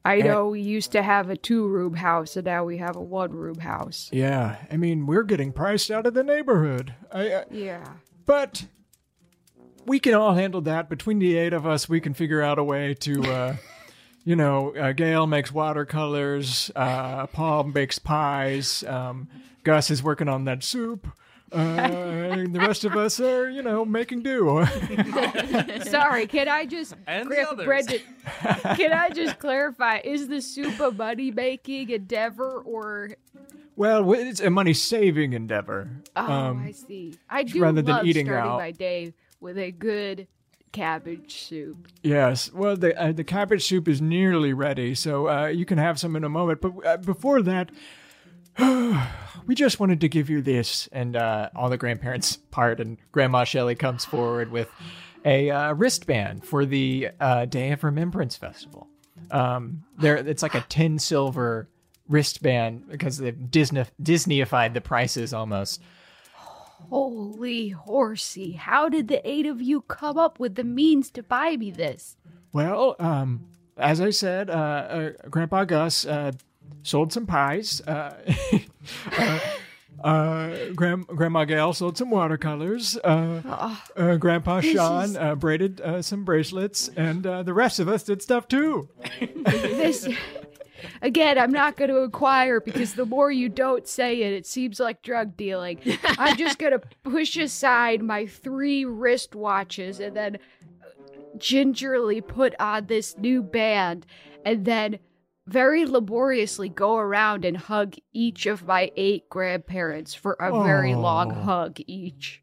I 0.05 0.19
Eh. 0.19 0.23
know 0.27 0.49
we 0.49 0.61
used 0.61 0.93
to 0.93 1.03
have 1.03 1.29
a 1.31 1.37
two 1.37 1.67
room 1.69 1.95
house 1.95 2.37
and 2.37 2.47
now 2.47 2.65
we 2.65 2.79
have 2.79 2.97
a 2.97 3.01
one 3.03 3.33
room 3.33 3.59
house. 3.59 4.09
Yeah, 4.13 4.57
I 4.71 4.77
mean 4.77 5.07
we're 5.07 5.23
getting 5.25 5.53
priced 5.53 5.91
out 5.91 6.07
of 6.07 6.15
the 6.15 6.25
neighborhood. 6.25 6.95
I, 7.13 7.31
uh, 7.31 7.45
Yeah. 7.51 7.85
but 8.27 8.67
we 9.87 9.99
can 10.01 10.15
all 10.15 10.35
handle 10.35 10.61
that. 10.63 10.89
Between 10.89 11.19
the 11.19 11.37
eight 11.37 11.53
of 11.53 11.67
us, 11.67 11.89
we 11.89 12.01
can 12.01 12.15
figure 12.15 12.43
out 12.43 12.59
a 12.59 12.65
way 12.65 12.95
to. 12.95 13.23
Uh, 13.23 13.57
You 14.25 14.37
know, 14.37 14.75
uh, 14.77 14.93
Gail 14.93 15.27
makes 15.27 15.53
watercolors. 15.53 16.71
Uh, 16.77 17.27
Paul 17.29 17.65
makes 17.65 17.99
pies. 17.99 18.85
Um, 18.85 19.27
Gus 19.65 19.91
is 19.91 20.03
working 20.03 20.29
on 20.29 20.45
that 20.45 20.63
soup. 20.63 21.07
Uh, 21.53 21.57
and 21.57 22.55
the 22.55 22.61
rest 22.61 22.85
of 22.85 22.97
us 22.97 23.19
are, 23.21 23.49
you 23.49 23.63
know, 23.63 23.85
making 23.85 24.23
do. 24.23 24.67
Sorry, 25.85 26.27
can 26.27 26.49
I 26.49 26.67
just 26.67 26.95
And 27.07 27.25
the 27.31 27.35
Grandpa 27.35 27.53
others. 27.53 27.67
Brendan, 27.67 28.01
can 28.77 28.93
I 28.93 29.11
just 29.11 29.39
clarify? 29.39 29.99
Is 30.05 30.29
the 30.29 30.41
soup 30.43 30.79
a 30.81 30.91
money 30.91 31.31
making 31.31 31.91
endeavor 31.91 32.59
or 32.61 33.11
well, 33.77 34.13
it's 34.13 34.41
a 34.41 34.51
money 34.51 34.75
saving 34.75 35.33
endeavor. 35.35 35.89
Oh, 36.17 36.27
Um, 36.33 36.65
I 36.67 36.73
see. 36.73 37.15
I 37.31 37.45
do 37.45 37.63
rather 37.63 37.81
than 37.81 37.95
love 37.95 38.07
eating 38.07 38.27
starting 38.27 38.51
out. 38.51 38.59
my 38.59 38.73
day 38.73 39.15
with 39.41 39.57
a 39.57 39.71
good 39.71 40.27
cabbage 40.73 41.35
soup. 41.45 41.87
Yes. 42.03 42.53
Well, 42.53 42.77
the 42.77 43.01
uh, 43.01 43.13
the 43.13 43.25
cabbage 43.25 43.65
soup 43.65 43.87
is 43.89 44.03
nearly 44.03 44.53
ready, 44.53 44.95
so 44.97 45.29
uh, 45.29 45.47
you 45.47 45.65
can 45.65 45.79
have 45.79 45.99
some 45.99 46.17
in 46.17 46.25
a 46.25 46.29
moment. 46.29 46.61
But 46.61 46.73
uh, 46.87 46.97
before 46.99 47.41
that, 47.43 47.71
we 49.49 49.55
just 49.55 49.81
wanted 49.81 50.03
to 50.03 50.09
give 50.09 50.29
you 50.29 50.43
this, 50.43 50.89
and 50.93 51.17
uh, 51.17 51.49
all 51.57 51.71
the 51.71 51.79
grandparents 51.79 52.37
part, 52.51 52.81
and 52.81 52.99
Grandma 53.13 53.45
Shelley 53.45 53.75
comes 53.75 54.05
forward 54.05 54.53
with 54.53 54.69
a 55.25 55.51
uh, 55.51 55.73
wristband 55.73 56.45
for 56.45 56.67
the 56.67 57.09
uh, 57.19 57.47
Day 57.47 57.73
of 57.73 57.83
Remembrance 57.83 58.37
Festival. 58.37 58.87
Um, 59.31 59.85
there, 59.99 60.17
it's 60.17 60.43
like 60.43 60.55
a 60.55 60.65
tin 60.69 60.99
silver 60.99 61.67
wristband 62.09 62.91
because 62.91 63.17
they've 63.17 63.51
Disney 63.51 63.85
Disneyified 64.01 64.75
the 64.75 64.83
prices 64.83 65.33
almost. 65.33 65.81
Holy 66.91 67.71
horsey, 67.71 68.53
how 68.53 68.91
did 68.91 69.09
the 69.09 69.27
eight 69.29 69.47
of 69.47 69.63
you 69.63 69.81
come 69.81 70.19
up 70.19 70.39
with 70.39 70.57
the 70.57 70.65
means 70.65 71.11
to 71.13 71.23
buy 71.23 71.57
me 71.57 71.71
this? 71.71 72.17
Well, 72.53 72.97
um, 72.99 73.47
as 73.79 74.01
I 74.01 74.11
said, 74.11 74.51
uh, 74.51 74.53
uh, 74.53 75.11
Grandpa 75.31 75.65
Gus 75.65 76.05
uh, 76.05 76.33
sold 76.83 77.13
some 77.13 77.27
pies. 77.27 77.81
Uh, 77.87 78.15
uh, 79.19 79.41
uh, 80.03 80.71
Grand- 80.75 81.07
Grandma 81.07 81.45
Gail 81.45 81.73
sold 81.73 81.99
some 81.99 82.11
watercolors. 82.11 82.97
Uh, 82.99 83.75
uh, 83.97 84.17
Grandpa 84.17 84.61
Sean 84.61 85.17
uh, 85.17 85.35
braided 85.35 85.81
uh, 85.81 86.03
some 86.03 86.25
bracelets, 86.25 86.89
and 86.97 87.27
uh, 87.27 87.43
the 87.43 87.55
rest 87.55 87.81
of 87.81 87.89
us 87.89 88.03
did 88.05 88.23
stuff 88.23 88.49
too. 88.49 88.89
This 89.21 90.09
Again, 91.03 91.39
I'm 91.39 91.51
not 91.51 91.77
going 91.77 91.91
to 91.91 92.03
inquire 92.03 92.61
because 92.61 92.95
the 92.95 93.07
more 93.07 93.31
you 93.31 93.49
don't 93.49 93.87
say 93.87 94.23
it, 94.23 94.33
it 94.33 94.47
seems 94.47 94.79
like 94.79 95.03
drug 95.03 95.37
dealing. 95.37 95.81
I'm 96.19 96.37
just 96.37 96.59
going 96.59 96.73
to 96.73 96.81
push 97.03 97.37
aside 97.37 98.03
my 98.03 98.27
three 98.27 98.85
wristwatches 98.85 99.99
and 99.99 100.17
then 100.17 100.39
gingerly 101.37 102.21
put 102.21 102.55
on 102.61 102.87
this 102.87 103.17
new 103.17 103.43
band 103.43 104.07
and 104.45 104.65
then 104.65 104.99
very 105.49 105.87
laboriously 105.87 106.69
go 106.69 106.97
around 106.97 107.45
and 107.45 107.57
hug 107.57 107.95
each 108.13 108.47
of 108.47 108.67
my 108.67 108.91
eight 108.97 109.29
grandparents 109.31 110.15
for 110.15 110.35
a 110.35 110.63
very 110.63 110.95
long 110.95 111.33
Oh. 111.33 111.43
hug 111.43 111.79
each. 111.87 112.43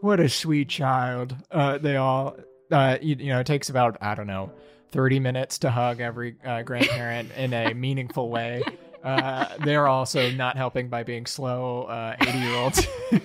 What 0.00 0.20
a 0.20 0.28
sweet 0.28 0.68
child. 0.68 1.34
Uh, 1.50 1.78
they 1.78 1.96
all, 1.96 2.36
uh, 2.70 2.98
you, 3.02 3.16
you 3.18 3.32
know, 3.32 3.40
it 3.40 3.46
takes 3.46 3.68
about, 3.68 3.96
I 4.00 4.14
don't 4.14 4.28
know, 4.28 4.52
30 4.92 5.18
minutes 5.20 5.58
to 5.60 5.70
hug 5.70 6.00
every 6.00 6.36
uh, 6.44 6.62
grandparent 6.62 7.32
in 7.36 7.52
a 7.52 7.74
meaningful 7.86 8.30
way. 8.30 8.62
Uh, 9.02 9.46
they're 9.64 9.88
also 9.88 10.30
not 10.30 10.56
helping 10.56 10.88
by 10.88 11.02
being 11.02 11.26
slow 11.26 11.88
80 12.20 12.38
year 12.38 12.54
olds. 12.56 12.86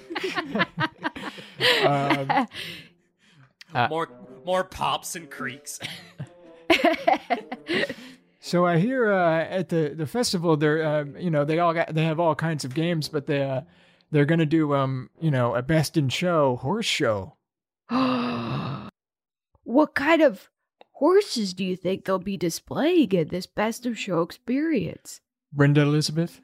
um, 1.85 2.47
Uh, 3.75 3.87
more 3.89 4.07
more 4.45 4.63
pops 4.63 5.15
and 5.15 5.31
creaks. 5.31 5.79
so 8.45 8.65
I 8.65 8.77
hear 8.77 9.09
uh, 9.09 9.39
at 9.45 9.69
the, 9.69 9.93
the 9.95 10.05
festival, 10.05 10.57
they're, 10.57 10.83
uh, 10.83 11.05
you 11.17 11.31
know, 11.31 11.45
they 11.45 11.59
all 11.59 11.73
got, 11.73 11.93
they 11.95 12.03
have 12.03 12.19
all 12.19 12.35
kinds 12.35 12.65
of 12.65 12.73
games, 12.75 13.07
but 13.07 13.25
they, 13.25 13.41
uh, 13.41 13.61
they're 14.11 14.25
going 14.25 14.39
to 14.39 14.45
do, 14.45 14.73
um, 14.75 15.09
you 15.21 15.31
know, 15.31 15.55
a 15.55 15.61
best 15.61 15.95
in 15.95 16.09
show 16.09 16.57
horse 16.57 16.85
show. 16.85 17.37
what 19.63 19.95
kind 19.95 20.21
of 20.21 20.49
horses 20.91 21.53
do 21.53 21.63
you 21.63 21.77
think 21.77 22.03
they'll 22.03 22.19
be 22.19 22.35
displaying 22.35 23.13
in 23.13 23.29
this 23.29 23.45
best 23.47 23.85
of 23.85 23.97
show 23.97 24.21
experience? 24.21 25.21
Brenda 25.53 25.85
Lizabeth, 25.85 26.41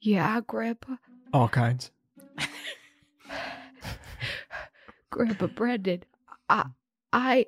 Yeah, 0.00 0.40
Grandpa. 0.46 0.94
all 1.34 1.48
kinds. 1.48 1.90
Grandpa 5.10 5.46
Brendan. 5.48 6.02
I, 6.48 6.66
I, 7.12 7.46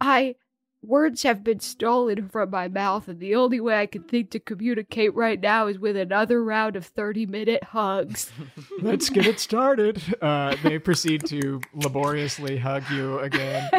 I, 0.00 0.34
words 0.82 1.22
have 1.22 1.42
been 1.44 1.60
stolen 1.60 2.28
from 2.28 2.50
my 2.50 2.68
mouth, 2.68 3.08
and 3.08 3.20
the 3.20 3.34
only 3.34 3.60
way 3.60 3.80
I 3.80 3.86
can 3.86 4.02
think 4.02 4.30
to 4.30 4.40
communicate 4.40 5.14
right 5.14 5.40
now 5.40 5.66
is 5.66 5.78
with 5.78 5.96
another 5.96 6.42
round 6.42 6.76
of 6.76 6.86
30 6.86 7.26
minute 7.26 7.64
hugs. 7.64 8.30
Let's 8.80 9.10
get 9.10 9.26
it 9.26 9.40
started. 9.40 10.02
Uh, 10.20 10.56
they 10.62 10.78
proceed 10.78 11.26
to 11.26 11.60
laboriously 11.74 12.58
hug 12.58 12.84
you 12.90 13.18
again. 13.18 13.70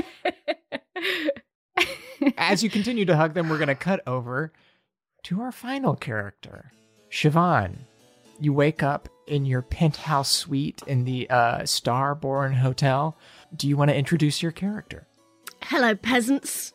As 2.37 2.63
you 2.63 2.69
continue 2.69 3.05
to 3.05 3.15
hug 3.15 3.33
them, 3.33 3.49
we're 3.49 3.57
going 3.57 3.69
to 3.69 3.75
cut 3.75 4.01
over 4.05 4.51
to 5.23 5.41
our 5.41 5.51
final 5.51 5.95
character, 5.95 6.71
Siobhan. 7.11 7.77
You 8.41 8.53
wake 8.53 8.83
up 8.83 9.09
in 9.27 9.45
your 9.45 9.61
penthouse 9.61 10.31
suite 10.31 10.81
in 10.87 11.05
the 11.05 11.29
uh, 11.29 11.59
Starborn 11.59 12.55
Hotel. 12.55 13.17
Do 13.55 13.67
you 13.67 13.77
want 13.77 13.89
to 13.89 13.95
introduce 13.95 14.41
your 14.41 14.51
character? 14.51 15.07
Hello, 15.61 15.95
peasants. 15.95 16.73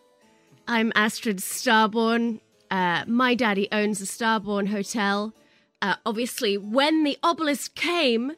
I'm 0.66 0.92
Astrid 0.94 1.38
Starborn. 1.38 2.40
Uh, 2.70 3.05
my 3.07 3.35
daddy 3.35 3.68
owns 3.70 3.98
the 3.98 4.07
Starborn 4.07 4.68
Hotel. 4.68 5.35
Uh, 5.83 5.96
obviously, 6.07 6.57
when 6.57 7.05
the 7.05 7.18
obelisk 7.22 7.74
came, 7.74 8.33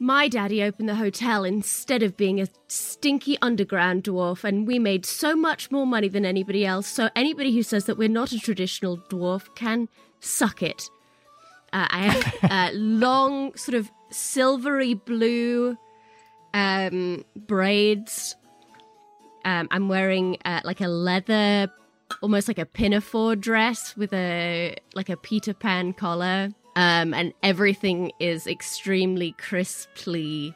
my 0.00 0.26
daddy 0.26 0.62
opened 0.62 0.88
the 0.88 0.96
hotel 0.96 1.44
instead 1.44 2.02
of 2.02 2.16
being 2.16 2.40
a 2.40 2.48
stinky 2.66 3.38
underground 3.40 4.02
dwarf, 4.02 4.42
and 4.42 4.66
we 4.66 4.80
made 4.80 5.06
so 5.06 5.36
much 5.36 5.70
more 5.70 5.86
money 5.86 6.08
than 6.08 6.26
anybody 6.26 6.66
else. 6.66 6.88
So, 6.88 7.08
anybody 7.14 7.54
who 7.54 7.62
says 7.62 7.84
that 7.84 7.96
we're 7.96 8.08
not 8.08 8.32
a 8.32 8.40
traditional 8.40 8.98
dwarf 8.98 9.54
can 9.54 9.88
suck 10.18 10.60
it. 10.60 10.90
Uh, 11.72 11.86
I 11.88 11.98
have 12.08 12.50
uh, 12.50 12.70
long, 12.74 13.54
sort 13.54 13.76
of 13.76 13.92
silvery 14.10 14.94
blue 14.94 15.78
um, 16.52 17.24
braids. 17.36 18.34
Um, 19.44 19.68
I'm 19.70 19.88
wearing 19.88 20.36
uh, 20.44 20.60
like 20.64 20.80
a 20.80 20.88
leather, 20.88 21.70
almost 22.22 22.48
like 22.48 22.58
a 22.58 22.66
pinafore 22.66 23.36
dress 23.36 23.96
with 23.96 24.12
a 24.12 24.76
like 24.94 25.08
a 25.08 25.16
Peter 25.16 25.54
Pan 25.54 25.92
collar, 25.92 26.50
um, 26.76 27.14
and 27.14 27.32
everything 27.42 28.12
is 28.20 28.46
extremely 28.46 29.32
crisply 29.32 30.54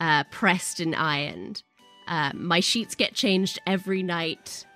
uh, 0.00 0.24
pressed 0.30 0.80
and 0.80 0.94
ironed. 0.94 1.62
Uh, 2.06 2.30
my 2.34 2.60
sheets 2.60 2.94
get 2.94 3.14
changed 3.14 3.58
every 3.66 4.02
night. 4.02 4.66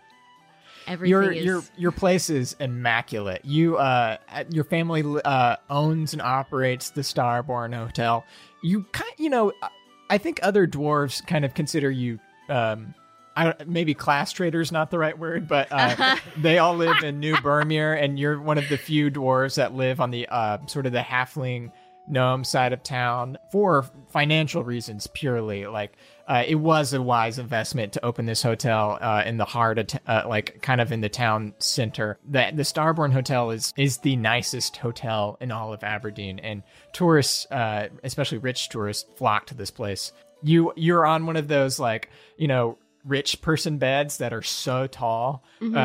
Everything 0.86 1.10
your 1.10 1.32
is 1.32 1.44
your 1.44 1.62
your 1.76 1.92
place 1.92 2.30
is 2.30 2.56
immaculate. 2.58 3.44
You 3.44 3.76
uh 3.76 4.16
your 4.48 4.64
family 4.64 5.04
uh 5.22 5.56
owns 5.68 6.14
and 6.14 6.22
operates 6.22 6.90
the 6.90 7.02
Starborn 7.02 7.76
Hotel. 7.76 8.24
You 8.62 8.84
kind 8.92 9.12
you 9.18 9.28
know 9.28 9.52
I 10.08 10.16
think 10.16 10.40
other 10.42 10.66
dwarves 10.66 11.24
kind 11.26 11.44
of 11.44 11.52
consider 11.52 11.90
you 11.90 12.18
um 12.48 12.94
I 13.38 13.54
maybe 13.66 13.94
class 13.94 14.32
traders 14.32 14.72
not 14.72 14.90
the 14.90 14.98
right 14.98 15.16
word, 15.16 15.46
but 15.46 15.68
uh, 15.70 16.16
they 16.36 16.58
all 16.58 16.74
live 16.74 17.04
in 17.04 17.20
New 17.20 17.36
Bermuir, 17.40 17.94
and 17.94 18.18
you're 18.18 18.40
one 18.40 18.58
of 18.58 18.68
the 18.68 18.76
few 18.76 19.10
dwarves 19.10 19.54
that 19.56 19.74
live 19.74 20.00
on 20.00 20.10
the 20.10 20.28
uh, 20.28 20.58
sort 20.66 20.86
of 20.86 20.92
the 20.92 21.00
halfling 21.00 21.70
gnome 22.08 22.42
side 22.42 22.72
of 22.72 22.82
town 22.82 23.38
for 23.52 23.84
financial 24.10 24.64
reasons 24.64 25.06
purely. 25.06 25.66
Like 25.66 25.92
uh, 26.26 26.42
it 26.46 26.56
was 26.56 26.92
a 26.92 27.02
wise 27.02 27.38
investment 27.38 27.92
to 27.92 28.04
open 28.04 28.26
this 28.26 28.42
hotel 28.42 28.98
uh, 29.00 29.22
in 29.24 29.36
the 29.36 29.44
heart 29.44 29.78
of, 29.78 29.86
t- 29.88 29.98
uh, 30.06 30.22
like 30.26 30.60
kind 30.62 30.80
of 30.80 30.90
in 30.90 31.00
the 31.00 31.08
town 31.08 31.54
center. 31.58 32.18
The 32.28 32.50
the 32.52 32.62
Starborn 32.62 33.12
Hotel 33.12 33.50
is 33.50 33.72
is 33.76 33.98
the 33.98 34.16
nicest 34.16 34.78
hotel 34.78 35.36
in 35.40 35.52
all 35.52 35.72
of 35.72 35.84
Aberdeen, 35.84 36.38
and 36.40 36.62
tourists, 36.92 37.46
uh, 37.50 37.88
especially 38.02 38.38
rich 38.38 38.68
tourists, 38.68 39.08
flock 39.16 39.46
to 39.46 39.54
this 39.54 39.70
place. 39.70 40.12
You 40.42 40.72
you're 40.76 41.06
on 41.06 41.26
one 41.26 41.36
of 41.36 41.48
those 41.48 41.78
like 41.78 42.10
you 42.36 42.48
know 42.48 42.78
rich 43.08 43.40
person 43.40 43.78
beds 43.78 44.18
that 44.18 44.32
are 44.32 44.42
so 44.42 44.86
tall. 44.86 45.42
Mhm. 45.60 45.76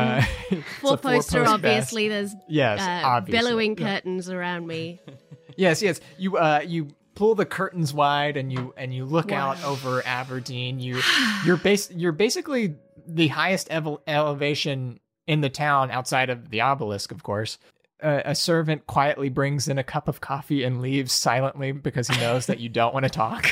Uh, 0.52 0.60
Four 0.80 0.96
poster, 0.98 1.44
obviously. 1.46 2.08
bed. 2.08 2.14
There's 2.30 2.34
Yes, 2.48 2.80
uh, 2.80 3.06
obviously. 3.08 3.38
billowing 3.48 3.76
Yeah. 3.78 3.94
curtains 3.94 4.28
around 4.30 4.66
me. 4.66 5.00
Yes, 5.56 5.82
yes. 5.82 6.00
You 6.18 6.36
uh 6.36 6.62
you 6.66 6.88
pull 7.14 7.36
the 7.36 7.46
curtains 7.46 7.94
wide 7.94 8.36
and 8.36 8.52
you 8.52 8.74
and 8.76 8.92
you 8.92 9.04
look 9.04 9.30
out 9.30 9.62
over 9.62 10.02
Aberdeen. 10.04 10.80
You 10.80 11.00
you're 11.46 11.56
base 11.56 11.88
you're 11.92 12.10
basically 12.10 12.74
the 13.06 13.28
highest 13.28 13.68
evel- 13.68 14.00
elevation 14.08 14.98
in 15.28 15.42
the 15.42 15.48
town 15.48 15.92
outside 15.92 16.28
of 16.28 16.50
the 16.50 16.62
obelisk, 16.62 17.12
of 17.12 17.22
course. 17.22 17.58
Uh, 18.02 18.22
a 18.24 18.34
servant 18.34 18.88
quietly 18.88 19.28
brings 19.28 19.68
in 19.68 19.78
a 19.78 19.84
cup 19.84 20.08
of 20.08 20.20
coffee 20.20 20.64
and 20.64 20.82
leaves 20.82 21.12
silently 21.12 21.70
because 21.70 22.08
he 22.08 22.20
knows 22.20 22.46
that 22.46 22.58
you 22.58 22.68
don't 22.68 22.92
want 22.92 23.04
to 23.04 23.08
talk. 23.10 23.46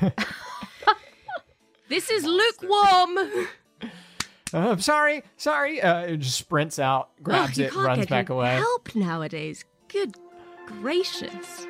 This 1.94 2.10
is 2.10 2.24
lukewarm. 2.24 3.18
Uh, 4.52 4.70
I'm 4.70 4.80
sorry, 4.80 5.24
sorry. 5.36 5.82
Uh, 5.82 6.02
it 6.02 6.18
just 6.18 6.38
sprints 6.38 6.78
out, 6.78 7.10
grabs 7.24 7.58
oh, 7.58 7.64
it, 7.64 7.74
runs 7.74 7.98
get 7.98 8.08
back 8.08 8.28
away. 8.28 8.54
Help 8.54 8.94
nowadays. 8.94 9.64
Good 9.88 10.14
gracious. 10.64 11.66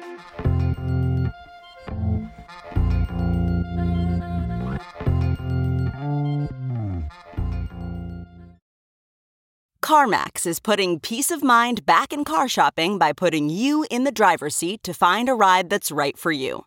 CarMax 9.83 10.47
is 10.47 10.61
putting 10.61 11.01
peace 11.01 11.31
of 11.31 11.43
mind 11.43 11.87
back 11.87 12.13
in 12.13 12.25
car 12.25 12.47
shopping 12.47 12.99
by 12.99 13.15
putting 13.15 13.49
you 13.49 13.87
in 13.91 14.05
the 14.05 14.13
driver's 14.13 14.55
seat 14.55 14.83
to 14.83 14.93
find 14.93 15.31
a 15.31 15.35
ride 15.35 15.71
that's 15.71 15.91
right 15.91 16.19
for 16.19 16.33
you. 16.33 16.67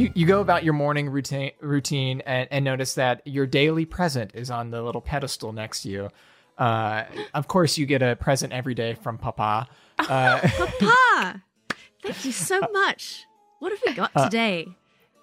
You 0.00 0.10
you 0.14 0.26
go 0.26 0.40
about 0.40 0.64
your 0.64 0.72
morning 0.72 1.10
routine 1.10 1.50
routine 1.60 2.22
and, 2.22 2.48
and 2.50 2.64
notice 2.64 2.94
that 2.94 3.20
your 3.26 3.46
daily 3.46 3.84
present 3.84 4.30
is 4.34 4.50
on 4.50 4.70
the 4.70 4.82
little 4.82 5.00
pedestal 5.02 5.52
next 5.52 5.82
to 5.82 5.90
you. 5.90 6.08
Uh, 6.56 7.04
of 7.34 7.48
course, 7.48 7.76
you 7.76 7.84
get 7.86 8.02
a 8.02 8.16
present 8.16 8.52
every 8.52 8.74
day 8.74 8.94
from 8.94 9.18
Papa. 9.18 9.68
Uh, 9.98 10.40
Papa! 10.80 11.42
Thank 12.02 12.24
you 12.24 12.32
so 12.32 12.60
much. 12.72 13.24
What 13.58 13.72
have 13.72 13.80
we 13.86 13.92
got 13.92 14.10
Uh, 14.14 14.24
today? 14.24 14.68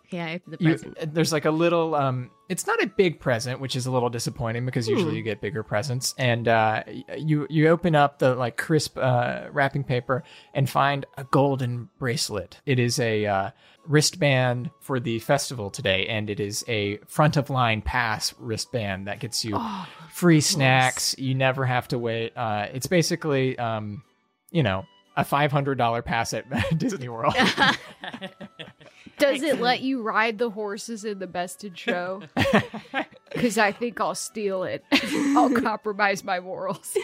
Okay, 0.07 0.21
I 0.21 0.35
open 0.35 0.51
the 0.51 0.57
you, 0.61 0.69
present. 0.77 1.13
there's 1.13 1.33
like 1.33 1.45
a 1.45 1.51
little. 1.51 1.93
Um, 1.95 2.29
it's 2.47 2.65
not 2.65 2.81
a 2.81 2.87
big 2.87 3.19
present, 3.19 3.59
which 3.59 3.75
is 3.75 3.87
a 3.87 3.91
little 3.91 4.09
disappointing 4.09 4.65
because 4.65 4.87
usually 4.87 5.11
Hmm. 5.11 5.17
you 5.17 5.23
get 5.23 5.41
bigger 5.41 5.63
presents. 5.63 6.13
And 6.19 6.47
uh, 6.47 6.83
you 7.17 7.45
you 7.49 7.67
open 7.69 7.93
up 7.95 8.19
the 8.19 8.35
like 8.35 8.57
crisp 8.57 8.97
uh, 8.97 9.47
wrapping 9.51 9.83
paper 9.83 10.23
and 10.53 10.69
find 10.69 11.05
a 11.17 11.23
golden 11.25 11.89
bracelet. 11.99 12.61
It 12.65 12.79
is 12.79 12.99
a 12.99 13.25
uh, 13.25 13.49
wristband 13.87 14.69
for 14.81 14.99
the 14.99 15.19
festival 15.19 15.69
today, 15.69 16.07
and 16.07 16.29
it 16.29 16.39
is 16.39 16.63
a 16.67 16.97
front 17.07 17.37
of 17.37 17.49
line 17.49 17.81
pass 17.81 18.33
wristband 18.37 19.07
that 19.07 19.19
gets 19.19 19.43
you 19.45 19.53
Oh, 19.55 19.87
free 20.11 20.41
snacks. 20.41 21.15
You 21.17 21.33
never 21.35 21.65
have 21.65 21.87
to 21.89 21.99
wait. 21.99 22.33
Uh, 22.35 22.67
it's 22.73 22.87
basically, 22.87 23.57
um, 23.57 24.03
you 24.51 24.63
know, 24.63 24.85
a 25.15 25.23
five 25.23 25.51
hundred 25.51 25.77
dollar 25.77 26.01
pass 26.01 26.33
at 26.33 26.45
Disney 26.77 27.09
World. 27.09 27.33
Does 29.19 29.41
it 29.41 29.59
let 29.59 29.81
you 29.81 30.03
ride 30.03 30.37
the 30.37 30.51
horses 30.51 31.03
in 31.03 31.17
the 31.17 31.25
best 31.27 31.63
in 31.63 31.73
show? 31.73 32.21
Because 33.33 33.57
I 33.59 33.71
think 33.71 33.99
I'll 33.99 34.15
steal 34.15 34.63
it. 34.63 34.83
I'll 35.35 35.51
compromise 35.51 36.23
my 36.23 36.39
morals. 36.39 36.97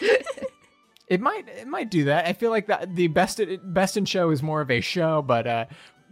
It 1.07 1.21
might 1.21 1.47
it 1.47 1.67
might 1.67 1.91
do 1.91 2.05
that. 2.05 2.25
I 2.25 2.33
feel 2.33 2.49
like 2.49 2.67
that 2.67 2.95
the 2.95 3.07
best 3.07 3.39
best 3.61 3.97
in 3.97 4.05
show 4.05 4.31
is 4.31 4.41
more 4.41 4.61
of 4.61 4.71
a 4.71 4.79
show, 4.81 5.21
but 5.21 5.45
uh, 5.45 5.65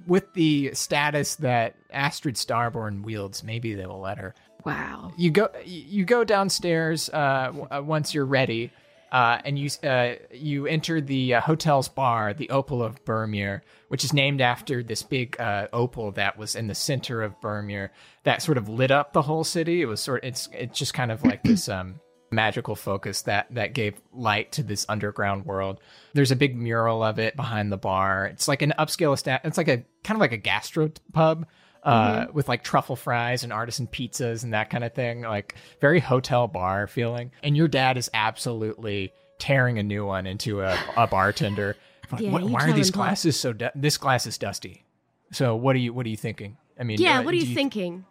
with 0.08 0.34
the 0.34 0.74
status 0.74 1.36
that 1.38 1.76
Astrid 1.92 2.36
Starborn 2.36 3.04
wields, 3.04 3.44
maybe 3.44 3.74
they 3.74 3.86
will 3.86 4.02
let 4.02 4.18
her. 4.18 4.34
Wow. 4.66 5.12
You 5.18 5.32
go 5.32 5.50
you 5.66 6.06
go 6.06 6.24
downstairs 6.24 7.10
uh, 7.10 7.48
w- 7.48 7.68
uh, 7.72 7.82
once 7.82 8.14
you're 8.14 8.26
ready, 8.26 8.72
uh, 9.12 9.40
and 9.44 9.58
you 9.58 9.70
uh, 9.84 10.14
you 10.32 10.68
enter 10.68 11.02
the 11.02 11.36
uh, 11.36 11.42
hotel's 11.42 11.90
bar, 11.90 12.34
the 12.34 12.50
Opal 12.50 12.84
of 12.84 13.04
Burmere, 13.04 13.62
which 13.88 14.04
is 14.04 14.14
named 14.14 14.40
after 14.40 14.84
this 14.84 15.04
big 15.04 15.40
uh, 15.40 15.68
opal 15.74 16.12
that 16.12 16.38
was 16.38 16.56
in 16.56 16.68
the 16.68 16.76
center 16.76 17.22
of 17.24 17.40
Burmere 17.42 17.90
that 18.24 18.42
sort 18.42 18.58
of 18.58 18.70
lit 18.70 18.92
up 18.92 19.14
the 19.14 19.24
whole 19.24 19.44
city. 19.44 19.82
It 19.82 19.86
was 19.86 20.00
sort 20.00 20.24
of 20.24 20.30
it's 20.30 20.50
it's 20.54 20.78
just 20.78 20.94
kind 20.94 21.12
of 21.12 21.24
like 21.24 21.44
this 21.44 21.68
um 21.68 22.00
magical 22.32 22.76
focus 22.76 23.24
that 23.24 23.48
that 23.52 23.74
gave 23.74 24.00
light 24.14 24.52
to 24.54 24.64
this 24.64 24.86
underground 24.90 25.46
world. 25.46 25.80
There's 26.14 26.32
a 26.32 26.36
big 26.36 26.56
mural 26.56 27.04
of 27.04 27.20
it 27.20 27.36
behind 27.36 27.72
the 27.72 27.78
bar. 27.78 28.26
It's 28.28 28.48
like 28.48 28.62
an 28.62 28.74
upscale 28.80 29.14
esta- 29.14 29.42
It's 29.44 29.58
like 29.58 29.68
a 29.68 29.84
kind 30.04 30.16
of 30.16 30.20
like 30.20 30.32
a 30.32 30.38
gastro 30.38 30.92
pub 31.14 31.46
uh, 31.84 32.28
with 32.32 32.48
like 32.48 32.64
truffle 32.64 32.96
fries 32.96 33.44
and 33.44 33.52
artisan 33.52 33.88
pizzas 33.88 34.44
and 34.44 34.54
that 34.54 34.70
kind 34.70 34.84
of 34.84 34.94
thing. 34.94 35.22
Like 35.22 35.56
very 35.82 36.00
hotel 36.00 36.48
bar 36.48 36.88
feeling. 36.88 37.32
And 37.44 37.58
your 37.58 37.68
dad 37.68 37.98
is 37.98 38.10
absolutely 38.14 39.12
tearing 39.40 39.80
a 39.80 39.84
new 39.84 40.06
one 40.06 40.26
into 40.28 40.62
a, 40.62 40.78
a 40.96 41.08
bartender. 41.08 41.76
Like, 42.12 42.22
Yeah, 42.22 42.32
"What- 42.32 42.44
why 42.44 42.70
are 42.70 42.74
these 42.74 42.92
glasses 42.92 43.40
so? 43.40 43.54
Du- 43.54 43.72
this 43.76 43.98
glass 43.98 44.26
is 44.28 44.38
dusty. 44.38 44.84
So 45.32 45.56
what 45.56 45.76
are 45.76 45.80
you 45.80 45.94
what 45.94 46.06
are 46.06 46.10
you 46.10 46.18
thinking? 46.18 46.58
I 46.80 46.84
mean, 46.84 47.00
yeah, 47.02 47.20
uh, 47.20 47.24
what 47.24 47.34
are 47.34 47.40
do 47.40 47.46
you 47.46 47.54
thinking? 47.56 48.06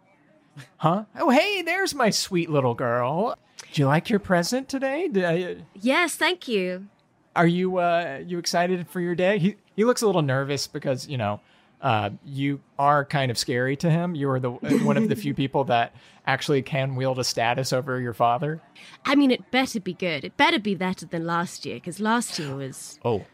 Huh? 0.77 1.05
Oh, 1.17 1.29
hey, 1.29 1.61
there's 1.61 1.93
my 1.95 2.09
sweet 2.09 2.49
little 2.49 2.73
girl. 2.73 3.37
Do 3.73 3.81
you 3.81 3.85
like 3.87 4.09
your 4.09 4.19
present 4.19 4.67
today? 4.69 5.09
I- 5.15 5.63
Yes, 5.75 6.15
thank 6.15 6.47
you. 6.47 6.87
are 7.35 7.47
you 7.47 7.77
uh 7.77 8.21
you 8.25 8.37
excited 8.39 8.87
for 8.89 8.99
your 8.99 9.15
day? 9.15 9.39
He 9.39 9.55
he 9.75 9.83
looks 9.85 10.01
a 10.01 10.05
little 10.05 10.21
nervous 10.21 10.67
because 10.67 11.07
you 11.07 11.17
know 11.17 11.39
uh 11.81 12.09
you 12.25 12.59
are 12.77 13.05
kind 13.05 13.31
of 13.31 13.37
scary 13.37 13.75
to 13.77 13.89
him. 13.89 14.13
You 14.15 14.29
are 14.31 14.39
the 14.39 14.51
one 14.83 14.97
of 14.97 15.07
the 15.09 15.15
few 15.15 15.33
people 15.33 15.63
that 15.65 15.95
actually 16.27 16.61
can 16.61 16.95
wield 16.95 17.17
a 17.19 17.23
status 17.23 17.71
over 17.73 17.99
your 17.99 18.13
father. 18.13 18.61
I 19.05 19.15
mean, 19.15 19.31
it 19.31 19.49
better 19.51 19.79
be 19.79 19.93
good. 19.93 20.23
It 20.25 20.37
better 20.37 20.59
be 20.59 20.75
better 20.75 21.05
than 21.05 21.25
last 21.25 21.65
year, 21.65 21.75
because 21.77 21.99
last 21.99 22.37
year 22.37 22.55
was. 22.55 22.99
Oh. 23.05 23.25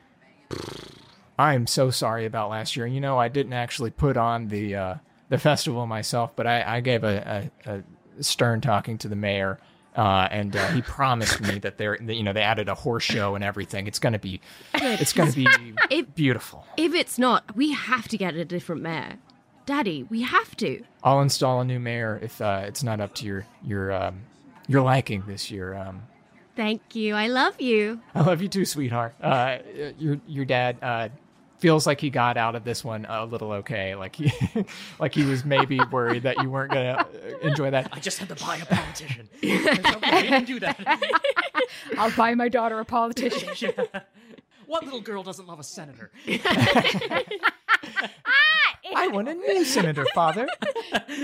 I'm 1.40 1.68
so 1.68 1.92
sorry 1.92 2.26
about 2.26 2.50
last 2.50 2.76
year. 2.76 2.88
You 2.88 3.00
know, 3.02 3.18
I 3.20 3.28
didn't 3.28 3.54
actually 3.54 3.92
put 3.92 4.18
on 4.18 4.48
the 4.48 4.76
uh, 4.76 4.96
the 5.30 5.38
festival 5.38 5.86
myself, 5.86 6.32
but 6.36 6.48
I, 6.48 6.78
I 6.78 6.80
gave 6.82 7.04
a, 7.04 7.50
a, 7.66 7.84
a 8.20 8.24
stern 8.24 8.62
talking 8.62 8.98
to 9.00 9.08
the 9.08 9.16
mayor, 9.16 9.60
uh, 9.98 10.28
and 10.32 10.56
uh, 10.56 10.68
he 10.70 10.82
promised 10.82 11.42
me 11.42 11.60
that 11.60 11.78
they're 11.78 11.98
that, 12.00 12.14
you 12.16 12.24
know 12.24 12.32
they 12.32 12.42
added 12.44 12.70
a 12.70 12.76
horse 12.76 13.04
show 13.04 13.36
and 13.36 13.44
everything. 13.44 13.88
It's 13.88 14.00
gonna 14.00 14.20
be 14.20 14.40
it's 14.74 15.12
gonna 15.14 15.32
be 15.34 15.48
If- 15.90 16.16
beautiful. 16.16 16.66
If 16.78 16.94
it's 16.94 17.18
not, 17.20 17.56
we 17.56 17.74
have 17.74 18.08
to 18.10 18.18
get 18.18 18.36
a 18.36 18.46
different 18.46 18.82
mayor. 18.82 19.16
Daddy, 19.66 20.04
we 20.04 20.22
have 20.22 20.56
to. 20.58 20.84
I'll 21.04 21.20
install 21.22 21.60
a 21.60 21.66
new 21.66 21.80
mayor 21.80 22.18
if 22.22 22.40
uh, 22.42 22.62
it's 22.66 22.84
not 22.84 23.02
up 23.02 23.14
to 23.16 23.26
your 23.26 23.46
your 23.66 23.92
um, 23.92 24.22
your 24.68 24.82
liking 24.82 25.24
this 25.28 25.52
year. 25.52 25.74
Um, 25.74 26.04
Thank 26.56 26.96
you. 26.96 27.14
I 27.14 27.28
love 27.28 27.60
you. 27.62 28.00
I 28.16 28.22
love 28.22 28.42
you 28.42 28.48
too, 28.48 28.66
sweetheart. 28.66 29.14
Uh, 29.22 29.58
your 30.00 30.20
your 30.28 30.46
dad 30.46 30.78
uh, 30.82 31.10
feels 31.60 31.88
like 31.88 32.00
he 32.00 32.10
got 32.10 32.38
out 32.38 32.56
of 32.56 32.64
this 32.64 32.84
one 32.84 33.06
a 33.10 33.26
little 33.26 33.52
okay. 33.54 33.96
Like 33.96 34.16
he 34.16 34.32
like 35.00 35.14
he 35.14 35.24
was 35.24 35.46
maybe 35.46 35.80
worried 35.92 36.24
that 36.24 36.42
you 36.42 36.50
weren't 36.50 36.72
gonna 36.72 37.06
uh, 37.06 37.38
enjoy 37.40 37.72
that. 37.72 37.90
I 37.92 38.00
just 38.00 38.20
had 38.20 38.30
to 38.30 38.36
buy 38.36 38.58
a 38.58 38.66
politician. 38.66 39.30
I 39.44 40.22
didn't 40.22 40.46
do 40.46 40.60
that. 40.60 40.80
I'll 41.98 42.12
buy 42.12 42.36
my 42.36 42.50
daughter 42.50 42.80
a 42.80 42.86
politician. 42.86 43.74
What 44.66 44.84
little 44.84 45.02
girl 45.02 45.24
doesn't 45.24 45.48
love 45.48 45.60
a 45.60 45.64
senator? 45.64 46.12
I 48.96 49.08
want 49.12 49.28
a 49.28 49.34
new 49.34 49.66
senator, 49.66 50.06
father. 50.14 50.48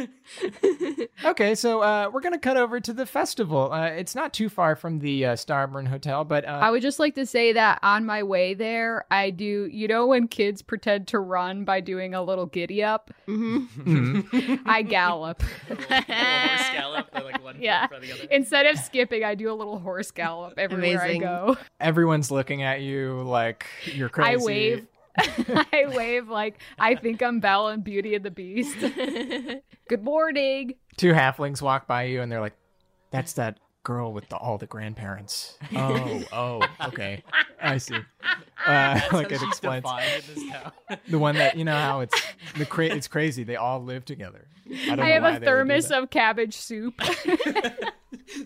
okay, 1.25 1.55
so 1.55 1.81
uh, 1.81 2.09
we're 2.11 2.21
gonna 2.21 2.39
cut 2.39 2.57
over 2.57 2.79
to 2.79 2.93
the 2.93 3.05
festival. 3.05 3.71
Uh, 3.71 3.87
it's 3.87 4.15
not 4.15 4.33
too 4.33 4.49
far 4.49 4.75
from 4.75 4.99
the 4.99 5.25
uh, 5.25 5.33
Starborn 5.33 5.87
Hotel, 5.87 6.23
but 6.23 6.45
uh, 6.45 6.59
I 6.61 6.71
would 6.71 6.81
just 6.81 6.99
like 6.99 7.15
to 7.15 7.25
say 7.25 7.53
that 7.53 7.79
on 7.83 8.05
my 8.05 8.23
way 8.23 8.53
there, 8.53 9.05
I 9.11 9.29
do, 9.29 9.69
you 9.71 9.87
know, 9.87 10.07
when 10.07 10.27
kids 10.27 10.61
pretend 10.61 11.07
to 11.09 11.19
run 11.19 11.65
by 11.65 11.81
doing 11.81 12.13
a 12.13 12.21
little 12.21 12.45
giddy 12.45 12.83
up? 12.83 13.11
mhm. 13.27 14.59
I 14.65 14.81
gallop. 14.81 15.41
horse 15.41 16.07
gallop, 16.07 17.07
like 17.13 17.43
one 17.43 17.57
yeah. 17.59 17.83
in 17.83 17.87
front 17.89 18.03
of 18.03 18.09
the 18.09 18.15
other. 18.15 18.27
Instead 18.31 18.65
of 18.67 18.77
skipping, 18.79 19.23
I 19.23 19.35
do 19.35 19.51
a 19.51 19.55
little 19.55 19.79
horse 19.79 20.11
gallop 20.11 20.53
everywhere 20.57 21.01
Amazing. 21.01 21.23
I 21.23 21.25
go. 21.25 21.57
everyone's 21.79 22.31
looking 22.31 22.63
at 22.63 22.81
you 22.81 23.21
like 23.23 23.65
you're 23.85 24.09
crazy. 24.09 24.31
I 24.31 24.37
wave. 24.37 24.87
I 25.17 25.85
wave 25.89 26.29
like 26.29 26.59
I 26.79 26.95
think 26.95 27.21
I'm 27.21 27.39
Belle 27.39 27.67
and 27.67 27.83
Beauty 27.83 28.15
and 28.15 28.25
the 28.25 28.31
Beast. 28.31 28.77
Good 29.89 30.03
morning. 30.03 30.75
Two 30.97 31.13
halflings 31.13 31.61
walk 31.61 31.87
by 31.87 32.03
you 32.03 32.21
and 32.21 32.31
they're 32.31 32.41
like, 32.41 32.55
"That's 33.11 33.33
that 33.33 33.59
girl 33.83 34.13
with 34.13 34.29
the, 34.29 34.37
all 34.37 34.57
the 34.57 34.65
grandparents." 34.65 35.57
Oh, 35.75 36.23
oh, 36.31 36.87
okay, 36.87 37.23
I 37.61 37.77
see. 37.77 37.97
Uh, 38.65 38.99
like 39.11 39.31
it 39.31 39.41
explains 39.41 39.85
the 41.09 41.19
one 41.19 41.35
that 41.35 41.57
you 41.57 41.65
know 41.65 41.75
how 41.75 42.01
it's 42.01 42.19
the 42.57 42.65
cra- 42.65 42.85
it's 42.87 43.07
crazy. 43.07 43.43
They 43.43 43.55
all 43.55 43.83
live 43.83 44.05
together. 44.05 44.47
I, 44.69 44.85
don't 44.87 44.91
I 44.91 44.95
know 44.95 45.03
have 45.03 45.23
a 45.23 45.25
they 45.25 45.31
would 45.33 45.39
do 45.39 45.45
thermos 45.45 45.91
of 45.91 46.09
cabbage 46.09 46.55
soup. 46.55 47.01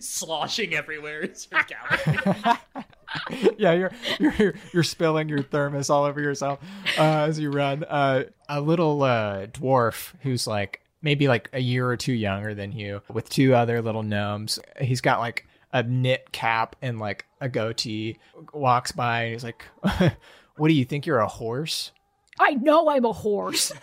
sloshing 0.00 0.74
everywhere. 0.74 1.20
It's 1.20 1.46
your 1.50 1.62
gallery. 1.64 2.58
yeah, 3.58 3.72
you're, 3.72 3.92
you're 4.18 4.34
you're 4.34 4.54
you're 4.72 4.82
spilling 4.82 5.28
your 5.28 5.42
thermos 5.42 5.90
all 5.90 6.04
over 6.04 6.20
yourself 6.20 6.60
uh, 6.98 7.26
as 7.28 7.38
you 7.38 7.50
run. 7.50 7.84
Uh, 7.84 8.24
a 8.48 8.60
little 8.60 9.02
uh, 9.02 9.46
dwarf 9.46 10.14
who's 10.22 10.46
like 10.46 10.80
maybe 11.02 11.28
like 11.28 11.48
a 11.52 11.60
year 11.60 11.86
or 11.88 11.96
two 11.96 12.12
younger 12.12 12.54
than 12.54 12.72
you, 12.72 13.02
with 13.12 13.28
two 13.28 13.54
other 13.54 13.82
little 13.82 14.02
gnomes. 14.02 14.58
He's 14.80 15.00
got 15.00 15.20
like 15.20 15.46
a 15.72 15.82
knit 15.82 16.32
cap 16.32 16.76
and 16.82 16.98
like 16.98 17.26
a 17.40 17.48
goatee. 17.48 18.18
Walks 18.52 18.92
by 18.92 19.24
and 19.24 19.32
he's 19.32 19.44
like, 19.44 19.64
"What 20.56 20.68
do 20.68 20.74
you 20.74 20.84
think? 20.84 21.06
You're 21.06 21.20
a 21.20 21.28
horse?" 21.28 21.92
I 22.40 22.54
know 22.54 22.88
I'm 22.88 23.04
a 23.04 23.12
horse. 23.12 23.72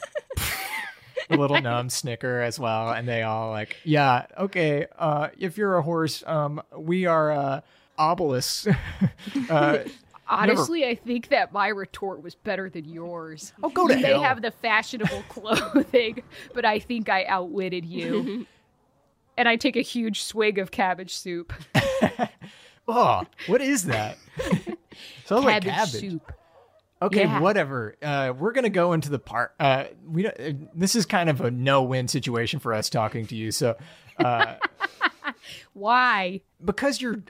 The 1.28 1.38
little 1.38 1.59
gnome 1.59 1.89
snicker 1.89 2.41
as 2.41 2.59
well, 2.59 2.91
and 2.91 3.07
they 3.07 3.24
all 3.24 3.49
like, 3.49 3.78
"Yeah, 3.84 4.28
okay. 4.38 4.86
Uh, 4.95 5.30
if 5.38 5.57
you're 5.57 5.76
a 5.76 5.82
horse, 5.82 6.24
um, 6.28 6.61
we 6.78 7.07
are 7.07 7.32
uh, 7.32 7.61
obelisks." 7.97 8.68
uh, 9.49 9.80
Honestly, 10.28 10.86
I 10.86 10.95
think 10.95 11.30
that 11.30 11.53
my 11.53 11.67
retort 11.67 12.23
was 12.23 12.36
better 12.36 12.69
than 12.69 12.86
yours. 12.86 13.53
Oh, 13.61 13.69
go 13.69 13.88
to 13.88 13.95
may 13.95 14.01
hell. 14.01 14.23
have 14.23 14.41
the 14.41 14.51
fashionable 14.51 15.23
clothing, 15.30 16.23
but 16.53 16.65
I 16.65 16.80
think 16.80 17.09
I 17.09 17.26
outwitted 17.26 17.86
you. 17.86 18.47
and 19.38 19.47
I 19.47 19.55
take 19.55 19.76
a 19.76 19.82
huge 19.82 20.23
swig 20.23 20.57
of 20.57 20.71
cabbage 20.71 21.15
soup. 21.15 21.53
Oh, 22.88 23.23
what 23.47 23.61
is 23.63 23.86
that? 23.86 24.15
Sounds 25.26 25.43
like 25.43 25.63
cabbage, 25.63 25.73
cabbage. 25.73 26.01
soup. 26.01 26.32
Okay, 27.01 27.21
Yeah. 27.23 27.39
whatever. 27.39 27.95
Uh, 27.99 28.32
we're 28.38 28.51
gonna 28.51 28.69
go 28.69 28.93
into 28.93 29.09
the 29.09 29.17
part. 29.17 29.55
Uh, 29.59 29.86
we 30.07 30.21
don't, 30.21 30.39
uh, 30.39 30.51
this 30.76 30.95
is 30.95 31.07
kind 31.07 31.28
of 31.28 31.41
a 31.41 31.49
no-win 31.49 32.07
situation 32.07 32.59
for 32.59 32.76
us 32.76 32.88
talking 32.91 33.26
to 33.26 33.36
you. 33.36 33.49
So, 33.51 33.76
uh, 34.23 34.57
Why? 35.73 36.41
because 36.63 37.01
you're, 37.01 37.23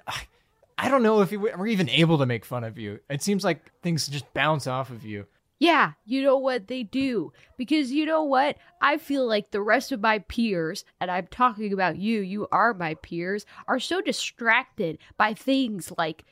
I 0.78 0.90
don't 0.90 1.04
know 1.04 1.22
if 1.22 1.32
we're 1.32 1.68
even 1.68 1.90
able 1.90 2.18
to 2.18 2.26
make 2.26 2.46
fun 2.46 2.64
of 2.64 2.78
you. 2.78 3.00
It 3.10 3.22
seems 3.22 3.44
like 3.44 3.72
things 3.82 4.08
just 4.08 4.34
bounce 4.34 4.68
off 4.68 4.90
of 4.90 5.06
you. 5.06 5.26
Yeah, 5.58 5.94
you 6.06 6.22
know 6.22 6.38
what 6.38 6.68
they 6.68 6.84
do. 6.84 7.32
Because 7.58 7.92
you 7.92 8.06
know 8.06 8.24
what? 8.24 8.58
I 8.82 8.98
feel 8.98 9.26
like 9.26 9.52
the 9.52 9.62
rest 9.62 9.92
of 9.92 10.02
my 10.02 10.20
peers, 10.20 10.84
and 11.00 11.10
I'm 11.10 11.28
talking 11.28 11.72
about 11.72 11.98
you, 11.98 12.22
you 12.22 12.48
are 12.52 12.74
my 12.74 12.96
peers, 12.96 13.46
are 13.68 13.80
so 13.80 14.02
distracted 14.02 14.98
by 15.18 15.34
things 15.34 15.94
like 15.98 16.26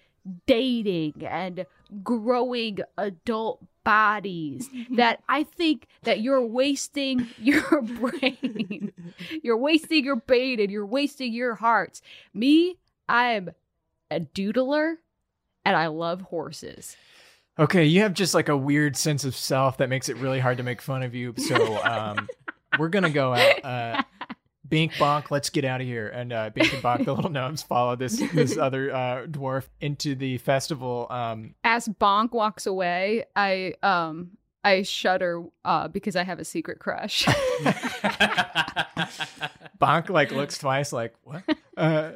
dating 0.45 1.25
and 1.25 1.65
growing 2.03 2.79
adult 2.97 3.65
bodies 3.83 4.69
that 4.95 5.23
I 5.27 5.43
think 5.43 5.87
that 6.03 6.21
you're 6.21 6.45
wasting 6.45 7.27
your 7.37 7.81
brain. 7.81 8.91
you're 9.43 9.57
wasting 9.57 10.03
your 10.03 10.17
brain 10.17 10.59
and 10.59 10.69
you're 10.69 10.85
wasting 10.85 11.33
your 11.33 11.55
hearts. 11.55 12.01
Me, 12.33 12.77
I'm 13.07 13.51
a 14.13 14.19
doodler 14.19 14.95
and 15.65 15.75
I 15.75 15.87
love 15.87 16.21
horses. 16.21 16.95
Okay, 17.59 17.85
you 17.85 18.01
have 18.01 18.13
just 18.13 18.33
like 18.33 18.49
a 18.49 18.57
weird 18.57 18.97
sense 18.97 19.23
of 19.25 19.35
self 19.35 19.77
that 19.77 19.87
makes 19.89 20.09
it 20.09 20.17
really 20.17 20.39
hard 20.39 20.57
to 20.57 20.63
make 20.63 20.81
fun 20.81 21.03
of 21.03 21.13
you. 21.13 21.35
So, 21.37 21.83
um, 21.83 22.27
we're 22.79 22.89
gonna 22.89 23.11
go 23.11 23.33
out. 23.33 23.63
Uh, 23.65 24.01
Bink 24.67 24.93
Bonk, 24.93 25.29
let's 25.29 25.51
get 25.51 25.65
out 25.65 25.81
of 25.81 25.87
here. 25.87 26.07
And 26.07 26.33
uh, 26.33 26.49
Bink 26.49 26.73
and 26.73 26.81
Bonk, 26.81 27.05
the 27.05 27.13
little 27.13 27.29
gnomes, 27.29 27.61
follow 27.61 27.95
this 27.95 28.19
this 28.33 28.57
other 28.61 28.91
uh, 28.91 29.27
dwarf 29.27 29.67
into 29.81 30.15
the 30.15 30.39
festival. 30.39 31.05
Um, 31.11 31.53
as 31.63 31.87
Bonk 31.87 32.31
walks 32.31 32.65
away, 32.65 33.25
I 33.35 33.75
um 33.83 34.31
I 34.63 34.81
shudder 34.81 35.43
uh 35.63 35.89
because 35.89 36.15
I 36.15 36.23
have 36.23 36.39
a 36.39 36.45
secret 36.45 36.79
crush. 36.79 37.25
Bonk 39.79 40.09
like 40.09 40.31
looks 40.31 40.57
twice, 40.57 40.91
like 40.91 41.13
what? 41.23 41.43
Uh, 41.77 42.13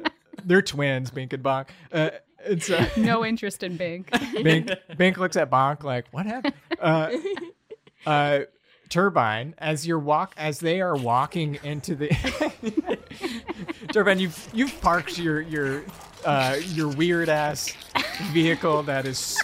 they're 0.48 0.62
twins, 0.62 1.10
Bink 1.10 1.32
and 1.32 1.42
Bonk. 1.42 1.68
Uh, 1.92 2.10
it's 2.44 2.70
uh, 2.70 2.88
no 2.96 3.24
interest 3.24 3.62
in 3.62 3.76
Bink. 3.76 4.10
Bink. 4.42 4.70
Bink 4.96 5.18
looks 5.18 5.36
at 5.36 5.50
Bonk 5.50 5.84
like, 5.84 6.06
what 6.10 6.26
happened? 6.26 6.54
Uh, 6.80 7.10
uh, 8.06 8.40
Trubine, 8.88 9.52
as 9.58 9.86
you're 9.86 9.98
walk, 9.98 10.32
as 10.38 10.60
they 10.60 10.80
are 10.80 10.96
walking 10.96 11.58
into 11.62 11.94
the 11.94 12.08
Trubine, 13.92 14.18
you've 14.18 14.48
you've 14.54 14.80
parked 14.80 15.18
your 15.18 15.42
your 15.42 15.82
uh, 16.24 16.56
your 16.68 16.88
weird 16.88 17.28
ass 17.28 17.70
vehicle 18.32 18.82
that 18.84 19.04
is 19.06 19.38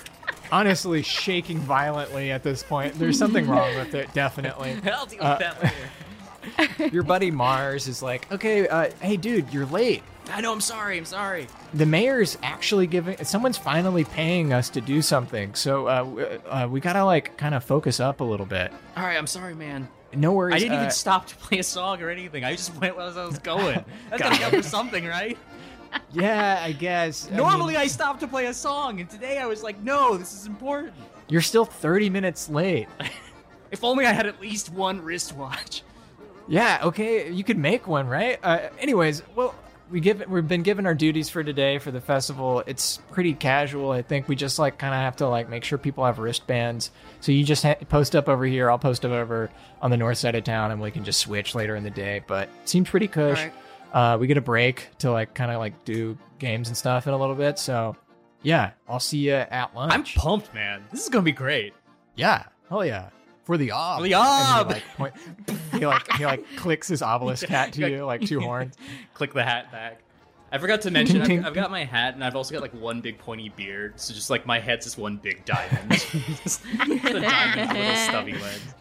honestly 0.50 1.02
shaking 1.02 1.58
violently 1.58 2.30
at 2.30 2.42
this 2.42 2.62
point. 2.62 2.94
There's 2.94 3.18
something 3.18 3.46
wrong 3.46 3.74
with 3.76 3.94
it, 3.94 4.12
definitely. 4.14 4.76
I'll 4.90 5.04
deal 5.06 5.18
with 5.18 5.20
Uh, 5.20 5.38
that 5.38 5.62
later. 5.62 6.88
Your 6.94 7.02
buddy 7.02 7.30
Mars 7.30 7.86
is 7.88 8.02
like, 8.02 8.30
okay, 8.32 8.66
uh, 8.68 8.90
hey 9.00 9.16
dude, 9.18 9.52
you're 9.52 9.66
late. 9.66 10.02
I 10.32 10.40
know. 10.40 10.52
I'm 10.52 10.60
sorry. 10.60 10.96
I'm 10.98 11.04
sorry. 11.04 11.46
the 11.74 11.86
mayor's 11.86 12.38
actually 12.42 12.86
giving 12.86 13.22
someone's 13.24 13.58
finally 13.58 14.04
paying 14.04 14.52
us 14.52 14.70
to 14.70 14.80
do 14.80 15.02
something 15.02 15.54
so 15.54 15.86
uh, 15.86 16.38
uh, 16.48 16.68
we 16.68 16.80
gotta 16.80 17.04
like 17.04 17.36
kind 17.36 17.54
of 17.54 17.62
focus 17.62 18.00
up 18.00 18.20
a 18.20 18.24
little 18.24 18.46
bit 18.46 18.72
All 18.96 19.04
right. 19.04 19.16
I'm 19.18 19.26
sorry, 19.26 19.54
man. 19.54 19.88
no 20.14 20.32
worries 20.32 20.54
I 20.54 20.58
didn't 20.58 20.76
uh, 20.78 20.80
even 20.80 20.90
stop 20.90 21.26
to 21.26 21.36
play 21.36 21.58
a 21.58 21.62
song 21.62 22.00
or 22.02 22.08
anything. 22.10 22.44
I 22.44 22.52
just 22.56 22.74
went 22.80 22.96
as 22.98 23.16
I 23.16 23.24
was 23.26 23.38
going. 23.38 23.84
That's 24.10 24.22
gotta 24.22 24.36
count 24.36 24.54
for 24.54 24.62
something, 24.62 25.04
right? 25.06 25.36
yeah 26.12 26.60
i 26.60 26.72
guess 26.72 27.30
I 27.30 27.36
Normally, 27.36 27.74
mean, 27.74 27.82
I 27.82 27.86
stop 27.86 28.18
to 28.20 28.26
play 28.26 28.46
a 28.46 28.54
song, 28.54 28.98
and 29.00 29.08
today 29.08 29.38
I 29.38 29.46
was 29.46 29.62
like, 29.62 29.80
no, 29.80 30.16
this 30.16 30.32
is 30.34 30.46
important. 30.46 30.92
you're 31.28 31.40
still 31.40 31.64
30 31.64 32.10
minutes 32.10 32.48
late 32.48 32.88
If 33.70 33.84
only 33.84 34.04
I 34.06 34.12
had 34.12 34.26
at 34.26 34.40
least 34.40 34.70
one 34.72 35.00
wristwatch. 35.02 35.82
yeah 36.48 36.80
okay 36.82 37.30
you 37.30 37.44
could 37.44 37.58
make 37.58 37.86
one 37.86 38.06
right 38.08 38.38
uh, 38.42 38.68
anyways 38.78 39.22
well 39.36 39.54
we 39.90 40.00
give 40.00 40.24
we've 40.28 40.48
been 40.48 40.62
given 40.62 40.86
our 40.86 40.94
duties 40.94 41.28
for 41.28 41.44
today 41.44 41.78
for 41.78 41.90
the 41.90 42.00
festival. 42.00 42.62
It's 42.66 42.98
pretty 43.12 43.34
casual. 43.34 43.90
I 43.90 44.02
think 44.02 44.28
we 44.28 44.36
just 44.36 44.58
like 44.58 44.78
kind 44.78 44.94
of 44.94 45.00
have 45.00 45.16
to 45.16 45.28
like 45.28 45.48
make 45.48 45.64
sure 45.64 45.78
people 45.78 46.04
have 46.04 46.18
wristbands. 46.18 46.90
So 47.20 47.32
you 47.32 47.44
just 47.44 47.62
ha- 47.62 47.74
post 47.88 48.16
up 48.16 48.28
over 48.28 48.44
here. 48.44 48.70
I'll 48.70 48.78
post 48.78 49.04
up 49.04 49.12
over 49.12 49.50
on 49.82 49.90
the 49.90 49.96
north 49.96 50.18
side 50.18 50.34
of 50.34 50.44
town 50.44 50.70
and 50.70 50.80
we 50.80 50.90
can 50.90 51.04
just 51.04 51.20
switch 51.20 51.54
later 51.54 51.76
in 51.76 51.84
the 51.84 51.90
day. 51.90 52.22
But 52.26 52.48
it 52.62 52.68
seems 52.68 52.88
pretty 52.88 53.08
cush. 53.08 53.38
Alright. 53.38 53.52
uh, 53.92 54.16
we 54.18 54.26
get 54.26 54.36
a 54.38 54.40
break 54.42 54.88
to 54.98 55.10
like 55.12 55.34
kind 55.34 55.50
of 55.50 55.58
like 55.58 55.84
do 55.84 56.16
games 56.38 56.68
and 56.68 56.76
stuff 56.76 57.06
in 57.06 57.12
a 57.12 57.18
little 57.18 57.36
bit. 57.36 57.58
So 57.58 57.96
yeah 58.42 58.72
i'll 58.88 59.00
see 59.00 59.18
you 59.18 59.32
at 59.32 59.74
lunch. 59.74 59.92
I'm 59.94 60.04
pumped, 60.04 60.52
man. 60.54 60.84
This 60.90 61.02
is 61.02 61.08
gonna 61.08 61.22
be 61.24 61.32
great. 61.32 61.72
yeah. 62.14 62.44
Hell 62.68 62.84
yeah 62.84 63.10
for 63.44 63.56
the 63.56 63.70
ob 63.72 63.98
For 63.98 64.02
the 64.04 64.14
ob! 64.14 64.68
he, 64.68 64.74
like, 64.74 64.96
point, 64.96 65.14
he 65.72 65.86
like 65.86 66.12
he 66.12 66.26
like 66.26 66.44
clicks 66.56 66.88
his 66.88 67.02
obelisk 67.02 67.46
hat 67.48 67.72
to 67.74 67.88
you 67.88 68.04
like 68.04 68.22
two 68.22 68.40
horns 68.42 68.74
Click 69.14 69.32
the 69.32 69.44
hat 69.44 69.70
back. 69.70 70.00
I 70.52 70.58
forgot 70.58 70.82
to 70.82 70.90
mention. 70.92 71.20
I've, 71.20 71.46
I've 71.46 71.54
got 71.54 71.72
my 71.72 71.84
hat, 71.84 72.14
and 72.14 72.22
I've 72.22 72.36
also 72.36 72.52
got 72.52 72.62
like 72.62 72.74
one 72.74 73.00
big 73.00 73.18
pointy 73.18 73.48
beard. 73.48 73.98
So 73.98 74.14
just 74.14 74.30
like 74.30 74.46
my 74.46 74.60
head's 74.60 74.86
just 74.86 74.96
one 74.96 75.16
big 75.16 75.44
diamond. 75.44 75.90
Just 76.44 76.62
the 76.62 77.20
diamond 77.20 77.76
little 77.76 77.96
stubby 77.96 78.34
legs. 78.34 78.74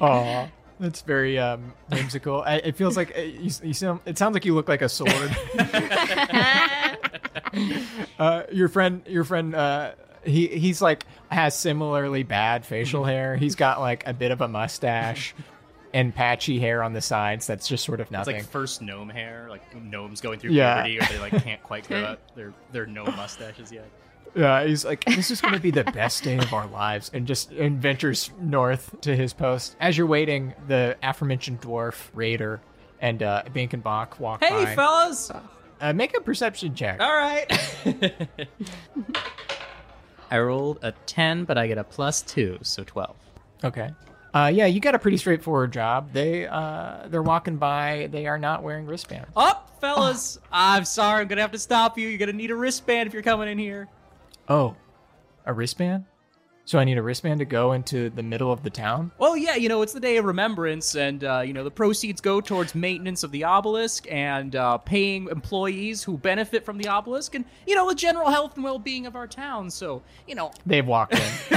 Aw, 0.00 0.48
that's 0.78 1.02
very 1.02 1.36
um, 1.36 1.72
whimsical. 1.88 2.42
I, 2.42 2.56
it 2.58 2.76
feels 2.76 2.96
like 2.96 3.16
uh, 3.18 3.22
you, 3.22 3.50
you 3.64 3.74
sound, 3.74 4.00
it 4.06 4.18
sounds 4.18 4.34
like 4.34 4.44
you 4.44 4.54
look 4.54 4.68
like 4.68 4.82
a 4.82 4.88
sword. 4.88 5.36
uh, 8.20 8.44
your 8.52 8.68
friend, 8.68 9.02
your 9.08 9.24
friend, 9.24 9.56
uh, 9.56 9.92
he 10.24 10.46
he's 10.48 10.80
like 10.82 11.04
has 11.30 11.56
similarly 11.58 12.22
bad 12.22 12.64
facial 12.66 13.04
hair. 13.04 13.36
He's 13.36 13.54
got 13.54 13.80
like 13.80 14.06
a 14.06 14.12
bit 14.12 14.30
of 14.30 14.40
a 14.40 14.48
mustache 14.48 15.34
and 15.94 16.14
patchy 16.14 16.58
hair 16.58 16.82
on 16.82 16.92
the 16.92 17.00
sides. 17.00 17.46
That's 17.46 17.68
just 17.68 17.84
sort 17.84 18.00
of 18.00 18.06
It's 18.06 18.12
nothing. 18.12 18.36
like 18.36 18.44
first 18.46 18.82
gnome 18.82 19.08
hair, 19.10 19.46
like 19.50 19.62
gnomes 19.74 20.20
going 20.20 20.38
through 20.38 20.52
Yeah. 20.52 20.82
puberty, 20.84 21.04
or 21.04 21.16
they 21.16 21.20
like 21.20 21.42
can't 21.44 21.62
quite 21.62 21.86
grow 21.88 22.04
out 22.04 22.20
their 22.36 22.52
their 22.72 22.86
gnome 22.86 23.14
mustaches 23.16 23.70
yet. 23.72 23.88
Yeah, 24.34 24.64
he's 24.64 24.82
like, 24.82 25.04
this 25.04 25.30
is 25.30 25.42
going 25.42 25.52
to 25.52 25.60
be 25.60 25.70
the 25.70 25.84
best 25.84 26.24
day 26.24 26.38
of 26.38 26.54
our 26.54 26.66
lives, 26.66 27.10
and 27.12 27.26
just 27.26 27.50
and 27.52 27.82
ventures 27.82 28.30
north 28.40 28.98
to 29.02 29.14
his 29.14 29.34
post. 29.34 29.76
As 29.78 29.98
you're 29.98 30.06
waiting, 30.06 30.54
the 30.68 30.96
aforementioned 31.02 31.60
dwarf 31.60 32.08
raider 32.14 32.62
and 32.98 33.22
uh, 33.22 33.42
Bink 33.52 33.74
and 33.74 33.84
Bonk 33.84 34.18
walk 34.18 34.40
by. 34.40 34.46
Hey, 34.46 34.74
fellas! 34.74 35.30
Uh, 35.82 35.92
make 35.92 36.16
a 36.16 36.20
perception 36.22 36.74
check. 36.74 36.98
All 36.98 37.12
right. 37.14 37.46
I 40.32 40.38
rolled 40.38 40.78
a 40.80 40.92
ten, 41.04 41.44
but 41.44 41.58
I 41.58 41.66
get 41.66 41.76
a 41.76 41.84
plus 41.84 42.22
two, 42.22 42.58
so 42.62 42.84
twelve. 42.84 43.16
Okay. 43.62 43.90
Uh, 44.32 44.50
yeah, 44.52 44.64
you 44.64 44.80
got 44.80 44.94
a 44.94 44.98
pretty 44.98 45.18
straightforward 45.18 45.74
job. 45.74 46.10
They 46.14 46.46
uh, 46.46 47.06
they're 47.08 47.22
walking 47.22 47.58
by. 47.58 48.08
They 48.10 48.26
are 48.26 48.38
not 48.38 48.62
wearing 48.62 48.86
wristbands. 48.86 49.28
Up, 49.36 49.76
fellas! 49.78 50.38
I'm 50.50 50.86
sorry, 50.86 51.20
I'm 51.20 51.28
gonna 51.28 51.42
have 51.42 51.52
to 51.52 51.58
stop 51.58 51.98
you. 51.98 52.08
You're 52.08 52.18
gonna 52.18 52.32
need 52.32 52.50
a 52.50 52.56
wristband 52.56 53.08
if 53.08 53.12
you're 53.12 53.22
coming 53.22 53.46
in 53.46 53.58
here. 53.58 53.88
Oh, 54.48 54.74
a 55.44 55.52
wristband? 55.52 56.06
So 56.72 56.78
I 56.78 56.84
need 56.84 56.96
a 56.96 57.02
wristband 57.02 57.40
to 57.40 57.44
go 57.44 57.72
into 57.72 58.08
the 58.08 58.22
middle 58.22 58.50
of 58.50 58.62
the 58.62 58.70
town. 58.70 59.10
Well, 59.18 59.36
yeah, 59.36 59.56
you 59.56 59.68
know, 59.68 59.82
it's 59.82 59.92
the 59.92 60.00
day 60.00 60.16
of 60.16 60.24
remembrance, 60.24 60.94
and, 60.94 61.22
uh, 61.22 61.42
you 61.44 61.52
know, 61.52 61.64
the 61.64 61.70
proceeds 61.70 62.22
go 62.22 62.40
towards 62.40 62.74
maintenance 62.74 63.22
of 63.22 63.30
the 63.30 63.44
obelisk 63.44 64.06
and 64.10 64.56
uh, 64.56 64.78
paying 64.78 65.28
employees 65.28 66.02
who 66.02 66.16
benefit 66.16 66.64
from 66.64 66.78
the 66.78 66.88
obelisk 66.88 67.34
and, 67.34 67.44
you 67.66 67.74
know, 67.74 67.86
the 67.90 67.94
general 67.94 68.30
health 68.30 68.54
and 68.54 68.64
well 68.64 68.78
being 68.78 69.04
of 69.04 69.16
our 69.16 69.26
town. 69.26 69.68
So, 69.68 70.00
you 70.26 70.34
know, 70.34 70.50
They've 70.64 70.86
walked 70.86 71.12
in. 71.12 71.20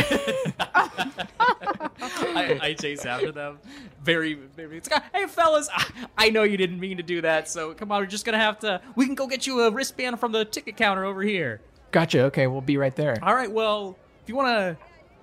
I, 1.97 2.59
I 2.61 2.75
chase 2.77 3.05
after 3.05 3.31
them. 3.31 3.59
Very, 4.03 4.33
very. 4.33 4.79
It's 4.79 4.91
like, 4.91 5.01
hey, 5.13 5.27
fellas, 5.27 5.69
I, 5.73 6.07
I 6.17 6.29
know 6.29 6.43
you 6.43 6.57
didn't 6.57 6.81
mean 6.81 6.97
to 6.97 7.03
do 7.03 7.21
that, 7.21 7.47
so 7.47 7.73
come 7.73 7.89
on, 7.89 8.01
we're 8.01 8.07
just 8.07 8.25
gonna 8.25 8.37
have 8.37 8.59
to. 8.59 8.81
We 8.97 9.05
can 9.05 9.15
go 9.15 9.27
get 9.27 9.47
you 9.47 9.61
a 9.61 9.71
wristband 9.71 10.19
from 10.19 10.33
the 10.33 10.43
ticket 10.43 10.75
counter 10.75 11.05
over 11.05 11.21
here. 11.21 11.61
gotcha. 11.91 12.23
Okay, 12.23 12.47
we'll 12.47 12.59
be 12.59 12.75
right 12.75 12.97
there. 12.97 13.17
All 13.23 13.33
right, 13.33 13.49
well, 13.49 13.97
if 14.21 14.27
you 14.27 14.35
wanna. 14.35 14.77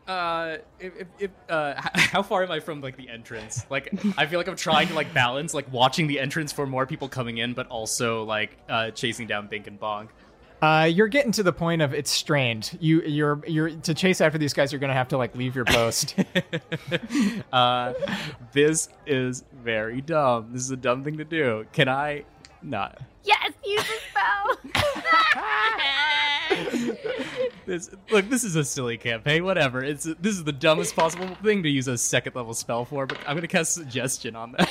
Uh, 0.06 0.56
if, 0.80 0.96
if, 0.96 1.06
if 1.18 1.30
uh, 1.48 1.74
how 1.94 2.22
far 2.22 2.42
am 2.42 2.50
I 2.50 2.60
from 2.60 2.80
like 2.80 2.96
the 2.96 3.08
entrance? 3.08 3.64
Like, 3.70 3.92
I 4.18 4.26
feel 4.26 4.38
like 4.38 4.48
I'm 4.48 4.56
trying 4.56 4.88
to 4.88 4.94
like 4.94 5.12
balance 5.14 5.54
like 5.54 5.72
watching 5.72 6.06
the 6.06 6.18
entrance 6.18 6.52
for 6.52 6.66
more 6.66 6.86
people 6.86 7.08
coming 7.08 7.38
in, 7.38 7.54
but 7.54 7.66
also 7.68 8.24
like 8.24 8.56
uh 8.68 8.90
chasing 8.90 9.26
down 9.26 9.46
Bink 9.46 9.66
and 9.66 9.78
Bonk. 9.78 10.08
Uh, 10.62 10.84
you're 10.84 11.08
getting 11.08 11.32
to 11.32 11.42
the 11.42 11.52
point 11.52 11.82
of 11.82 11.92
it's 11.92 12.08
strained. 12.10 12.78
You, 12.80 13.02
you're, 13.02 13.40
you're 13.48 13.70
to 13.70 13.94
chase 13.94 14.20
after 14.20 14.38
these 14.38 14.52
guys. 14.52 14.70
You're 14.70 14.78
gonna 14.78 14.92
have 14.94 15.08
to 15.08 15.18
like 15.18 15.34
leave 15.34 15.56
your 15.56 15.64
post. 15.64 16.14
Uh, 17.52 17.92
this 18.52 18.88
is 19.06 19.44
very 19.62 20.00
dumb. 20.00 20.52
This 20.52 20.62
is 20.62 20.70
a 20.70 20.76
dumb 20.76 21.04
thing 21.04 21.18
to 21.18 21.24
do. 21.24 21.66
Can 21.72 21.88
I 21.88 22.24
not? 22.62 23.00
Yes, 23.24 23.52
use 23.64 23.82
the 23.82 23.98
spell. 24.10 24.58
This 27.66 27.90
look, 28.10 28.28
this 28.28 28.44
is 28.44 28.56
a 28.56 28.64
silly 28.64 28.96
campaign. 28.96 29.44
Whatever. 29.44 29.82
It's 29.84 30.04
this 30.04 30.34
is 30.34 30.44
the 30.44 30.52
dumbest 30.52 30.96
possible 30.96 31.34
thing 31.42 31.62
to 31.62 31.68
use 31.68 31.88
a 31.88 31.96
second 31.96 32.34
level 32.34 32.54
spell 32.54 32.84
for. 32.84 33.06
But 33.06 33.18
I'm 33.26 33.36
gonna 33.36 33.46
cast 33.48 33.74
suggestion 33.74 34.34
on 34.36 34.52
that. 34.52 34.68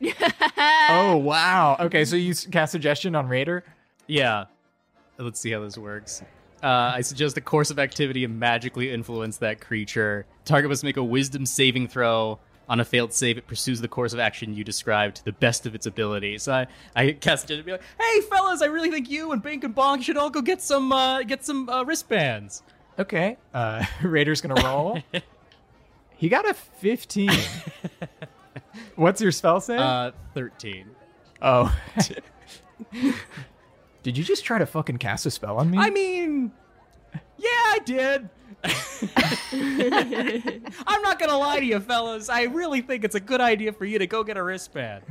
oh 0.90 1.16
wow. 1.16 1.76
Okay, 1.80 2.04
so 2.04 2.16
you 2.16 2.34
cast 2.50 2.72
suggestion 2.72 3.14
on 3.14 3.28
Raider. 3.28 3.64
yeah. 4.06 4.46
Let's 5.18 5.40
see 5.40 5.50
how 5.50 5.60
this 5.60 5.78
works. 5.78 6.22
Uh, 6.62 6.92
I 6.96 7.00
suggest 7.00 7.38
a 7.38 7.40
course 7.40 7.70
of 7.70 7.78
activity 7.78 8.24
and 8.24 8.38
magically 8.38 8.90
influence 8.90 9.38
that 9.38 9.60
creature. 9.62 10.26
Target 10.44 10.68
must 10.68 10.84
make 10.84 10.98
a 10.98 11.04
Wisdom 11.04 11.46
saving 11.46 11.88
throw. 11.88 12.38
On 12.68 12.80
a 12.80 12.84
failed 12.84 13.12
save, 13.12 13.38
it 13.38 13.46
pursues 13.46 13.80
the 13.80 13.86
course 13.86 14.12
of 14.12 14.18
action 14.18 14.52
you 14.54 14.64
described 14.64 15.16
to 15.16 15.24
the 15.24 15.32
best 15.32 15.66
of 15.66 15.74
its 15.76 15.86
ability. 15.86 16.36
So 16.38 16.52
I, 16.52 16.66
I 16.96 17.12
cast 17.12 17.48
it 17.50 17.54
and 17.56 17.64
be 17.64 17.72
like, 17.72 17.82
"Hey, 18.00 18.20
fellas, 18.22 18.60
I 18.60 18.66
really 18.66 18.90
think 18.90 19.08
you 19.08 19.30
and 19.30 19.40
Bink 19.40 19.62
and 19.62 19.74
Bonk 19.74 20.02
should 20.02 20.16
all 20.16 20.30
go 20.30 20.42
get 20.42 20.60
some, 20.60 20.90
uh, 20.90 21.22
get 21.22 21.44
some 21.44 21.68
uh, 21.68 21.84
wristbands." 21.84 22.62
Okay. 22.98 23.36
Uh, 23.54 23.84
Raider's 24.02 24.40
gonna 24.40 24.60
roll. 24.62 24.98
he 26.16 26.28
got 26.28 26.48
a 26.48 26.54
15. 26.54 27.30
What's 28.96 29.20
your 29.20 29.32
spell 29.32 29.60
say? 29.60 29.76
Uh, 29.76 30.10
thirteen. 30.34 30.90
oh. 31.42 31.74
Did 34.02 34.16
you 34.16 34.24
just 34.24 34.44
try 34.44 34.58
to 34.58 34.66
fucking 34.66 34.98
cast 34.98 35.26
a 35.26 35.30
spell 35.30 35.58
on 35.58 35.70
me? 35.70 35.78
I 35.78 35.90
mean, 35.90 36.52
yeah, 37.38 37.48
I 37.48 37.78
did. 37.84 38.28
I'm 39.52 41.02
not 41.02 41.18
gonna 41.18 41.36
lie 41.36 41.60
to 41.60 41.64
you, 41.66 41.80
fellas. 41.80 42.28
I 42.28 42.44
really 42.44 42.80
think 42.80 43.04
it's 43.04 43.14
a 43.14 43.20
good 43.20 43.40
idea 43.40 43.72
for 43.72 43.84
you 43.84 43.98
to 43.98 44.06
go 44.06 44.24
get 44.24 44.36
a 44.36 44.42
wristband. 44.42 45.04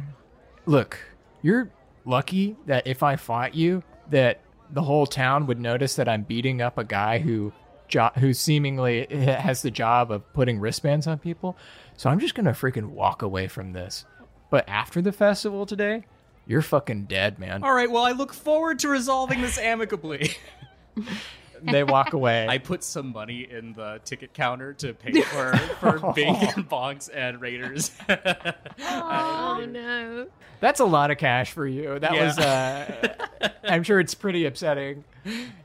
Look, 0.66 1.00
you're 1.42 1.70
lucky 2.06 2.56
that 2.66 2.88
if 2.88 3.04
I 3.04 3.16
fought 3.16 3.56
you, 3.56 3.84
that 4.10 4.42
the 4.72 4.82
whole 4.82 5.06
town 5.06 5.48
would 5.48 5.60
notice 5.60 5.96
that 5.96 6.10
I'm 6.10 6.24
beating 6.24 6.62
up 6.62 6.78
a 6.78 6.84
guy 6.84 7.20
who 7.20 7.54
jo- 7.88 8.12
who 8.16 8.34
seemingly 8.34 9.08
has 9.10 9.62
the 9.62 9.72
job 9.72 10.12
of 10.12 10.32
putting 10.34 10.60
wristbands 10.60 11.08
on 11.08 11.20
people. 11.20 11.58
So 11.98 12.10
I'm 12.10 12.20
just 12.20 12.36
gonna 12.36 12.52
freaking 12.52 12.90
walk 12.90 13.22
away 13.22 13.48
from 13.48 13.74
this. 13.74 14.06
But 14.50 14.68
after 14.68 15.02
the 15.02 15.12
festival 15.12 15.66
today, 15.66 16.04
you're 16.48 16.62
fucking 16.62 17.06
dead, 17.06 17.40
man. 17.40 17.64
All 17.64 17.74
right, 17.74 17.90
well, 17.90 18.04
I 18.04 18.12
look 18.12 18.34
forward 18.34 18.80
to 18.80 18.90
resolving 18.90 19.42
this 19.42 19.58
amicably. 19.58 20.36
They 21.64 21.84
walk 21.84 22.14
away. 22.14 22.48
I 22.48 22.58
put 22.58 22.84
some 22.84 23.12
money 23.12 23.48
in 23.50 23.74
the 23.74 24.00
ticket 24.06 24.34
counter 24.34 24.74
to 24.74 24.94
pay 24.94 25.22
for 25.22 25.56
for 25.80 26.12
Bink 26.16 26.56
and 26.58 26.70
Bonks 26.70 27.10
and 27.14 27.40
Raiders. 27.42 27.92
oh 28.80 29.66
no. 29.70 30.28
That's 30.60 30.80
a 30.80 30.86
lot 30.86 31.12
of 31.12 31.18
cash 31.18 31.52
for 31.52 31.68
you. 31.68 32.00
That 32.00 32.14
Yeah. 32.14 32.26
was 32.26 32.40
uh 32.40 33.16
I'm 33.64 33.84
sure 33.84 34.00
it's 34.00 34.14
pretty 34.16 34.46
upsetting. 34.46 35.04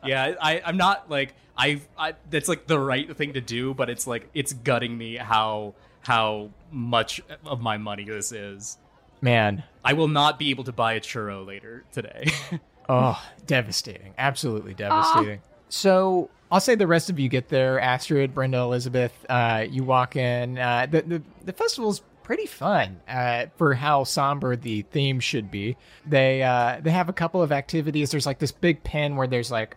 yeah, 0.05 0.35
I, 0.41 0.63
I'm 0.65 0.77
not 0.77 1.11
like 1.11 1.35
I, 1.57 1.83
I. 1.99 2.15
That's 2.31 2.49
like 2.49 2.67
the 2.67 2.79
right 2.81 3.15
thing 3.17 3.35
to 3.35 3.41
do, 3.43 3.75
but 3.75 3.91
it's 3.91 4.07
like 4.07 4.29
it's 4.33 4.55
gutting 4.55 4.97
me 4.97 5.17
how 5.17 5.75
how 6.01 6.49
much 6.73 7.21
of 7.45 7.61
my 7.61 7.77
money 7.77 8.05
this 8.05 8.33
is. 8.33 8.79
Man. 9.21 9.63
I 9.85 9.93
will 9.93 10.09
not 10.09 10.39
be 10.39 10.49
able 10.51 10.65
to 10.65 10.73
buy 10.73 10.95
a 10.95 11.01
churro 11.01 11.47
later 11.47 11.85
today. 11.93 12.31
Oh, 12.93 13.23
devastating. 13.47 14.15
Absolutely 14.19 14.75
devastating. 14.75 15.43
So 15.71 16.29
I'll 16.51 16.61
say 16.61 16.75
the 16.75 16.87
rest 16.87 17.09
of 17.09 17.19
you 17.19 17.29
get 17.29 17.49
there. 17.49 17.81
Astrid, 17.81 18.35
Brenda 18.35 18.59
Lizabeth, 18.59 19.13
uh, 19.29 19.67
you 19.71 19.85
walk 19.85 20.17
in. 20.17 20.59
Uh, 20.59 20.87
the, 20.91 21.03
the, 21.03 21.23
the 21.45 21.53
festival's 21.53 22.03
pretty 22.25 22.47
fun 22.47 23.01
uh, 23.09 23.47
for 23.57 23.75
how 23.75 24.05
somber 24.05 24.57
the 24.57 24.83
theme 24.83 25.21
should 25.21 25.51
be. 25.51 25.77
They, 26.07 26.43
uh, 26.43 26.81
they 26.83 26.91
have 26.91 27.09
a 27.09 27.13
couple 27.13 27.41
of 27.41 27.53
activities. 27.53 28.11
There's 28.11 28.27
like 28.27 28.39
this 28.39 28.53
big 28.53 28.83
pen 28.85 29.17
where 29.17 29.27
there's 29.27 29.51
like 29.51 29.77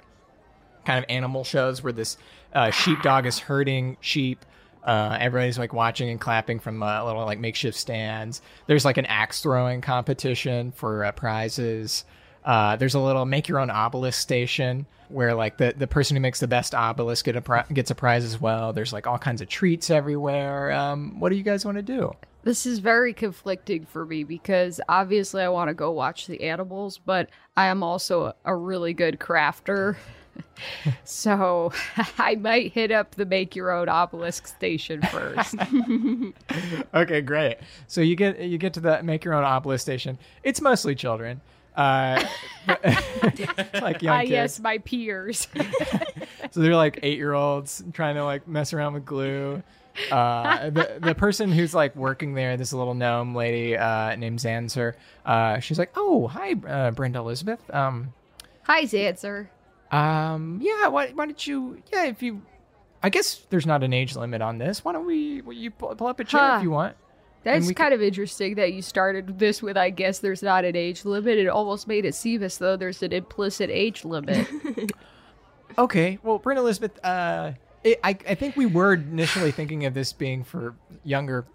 kind 0.86 1.00
of 1.00 1.06
animal 1.10 1.44
shows 1.44 1.84
where 1.84 1.94
this 1.94 2.18
uh, 2.54 2.72
sheepdog 2.72 3.26
is 3.26 3.40
herding 3.40 3.98
sheep. 4.02 4.46
Uh, 4.84 5.18
everybody's 5.20 5.58
like 5.58 5.74
watching 5.74 6.10
and 6.10 6.20
clapping 6.20 6.60
from 6.60 6.84
uh, 6.84 7.04
little 7.06 7.26
like 7.26 7.40
makeshift 7.40 7.78
stands. 7.78 8.42
There's 8.68 8.84
like 8.84 8.98
an 8.98 9.06
axe 9.06 9.42
throwing 9.42 9.82
competition 9.82 10.72
for 10.72 11.06
uh, 11.06 11.12
prizes. 11.14 12.04
Uh, 12.46 12.76
there's 12.76 12.94
a 12.94 13.00
little 13.00 13.26
make 13.26 13.48
your 13.48 13.60
own 13.60 13.70
obelisk 13.70 14.20
station 14.20 14.86
where 15.10 15.34
like 15.34 15.58
the, 15.58 15.74
the 15.78 15.88
person 15.88 16.16
who 16.16 16.22
makes 16.22 16.40
the 16.40 16.48
best 16.48 16.74
obelisk 16.74 17.26
get 17.26 17.36
a 17.36 17.42
pri- 17.42 17.66
gets 17.74 17.92
a 17.92 17.96
prize 17.96 18.26
as 18.26 18.40
well. 18.40 18.74
There's 18.74 18.92
like 18.92 19.08
all 19.08 19.18
kinds 19.18 19.42
of 19.42 19.48
treats 19.48 19.90
everywhere. 19.90 20.72
Um, 20.72 21.20
what 21.20 21.30
do 21.30 21.36
you 21.36 21.44
guys 21.44 21.66
want 21.66 21.78
to 21.78 21.84
do? 21.84 22.14
This 22.44 22.66
is 22.66 22.80
very 22.80 23.14
conflicting 23.14 23.86
for 23.86 24.06
me 24.06 24.26
because 24.26 24.82
obviously 24.90 25.42
I 25.42 25.50
want 25.50 25.70
to 25.70 25.74
go 25.74 25.92
watch 25.92 26.28
the 26.28 26.44
animals, 26.44 26.98
but 26.98 27.30
I 27.56 27.68
am 27.68 27.84
also 27.84 28.26
a, 28.26 28.36
a 28.46 28.56
really 28.56 28.94
good 28.94 29.20
crafter. 29.20 29.96
so 31.06 31.72
I 32.18 32.36
might 32.36 32.74
hit 32.74 32.92
up 32.92 33.16
the 33.16 33.26
make 33.26 33.56
your 33.56 33.72
own 33.72 33.88
obelisk 33.88 34.48
station 34.48 35.02
first. 35.04 35.56
okay, 36.94 37.22
great. 37.22 37.58
So 37.88 38.02
you 38.02 38.16
get 38.16 38.40
you 38.40 38.58
get 38.58 38.74
to 38.74 38.80
the 38.80 39.02
make 39.04 39.24
your 39.24 39.36
own 39.36 39.44
obelisk 39.44 39.84
station. 39.84 40.18
It's 40.44 40.60
mostly 40.60 40.96
children, 40.96 41.40
uh, 41.76 42.24
like 43.82 44.02
young 44.02 44.16
Ah, 44.16 44.20
kids. 44.22 44.32
yes, 44.32 44.60
my 44.60 44.78
peers. 44.80 45.48
So 46.52 46.60
they're 46.60 46.76
like 46.76 47.00
eight 47.02 47.18
year 47.18 47.34
olds 47.34 47.84
trying 47.94 48.14
to 48.14 48.24
like 48.24 48.48
mess 48.48 48.74
around 48.74 48.94
with 48.94 49.06
glue. 49.06 49.64
Uh, 50.12 50.70
the 50.70 50.98
the 51.00 51.16
person 51.16 51.52
who's 51.52 51.74
like 51.74 51.96
working 51.96 52.36
there, 52.36 52.58
this 52.58 52.74
little 52.74 52.94
gnome 52.94 53.34
lady 53.34 53.76
uh, 53.76 54.16
named 54.18 54.38
Zanzer, 54.38 54.94
uh, 55.26 55.58
she's 55.60 55.80
like, 55.80 55.92
"Oh, 55.96 56.28
hi, 56.28 56.52
uh, 56.68 56.92
Brenda 56.92 57.20
Lizabeth. 57.20 57.74
Um, 57.74 58.14
Hi, 58.66 58.84
Zanzer. 58.84 59.48
um, 59.92 60.60
yeah, 60.62 60.90
why, 60.90 61.08
why 61.16 61.26
don't 61.26 61.48
you? 61.48 61.82
Yeah, 61.92 62.06
if 62.06 62.22
you, 62.22 62.44
I 63.02 63.10
guess 63.10 63.42
there's 63.50 63.66
not 63.66 63.82
an 63.82 63.94
age 63.94 64.16
limit 64.16 64.44
on 64.44 64.60
this. 64.60 64.86
Why 64.86 64.92
don't 64.94 65.08
we? 65.08 65.42
will 65.42 65.54
You 65.54 65.72
pull, 65.72 65.96
pull 65.96 66.06
up 66.08 66.20
a 66.20 66.24
chair 66.24 66.40
Huh. 66.40 66.58
if 66.58 66.64
you 66.64 66.70
want. 66.70 66.96
And 67.46 67.56
That's 67.62 67.68
we 67.68 67.74
kind 67.74 67.94
of 67.94 68.02
interesting 68.02 68.56
that 68.56 68.72
you 68.74 68.82
started 68.82 69.38
this 69.38 69.62
with, 69.62 69.76
I 69.76 69.90
guess 69.90 70.20
there's 70.20 70.42
not 70.42 70.64
an 70.64 70.78
age 70.78 71.04
limit. 71.04 71.38
It 71.38 71.48
almost 71.48 71.88
made 71.90 72.06
it 72.06 72.16
seem 72.16 72.42
as 72.42 72.58
though 72.58 72.78
there's 72.78 73.04
an 73.04 73.12
implicit 73.12 73.70
age 73.70 74.06
limit. 74.06 74.48
Okay, 75.78 76.20
well, 76.22 76.38
Brenda 76.38 76.62
Lizabeth, 76.62 76.98
uh, 77.04 77.54
it, 77.84 78.00
I 78.04 78.10
I 78.30 78.36
think 78.36 78.56
we 78.56 78.68
were 78.68 78.94
initially 78.94 79.52
thinking 79.52 79.86
of 79.86 79.94
this 79.96 80.14
being 80.14 80.44
for 80.44 80.76
younger. 81.04 81.46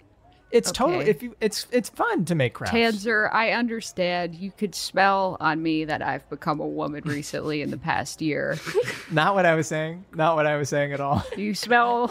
It's 0.50 0.72
totally 0.72 1.02
Okay. 1.02 1.10
if 1.10 1.22
you 1.22 1.36
it's 1.40 1.66
it's 1.70 1.88
fun 1.88 2.24
to 2.24 2.34
make 2.34 2.54
crafts. 2.54 2.74
Zanzer, 2.74 3.32
I 3.32 3.50
understand. 3.50 4.34
You 4.34 4.50
could 4.50 4.74
smell 4.74 5.36
on 5.38 5.62
me 5.62 5.84
that 5.84 6.02
I've 6.02 6.28
become 6.30 6.58
a 6.58 6.66
woman 6.66 7.02
recently 7.04 7.62
in 7.62 7.70
the 7.70 7.78
past 7.78 8.20
year. 8.20 8.58
Not 9.12 9.34
what 9.36 9.46
I 9.46 9.54
was 9.54 9.68
saying. 9.68 10.04
Not 10.12 10.34
what 10.34 10.46
I 10.46 10.56
was 10.56 10.68
saying 10.68 10.92
at 10.92 11.00
all. 11.00 11.22
You 11.36 11.54
smell 11.54 12.10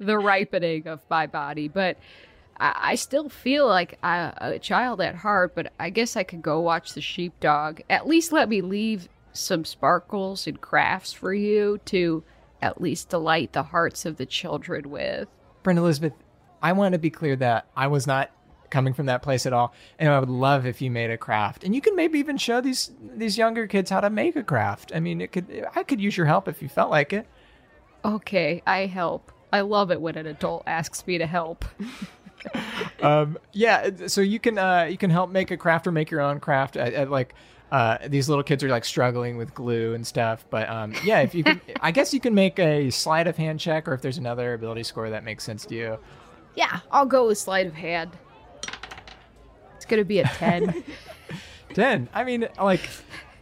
the 0.00 0.18
ripening 0.18 0.88
of 0.88 1.02
my 1.08 1.26
body, 1.28 1.68
but 1.68 1.98
I, 2.58 2.74
I 2.76 2.94
still 2.94 3.28
feel 3.28 3.66
like 3.66 3.98
I, 4.02 4.32
a 4.36 4.58
child 4.58 5.00
at 5.00 5.16
heart. 5.16 5.54
But 5.54 5.72
I 5.78 5.90
guess 5.90 6.16
I 6.16 6.22
could 6.22 6.42
go 6.42 6.60
watch 6.60 6.92
the 6.92 7.00
sheepdog. 7.00 7.80
At 7.88 8.06
least 8.06 8.32
let 8.32 8.48
me 8.48 8.60
leave 8.60 9.08
some 9.32 9.64
sparkles 9.64 10.46
and 10.46 10.60
crafts 10.60 11.12
for 11.12 11.34
you 11.34 11.80
to 11.86 12.22
at 12.62 12.80
least 12.80 13.10
delight 13.10 13.52
the 13.52 13.64
hearts 13.64 14.06
of 14.06 14.16
the 14.16 14.26
children 14.26 14.90
with. 14.90 15.28
Brenda 15.62 15.82
Lizabeth, 15.82 16.14
I 16.62 16.72
want 16.72 16.92
to 16.94 16.98
be 16.98 17.10
clear 17.10 17.36
that 17.36 17.66
I 17.76 17.88
was 17.88 18.06
not 18.06 18.30
coming 18.70 18.94
from 18.94 19.06
that 19.06 19.22
place 19.22 19.46
at 19.46 19.52
all, 19.52 19.74
and 19.98 20.08
I 20.08 20.18
would 20.18 20.30
love 20.30 20.66
if 20.66 20.80
you 20.80 20.90
made 20.90 21.10
a 21.10 21.18
craft, 21.18 21.62
and 21.62 21.74
you 21.74 21.80
can 21.80 21.94
maybe 21.94 22.18
even 22.18 22.36
show 22.36 22.60
these 22.60 22.90
these 23.16 23.36
younger 23.38 23.66
kids 23.66 23.90
how 23.90 24.00
to 24.00 24.10
make 24.10 24.34
a 24.36 24.42
craft. 24.42 24.92
I 24.94 25.00
mean, 25.00 25.20
it 25.20 25.30
could 25.30 25.66
I 25.74 25.82
could 25.82 26.00
use 26.00 26.16
your 26.16 26.26
help 26.26 26.48
if 26.48 26.62
you 26.62 26.68
felt 26.68 26.90
like 26.90 27.12
it. 27.12 27.26
Okay, 28.04 28.62
I 28.66 28.86
help. 28.86 29.30
I 29.52 29.60
love 29.60 29.90
it 29.90 30.00
when 30.00 30.16
an 30.16 30.26
adult 30.26 30.64
asks 30.66 31.06
me 31.06 31.18
to 31.18 31.26
help. 31.26 31.64
um, 33.02 33.38
yeah, 33.52 33.90
so 34.06 34.20
you 34.20 34.38
can 34.38 34.58
uh, 34.58 34.84
you 34.84 34.98
can 34.98 35.10
help 35.10 35.30
make 35.30 35.50
a 35.50 35.56
craft 35.56 35.86
or 35.86 35.92
make 35.92 36.10
your 36.10 36.20
own 36.20 36.40
craft. 36.40 36.76
At, 36.76 36.92
at, 36.94 37.10
like 37.10 37.34
uh, 37.70 37.98
these 38.06 38.28
little 38.28 38.44
kids 38.44 38.62
are 38.62 38.68
like 38.68 38.84
struggling 38.84 39.36
with 39.36 39.54
glue 39.54 39.94
and 39.94 40.06
stuff, 40.06 40.44
but 40.50 40.68
um, 40.68 40.94
yeah, 41.04 41.20
if 41.20 41.34
you 41.34 41.44
can, 41.44 41.60
I 41.80 41.90
guess 41.90 42.14
you 42.14 42.20
can 42.20 42.34
make 42.34 42.58
a 42.58 42.90
sleight 42.90 43.26
of 43.26 43.36
hand 43.36 43.60
check, 43.60 43.88
or 43.88 43.94
if 43.94 44.02
there's 44.02 44.18
another 44.18 44.54
ability 44.54 44.84
score 44.84 45.10
that 45.10 45.24
makes 45.24 45.44
sense 45.44 45.66
to 45.66 45.74
you. 45.74 45.98
Yeah, 46.54 46.80
I'll 46.90 47.06
go 47.06 47.26
with 47.26 47.38
sleight 47.38 47.66
of 47.66 47.74
hand. 47.74 48.10
It's 49.76 49.86
gonna 49.86 50.04
be 50.04 50.20
a 50.20 50.24
ten. 50.24 50.84
Ten. 51.74 52.08
I 52.14 52.22
mean, 52.22 52.46
like 52.56 52.88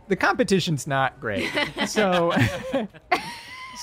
the 0.09 0.17
competition's 0.17 0.87
not 0.87 1.21
great, 1.21 1.51
so. 1.87 2.33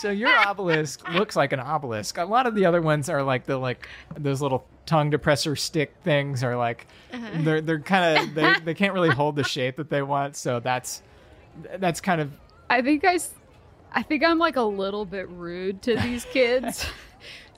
So 0.02 0.12
your 0.12 0.36
obelisk 0.36 1.08
looks 1.10 1.36
like 1.36 1.52
an 1.52 1.60
obelisk. 1.60 2.18
A 2.18 2.24
lot 2.24 2.48
of 2.48 2.56
the 2.56 2.66
other 2.66 2.82
ones 2.82 3.10
are 3.10 3.22
like 3.22 3.46
the 3.46 3.58
like 3.58 3.88
those 4.18 4.42
little 4.42 4.66
tongue 4.86 5.12
depressor 5.12 5.58
stick 5.58 5.94
things 6.04 6.44
are 6.44 6.56
like 6.56 6.88
uh-huh. 7.12 7.30
they're 7.40 7.62
they're 7.62 7.80
kind 7.80 8.18
of 8.18 8.34
they, 8.34 8.56
they 8.64 8.74
can't 8.74 8.94
really 8.94 9.10
hold 9.10 9.36
the 9.36 9.44
shape 9.44 9.76
that 9.76 9.90
they 9.90 10.02
want. 10.02 10.36
So 10.36 10.60
that's 10.62 11.02
that's 11.78 12.00
kind 12.00 12.22
of 12.22 12.32
I 12.70 12.82
think 12.82 13.04
I, 13.04 13.20
I 13.92 14.04
think 14.04 14.24
I'm 14.24 14.40
like 14.40 14.56
a 14.56 14.62
little 14.62 15.06
bit 15.06 15.28
rude 15.30 15.82
to 15.84 15.96
these 15.98 16.24
kids. 16.26 16.86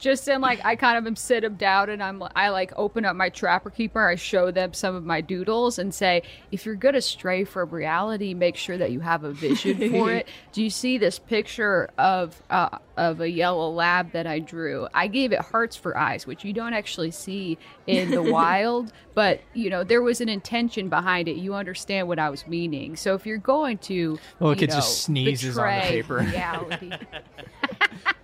Just 0.01 0.27
in 0.27 0.41
like 0.41 0.65
I 0.65 0.75
kind 0.75 0.97
of 0.97 1.05
am 1.05 1.15
sit 1.15 1.41
them 1.41 1.55
down 1.55 1.91
and 1.91 2.01
I'm 2.01 2.23
I 2.35 2.49
like 2.49 2.73
open 2.75 3.05
up 3.05 3.15
my 3.15 3.29
trapper 3.29 3.69
keeper. 3.69 4.07
I 4.07 4.15
show 4.15 4.49
them 4.49 4.73
some 4.73 4.95
of 4.95 5.05
my 5.05 5.21
doodles 5.21 5.77
and 5.77 5.93
say, 5.93 6.23
if 6.51 6.65
you're 6.65 6.73
gonna 6.73 7.01
stray 7.01 7.43
from 7.43 7.69
reality, 7.69 8.33
make 8.33 8.55
sure 8.55 8.79
that 8.79 8.89
you 8.91 8.99
have 9.01 9.23
a 9.23 9.31
vision 9.31 9.91
for 9.91 10.11
it. 10.15 10.27
Do 10.53 10.63
you 10.63 10.71
see 10.71 10.97
this 10.97 11.19
picture 11.19 11.87
of 11.99 12.41
uh, 12.49 12.79
of 12.97 13.21
a 13.21 13.29
yellow 13.29 13.69
lab 13.69 14.11
that 14.13 14.25
I 14.25 14.39
drew? 14.39 14.87
I 14.91 15.05
gave 15.05 15.33
it 15.33 15.39
hearts 15.39 15.75
for 15.75 15.95
eyes, 15.95 16.25
which 16.25 16.43
you 16.43 16.51
don't 16.51 16.73
actually 16.73 17.11
see 17.11 17.59
in 17.85 18.09
the 18.09 18.23
wild, 18.31 18.91
but 19.13 19.41
you 19.53 19.69
know 19.69 19.83
there 19.83 20.01
was 20.01 20.19
an 20.19 20.29
intention 20.29 20.89
behind 20.89 21.27
it. 21.27 21.35
You 21.35 21.53
understand 21.53 22.07
what 22.07 22.17
I 22.17 22.31
was 22.31 22.47
meaning. 22.47 22.95
So 22.95 23.13
if 23.13 23.27
you're 23.27 23.37
going 23.37 23.77
to, 23.77 24.17
little 24.39 24.55
you 24.55 24.59
kid 24.61 24.71
just 24.71 25.03
sneezes 25.03 25.59
on 25.59 25.75
the 25.75 25.81
paper. 25.81 26.17
Reality. 26.17 26.91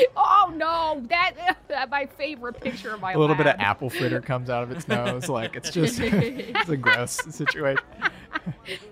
oh 0.16 0.52
no, 0.56 1.02
that, 1.08 1.56
that 1.68 1.90
my 1.90 2.06
favorite 2.06 2.60
picture 2.60 2.90
of 2.90 3.00
my 3.00 3.08
life. 3.08 3.16
a 3.16 3.18
little 3.18 3.36
bit 3.36 3.46
of 3.46 3.56
apple 3.58 3.90
fritter 3.90 4.20
comes 4.20 4.50
out 4.50 4.62
of 4.62 4.70
its 4.70 4.88
nose. 4.88 5.28
Like 5.28 5.56
it's 5.56 5.70
just 5.70 6.00
it's 6.00 6.68
a 6.68 6.76
gross 6.76 7.12
situation. 7.34 7.82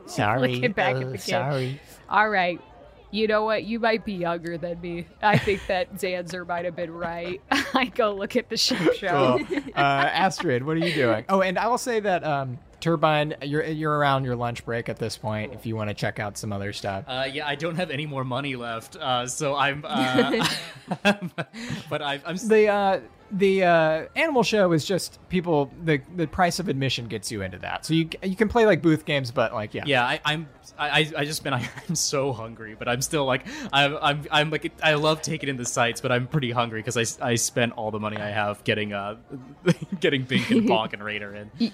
Sorry, 0.07 0.55
Looking 0.55 0.73
back 0.73 0.97
at 0.97 1.05
uh, 1.05 1.11
the 1.11 1.19
kid. 1.19 1.21
sorry. 1.21 1.81
All 2.09 2.29
right. 2.29 2.61
You 3.13 3.27
know 3.27 3.45
what? 3.45 3.65
You 3.65 3.81
might 3.81 4.05
be 4.05 4.13
younger 4.13 4.57
than 4.57 4.81
me. 4.81 5.07
I 5.21 5.37
think 5.37 5.67
that 5.67 5.95
Zanzer 5.95 6.47
might 6.47 6.65
have 6.65 6.77
been 6.77 6.93
right. 6.93 7.41
I 7.75 7.87
go 7.87 8.15
look 8.15 8.37
at 8.37 8.49
the 8.49 8.57
ship 8.57 8.95
show. 8.95 9.41
Cool. 9.49 9.59
Uh, 9.75 9.81
Astrid, 9.81 10.65
what 10.65 10.77
are 10.77 10.87
you 10.87 10.95
doing? 10.95 11.25
Oh, 11.29 11.43
and 11.43 11.59
I 11.59 11.67
will 11.67 11.79
say 11.79 11.99
that 11.99 12.23
um, 12.23 12.59
Trubine, 12.81 13.35
you're 13.43 13.65
you're 13.65 13.97
around 13.97 14.25
your 14.25 14.37
lunch 14.37 14.65
break 14.65 14.89
at 14.89 14.99
this 14.99 15.17
point. 15.17 15.53
If 15.53 15.67
you 15.67 15.77
want 15.77 15.91
to 15.91 15.95
check 15.95 16.19
out 16.19 16.37
some 16.39 16.53
other 16.53 16.73
stuff. 16.73 17.05
Uh, 17.07 17.29
yeah, 17.31 17.47
I 17.47 17.55
don't 17.55 17.77
have 17.77 17.91
any 17.91 18.07
more 18.07 18.25
money 18.25 18.57
left, 18.57 18.97
uh, 18.97 19.27
so 19.27 19.55
I'm. 19.57 19.85
Uh, 19.87 20.47
but 21.91 22.03
I, 22.03 22.21
I'm. 22.25 22.37
the 22.37 22.69
uh, 22.69 23.01
the 23.33 23.63
uh, 23.63 24.07
animal 24.17 24.43
show 24.43 24.73
is 24.73 24.85
just 24.85 25.19
people. 25.29 25.71
The 25.85 26.01
the 26.17 26.27
price 26.27 26.59
of 26.59 26.69
admission 26.69 27.07
gets 27.07 27.31
you 27.31 27.43
into 27.43 27.59
that. 27.59 27.85
So 27.87 27.95
you 27.95 28.09
you 28.23 28.35
can 28.37 28.49
play 28.49 28.67
like 28.67 28.83
booth 28.83 29.05
games, 29.05 29.31
but 29.31 29.53
like 29.53 29.75
yeah, 29.75 29.85
Yeah, 29.87 30.05
I, 30.05 30.21
I'm. 30.25 30.49
I, 30.79 30.89
I- 31.01 31.13
I 31.19 31.25
just 31.25 31.45
been. 31.45 31.53
I'm 31.89 31.95
so 31.95 32.33
hungry, 32.33 32.75
but 32.79 32.89
I'm 32.89 33.03
still 33.03 33.25
like. 33.25 33.47
I'm. 33.73 33.97
I'm. 34.01 34.27
I'm 34.31 34.51
like. 34.51 34.73
I 34.83 34.95
love 34.95 35.23
taking 35.23 35.49
in 35.49 35.57
the 35.57 35.65
sights, 35.67 36.01
but 36.01 36.11
I'm 36.13 36.27
pretty 36.27 36.51
hungry 36.51 36.81
because 36.83 36.97
I, 37.21 37.25
I 37.25 37.35
spent 37.37 37.73
all 37.75 37.91
the 37.91 38.01
money 38.01 38.17
I 38.17 38.31
have 38.31 38.65
getting 38.65 38.93
uh, 38.93 39.17
getting 40.01 40.25
Bink 40.25 40.51
and 40.51 40.69
Bonk 40.69 40.93
and 40.93 41.03
Raider 41.05 41.35
in. 41.35 41.73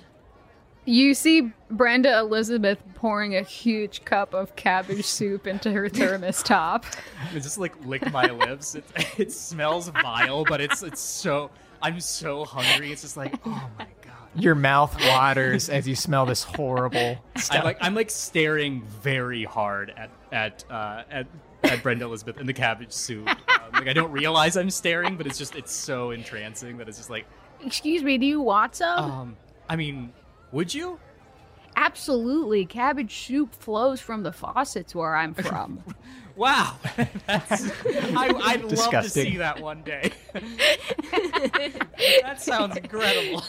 You 0.87 1.15
see 1.15 1.53
Brenda 1.71 2.23
Lizabeth 2.23 2.79
pouring 2.95 3.37
a 3.37 3.43
huge 3.43 4.05
cup 4.05 4.33
of 4.35 4.55
cabbage 4.57 5.05
soup 5.05 5.47
into 5.47 5.73
her 5.73 5.89
thermos 5.89 6.43
top. 6.43 6.87
It 7.35 7.41
just 7.41 7.59
like 7.59 7.75
lick 7.85 8.11
my 8.13 8.31
lips. 8.31 8.77
It, 8.77 8.85
it 9.19 9.33
smells 9.33 9.89
vile, 9.89 10.45
but 10.45 10.61
it's 10.61 10.83
it's 10.83 11.01
so. 11.01 11.51
I'm 11.83 12.01
so 12.01 12.45
hungry. 12.45 12.93
It's 12.93 13.03
just 13.03 13.17
like, 13.17 13.35
oh 13.45 13.69
my 13.79 13.87
god. 14.01 14.15
your 14.43 14.55
mouth 14.55 14.97
waters 15.09 15.69
as 15.69 15.87
you 15.87 15.95
smell 15.95 16.25
this 16.25 16.43
horrible 16.43 17.19
stuff. 17.37 17.59
I'm 17.59 17.65
like 17.65 17.79
I'm 17.81 17.95
like 17.95 18.11
staring 18.11 18.83
very 18.83 19.45
hard 19.45 19.93
at 19.97 20.11
at 20.33 20.65
uh, 20.71 21.03
at 21.11 21.27
at 21.65 21.83
Brenda 21.83 22.05
Lizabeth 22.07 22.39
in 22.41 22.47
the 22.47 22.53
cabbage 22.53 22.93
soup. 22.93 23.29
Um, 23.29 23.37
like 23.73 23.89
I 23.89 23.93
don't 23.93 24.13
realize 24.13 24.57
I'm 24.57 24.71
staring, 24.71 25.17
but 25.17 25.27
it's 25.27 25.37
just 25.39 25.57
it's 25.57 25.73
so 25.73 26.13
entrancing 26.13 26.77
that 26.79 26.89
it's 26.89 26.97
just 26.97 27.11
like, 27.11 27.27
Excuse 27.61 28.03
me, 28.03 28.19
do 28.19 28.27
you 28.27 28.41
want 28.41 28.77
some? 28.77 29.11
um, 29.11 29.37
I 29.69 29.75
mean, 29.77 30.13
would 30.57 30.73
you? 30.75 30.99
Absolutely. 31.77 32.65
Cabbage 32.65 33.15
soup 33.27 33.55
flows 33.55 34.01
from 34.01 34.23
the 34.23 34.33
faucets 34.33 34.95
where 34.95 35.15
I'm 35.15 35.35
from. 35.51 35.83
Wow, 36.35 36.77
that's 37.27 37.71
I, 38.15 38.31
I'd 38.45 38.63
love 38.65 38.91
to 38.91 39.09
see 39.09 39.37
that 39.39 39.61
one 39.61 39.83
day. 39.83 40.11
that 42.23 42.37
sounds 42.39 42.77
incredible. 42.77 43.43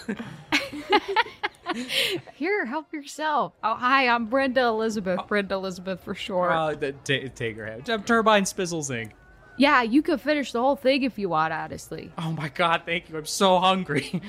Here, 2.35 2.65
help 2.65 2.93
yourself. 2.93 3.51
Oh, 3.61 3.75
hi, 3.75 4.07
I'm 4.07 4.27
Brenda 4.27 4.61
Lizabeth. 4.61 5.27
Brenda 5.27 5.55
Lizabeth 5.55 5.99
for 5.99 6.15
short. 6.15 6.51
Uh, 6.51 6.75
the, 6.75 6.91
ta- 6.93 7.29
take 7.35 7.57
her 7.57 7.65
head. 7.65 7.85
Trubine 7.85 8.43
Spizzlezinc. 8.43 9.11
yeah, 9.57 9.81
you 9.81 10.01
could 10.01 10.21
finish 10.21 10.53
the 10.53 10.61
whole 10.61 10.77
thing 10.77 11.03
if 11.03 11.19
you 11.19 11.27
want, 11.27 11.51
honestly. 11.51 12.11
Oh 12.17 12.31
my 12.31 12.47
god, 12.47 12.83
thank 12.85 13.09
you. 13.09 13.17
I'm 13.17 13.25
so 13.25 13.59
hungry. 13.59 14.21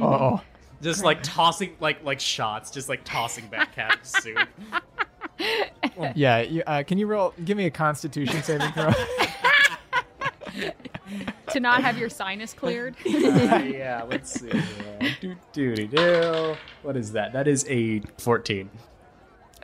oh, 0.00 0.42
just 0.82 1.04
like 1.04 1.22
tossing 1.22 1.76
like 1.80 2.04
like 2.04 2.20
shots, 2.20 2.70
just 2.70 2.88
like 2.88 3.04
tossing 3.04 3.46
back 3.48 3.74
cabbage 3.74 4.04
soup. 4.04 4.38
yeah. 6.14 6.40
You, 6.40 6.62
uh, 6.66 6.82
can 6.82 6.98
you 6.98 7.06
roll? 7.06 7.34
Give 7.44 7.56
me 7.56 7.66
a 7.66 7.70
Constitution 7.70 8.42
saving 8.42 8.72
throw. 8.72 8.92
to 11.52 11.60
not 11.60 11.82
have 11.82 11.98
your 11.98 12.08
sinus 12.08 12.52
cleared. 12.52 12.96
Uh, 13.06 13.58
yeah, 13.58 14.02
let's 14.02 14.40
see. 14.40 14.50
Uh, 14.50 15.08
do, 15.20 15.36
do, 15.52 15.76
do, 15.76 15.86
do. 15.86 16.56
What 16.82 16.96
is 16.96 17.12
that? 17.12 17.32
That 17.32 17.46
is 17.46 17.64
a 17.68 18.00
14. 18.18 18.70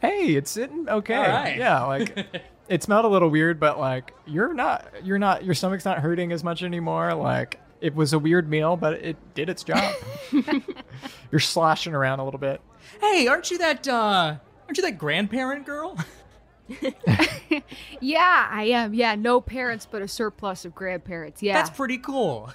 hey, 0.00 0.34
it's 0.34 0.50
sitting 0.50 0.88
okay. 0.88 1.16
All 1.16 1.22
right. 1.22 1.56
Yeah, 1.56 1.82
like 1.84 2.26
it 2.68 2.82
smelled 2.82 3.04
a 3.04 3.08
little 3.08 3.28
weird, 3.28 3.58
but 3.58 3.78
like 3.78 4.14
you're 4.26 4.54
not, 4.54 4.86
you're 5.02 5.18
not, 5.18 5.44
your 5.44 5.54
stomach's 5.54 5.84
not 5.84 5.98
hurting 5.98 6.32
as 6.32 6.44
much 6.44 6.62
anymore. 6.62 7.14
Like 7.14 7.60
it 7.82 7.94
was 7.94 8.12
a 8.12 8.18
weird 8.18 8.48
meal, 8.48 8.76
but 8.76 8.94
it 8.94 9.16
did 9.34 9.48
its 9.50 9.64
job. 9.64 9.94
you're 11.30 11.40
sloshing 11.40 11.94
around 11.94 12.20
a 12.20 12.24
little 12.24 12.40
bit. 12.40 12.60
Hey, 13.00 13.26
aren't 13.26 13.50
you 13.50 13.58
that 13.58 13.86
uh 13.86 14.36
aren't 14.66 14.76
you 14.76 14.82
that 14.84 14.98
grandparent 14.98 15.66
girl? 15.66 15.98
yeah, 18.00 18.48
I 18.50 18.64
am. 18.64 18.94
Yeah, 18.94 19.16
no 19.16 19.40
parents, 19.40 19.86
but 19.90 20.00
a 20.00 20.08
surplus 20.08 20.64
of 20.64 20.74
grandparents. 20.74 21.42
Yeah, 21.42 21.54
That's 21.54 21.70
pretty 21.76 21.98
cool. 21.98 22.52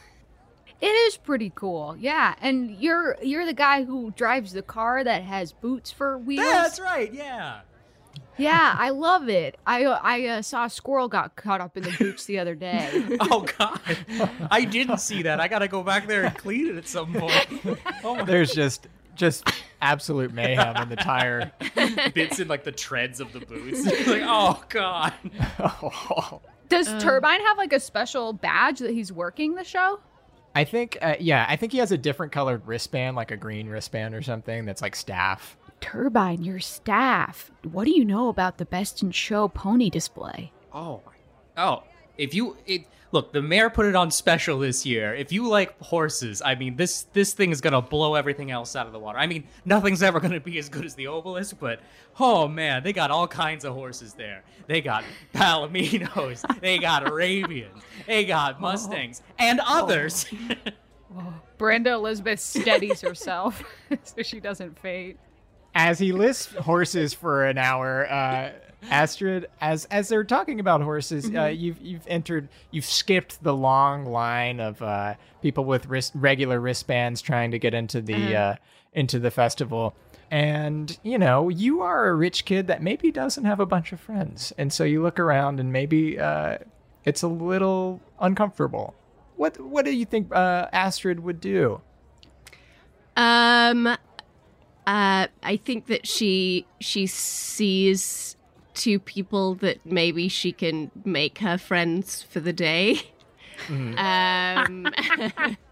it 0.81 0.87
is 0.87 1.17
pretty 1.17 1.51
cool. 1.53 1.95
Yeah, 1.99 2.33
and 2.41 2.71
you're 2.71 3.17
you're 3.21 3.45
the 3.45 3.53
guy 3.53 3.83
who 3.83 4.11
drives 4.11 4.53
the 4.53 4.61
car 4.61 5.03
that 5.03 5.23
has 5.23 5.51
boots 5.51 5.91
for 5.91 6.17
wheels. 6.17 6.45
That's 6.45 6.79
right, 6.79 7.13
yeah. 7.13 7.61
Yeah, 8.37 8.75
I 8.77 8.89
love 8.89 9.29
it. 9.29 9.57
I 9.65 9.85
I 9.85 10.25
uh, 10.27 10.41
saw 10.41 10.65
a 10.65 10.69
squirrel 10.69 11.07
got 11.07 11.35
caught 11.35 11.61
up 11.61 11.75
in 11.77 11.83
the 11.83 11.95
boots 11.97 12.25
the 12.25 12.39
other 12.39 12.55
day. 12.55 13.03
Oh 13.19 13.45
god. 13.57 13.79
I 14.51 14.63
didn't 14.63 14.99
see 14.99 15.23
that. 15.23 15.39
I 15.39 15.47
gotta 15.47 15.67
go 15.67 15.83
back 15.83 16.07
there 16.07 16.23
and 16.23 16.37
clean 16.37 16.67
it 16.67 16.75
at 16.77 16.87
some 16.87 17.13
point. 17.13 17.47
Oh 18.03 18.15
my 18.15 18.23
There's 18.23 18.51
just, 18.53 18.87
just 19.15 19.49
absolute 19.81 20.33
mayhem 20.33 20.75
in 20.77 20.89
the 20.89 20.95
tire. 20.95 21.51
bits 22.13 22.39
in 22.39 22.47
like 22.47 22.63
the 22.63 22.71
treads 22.71 23.19
of 23.19 23.33
the 23.33 23.39
boots. 23.39 23.85
like, 24.07 24.21
oh 24.25 24.63
god. 24.69 25.13
Does 26.69 26.87
Um, 26.87 26.99
Trubine 26.99 27.39
have 27.39 27.57
like 27.57 27.73
a 27.73 27.79
special 27.79 28.33
badge 28.33 28.79
that 28.79 28.91
he's 28.91 29.11
working 29.11 29.55
the 29.55 29.63
show? 29.63 29.99
I 30.55 30.63
think, 30.63 30.97
uh, 31.01 31.15
yeah, 31.19 31.45
I 31.47 31.55
think 31.55 31.71
he 31.71 31.77
has 31.79 31.91
a 31.91 31.97
different 31.97 32.31
colored 32.31 32.65
wristband, 32.65 33.15
like 33.15 33.31
a 33.31 33.37
green 33.37 33.67
wristband 33.67 34.15
or 34.15 34.21
something 34.21 34.65
that's 34.65 34.81
like 34.81 34.95
staff. 34.95 35.57
Trubine, 35.81 36.45
your 36.45 36.59
staff. 36.59 37.51
What 37.63 37.85
do 37.85 37.91
you 37.91 38.03
know 38.03 38.29
about 38.29 38.57
the 38.57 38.65
Best 38.65 39.03
in 39.03 39.11
Show 39.11 39.47
pony 39.47 39.89
display? 39.89 40.51
Oh. 40.73 41.01
Oh, 41.55 41.83
if 42.17 42.33
you 42.33 42.57
it 42.65 42.85
look, 43.11 43.31
the 43.31 43.41
mayor 43.41 43.69
put 43.69 43.85
it 43.85 43.95
on 43.95 44.11
special 44.11 44.59
this 44.59 44.85
year. 44.85 45.15
If 45.15 45.31
you 45.31 45.47
like 45.47 45.79
horses, 45.81 46.41
I 46.45 46.55
mean 46.55 46.75
this 46.75 47.03
this 47.13 47.33
thing 47.33 47.51
is 47.51 47.61
gonna 47.61 47.81
blow 47.81 48.15
everything 48.15 48.51
else 48.51 48.75
out 48.75 48.85
of 48.85 48.93
the 48.93 48.99
water. 48.99 49.17
I 49.17 49.27
mean, 49.27 49.43
nothing's 49.65 50.03
ever 50.03 50.19
gonna 50.19 50.39
be 50.39 50.57
as 50.59 50.69
good 50.69 50.85
as 50.85 50.95
the 50.95 51.07
obelisk, 51.07 51.57
but 51.59 51.79
oh 52.19 52.47
man, 52.47 52.83
they 52.83 52.93
got 52.93 53.09
all 53.09 53.27
kinds 53.27 53.65
of 53.65 53.73
horses 53.73 54.13
there. 54.13 54.43
They 54.67 54.81
got 54.81 55.03
palominos, 55.33 56.43
they 56.61 56.77
got 56.77 57.07
Arabians, 57.07 57.81
they 58.05 58.25
got 58.25 58.57
oh. 58.57 58.61
Mustangs, 58.61 59.21
and 59.39 59.59
oh. 59.59 59.83
others. 59.83 60.25
Oh. 61.17 61.33
Brenda 61.57 61.91
Lizabeth 61.91 62.39
steadies 62.39 63.01
herself 63.01 63.63
so 64.03 64.21
she 64.21 64.39
doesn't 64.39 64.77
faint. 64.77 65.17
As 65.79 65.99
he 65.99 66.11
lists 66.11 66.53
horses 66.55 67.13
for 67.13 67.45
an 67.45 67.59
hour, 67.59 68.09
uh, 68.11 68.49
Astrid, 68.89 69.45
as 69.61 69.85
as 69.85 70.09
they're 70.09 70.23
talking 70.23 70.59
about 70.59 70.81
horses, 70.81 71.25
uh, 71.25 71.29
Mm-hmm. 71.29 71.61
you've 71.61 71.81
you've 71.81 72.07
entered, 72.07 72.47
you've 72.71 72.85
skipped 72.85 73.43
the 73.43 73.53
long 73.53 74.05
line 74.05 74.59
of 74.59 74.81
uh, 74.81 75.13
people 75.43 75.65
with 75.65 75.85
wrist, 75.85 76.13
regular 76.15 76.59
wristbands 76.59 77.21
trying 77.21 77.51
to 77.51 77.59
get 77.59 77.73
into 77.75 78.01
the 78.01 78.15
Uh-huh. 78.15 78.35
uh, 78.35 78.55
into 78.93 79.19
the 79.19 79.29
festival, 79.29 79.93
and 80.31 80.97
you 81.03 81.17
know 81.19 81.49
you 81.49 81.81
are 81.81 82.07
a 82.07 82.15
rich 82.15 82.45
kid 82.45 82.65
that 82.67 82.81
maybe 82.81 83.11
doesn't 83.11 83.45
have 83.45 83.59
a 83.59 83.65
bunch 83.65 83.91
of 83.93 83.99
friends, 83.99 84.51
and 84.57 84.73
so 84.73 84.83
you 84.83 85.03
look 85.03 85.19
around 85.19 85.59
and 85.59 85.71
maybe 85.71 86.17
uh, 86.19 86.57
it's 87.05 87.21
a 87.21 87.27
little 87.27 88.01
uncomfortable. 88.19 88.95
What 89.35 89.59
what 89.59 89.85
do 89.85 89.91
you 89.95 90.05
think 90.05 90.33
uh, 90.33 90.67
Astrid 90.73 91.19
would 91.19 91.39
do? 91.39 91.81
Um, 93.15 93.97
uh, 94.87 95.27
I 95.43 95.57
think 95.57 95.87
that 95.87 96.07
she 96.07 96.65
she 96.79 97.07
sees 97.07 98.37
two 98.73 98.99
people 98.99 99.55
that 99.55 99.85
maybe 99.85 100.29
she 100.29 100.53
can 100.53 100.91
make 101.03 101.39
her 101.39 101.57
friends 101.57 102.23
for 102.23 102.39
the 102.39 102.53
day. 102.53 103.01
Mm-hmm. 103.67 103.97
Um, 103.97 105.57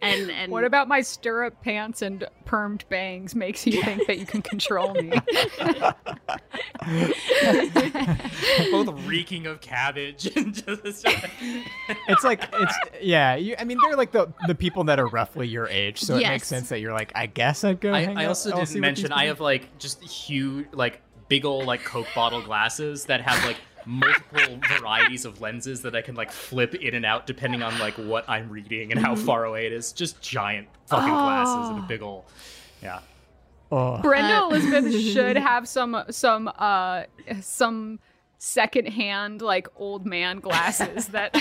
and 0.00 0.30
and 0.38 0.52
What 0.52 0.64
about 0.64 0.88
my 0.88 1.00
stirrup 1.00 1.62
pants 1.62 2.02
and 2.02 2.26
permed 2.46 2.88
bangs 2.88 3.34
makes 3.34 3.66
you 3.66 3.82
think 3.82 4.06
that 4.06 4.18
you 4.18 4.26
can 4.26 4.42
control 4.42 4.94
me? 4.94 5.10
Both 8.70 8.88
reeking 9.06 9.46
of 9.46 9.60
cabbage 9.60 10.26
and 10.36 10.54
just. 10.54 11.04
it's 12.08 12.24
like 12.24 12.48
it's 12.52 12.74
yeah. 13.00 13.36
You, 13.36 13.56
I 13.58 13.64
mean, 13.64 13.78
they're 13.82 13.96
like 13.96 14.12
the 14.12 14.32
the 14.46 14.54
people 14.54 14.84
that 14.84 14.98
are 14.98 15.08
roughly 15.08 15.48
your 15.48 15.68
age, 15.68 16.00
so 16.00 16.16
it 16.16 16.26
makes 16.26 16.48
sense 16.48 16.68
that 16.70 16.80
you're 16.80 16.94
like, 16.94 17.12
I 17.14 17.26
guess 17.26 17.64
I'd 17.64 17.80
go. 17.80 17.92
I, 17.92 18.04
hang 18.04 18.16
I 18.16 18.26
also 18.26 18.50
I'll 18.50 18.58
didn't 18.58 18.68
see 18.68 18.80
mention 18.80 19.12
I 19.12 19.26
have 19.26 19.40
like 19.40 19.78
just 19.78 20.02
huge, 20.02 20.66
like 20.72 21.02
big 21.28 21.44
old 21.44 21.66
like 21.66 21.84
Coke 21.84 22.08
bottle 22.14 22.42
glasses 22.42 23.04
that 23.06 23.20
have 23.20 23.44
like 23.44 23.58
multiple 23.88 24.60
varieties 24.78 25.24
of 25.24 25.40
lenses 25.40 25.80
that 25.82 25.96
I 25.96 26.02
can 26.02 26.14
like 26.14 26.30
flip 26.30 26.74
in 26.74 26.94
and 26.94 27.06
out 27.06 27.26
depending 27.26 27.62
on 27.62 27.76
like 27.78 27.94
what 27.94 28.28
I'm 28.28 28.50
reading 28.50 28.92
and 28.92 29.00
how 29.00 29.16
far 29.16 29.44
away 29.44 29.66
it 29.66 29.72
is. 29.72 29.92
Just 29.92 30.20
giant 30.20 30.68
fucking 30.86 31.08
glasses 31.08 31.70
and 31.70 31.78
a 31.78 31.82
big 31.82 32.02
old, 32.02 32.24
yeah. 32.82 33.00
Oh. 33.72 34.00
Brenda 34.00 34.54
Lizabeth 34.54 35.12
should 35.12 35.36
have 35.50 35.66
some 35.68 36.04
some 36.10 36.50
uh 36.58 37.04
some 37.40 37.98
secondhand 38.38 39.42
like 39.42 39.66
old 39.76 40.06
man 40.06 40.38
glasses 40.38 41.08
that 41.08 41.34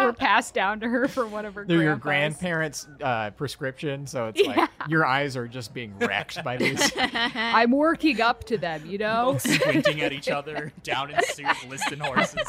were 0.00 0.12
passed 0.12 0.54
down 0.54 0.80
to 0.80 0.88
her 0.88 1.08
from 1.08 1.30
one 1.32 1.44
of 1.44 1.54
her 1.54 1.64
They're 1.64 1.82
your 1.82 1.96
grandparents' 1.96 2.86
uh, 3.02 3.30
prescription, 3.30 4.06
so 4.06 4.28
it's 4.28 4.46
like 4.46 4.70
your 4.88 5.04
eyes 5.04 5.36
are 5.36 5.48
just 5.48 5.74
being 5.74 5.92
wrecked 5.98 6.42
by 6.44 6.56
these. 6.56 6.92
I'm 6.96 7.72
working 7.72 8.20
up 8.20 8.44
to 8.44 8.58
them, 8.58 8.86
you 8.86 8.98
know. 8.98 9.32
Both 9.32 9.50
squinting 9.54 10.02
at 10.02 10.12
each 10.12 10.28
other, 10.28 10.72
down 10.84 11.10
in 11.10 11.18
suit, 11.24 11.46
listing 11.68 11.98
horses. 11.98 12.46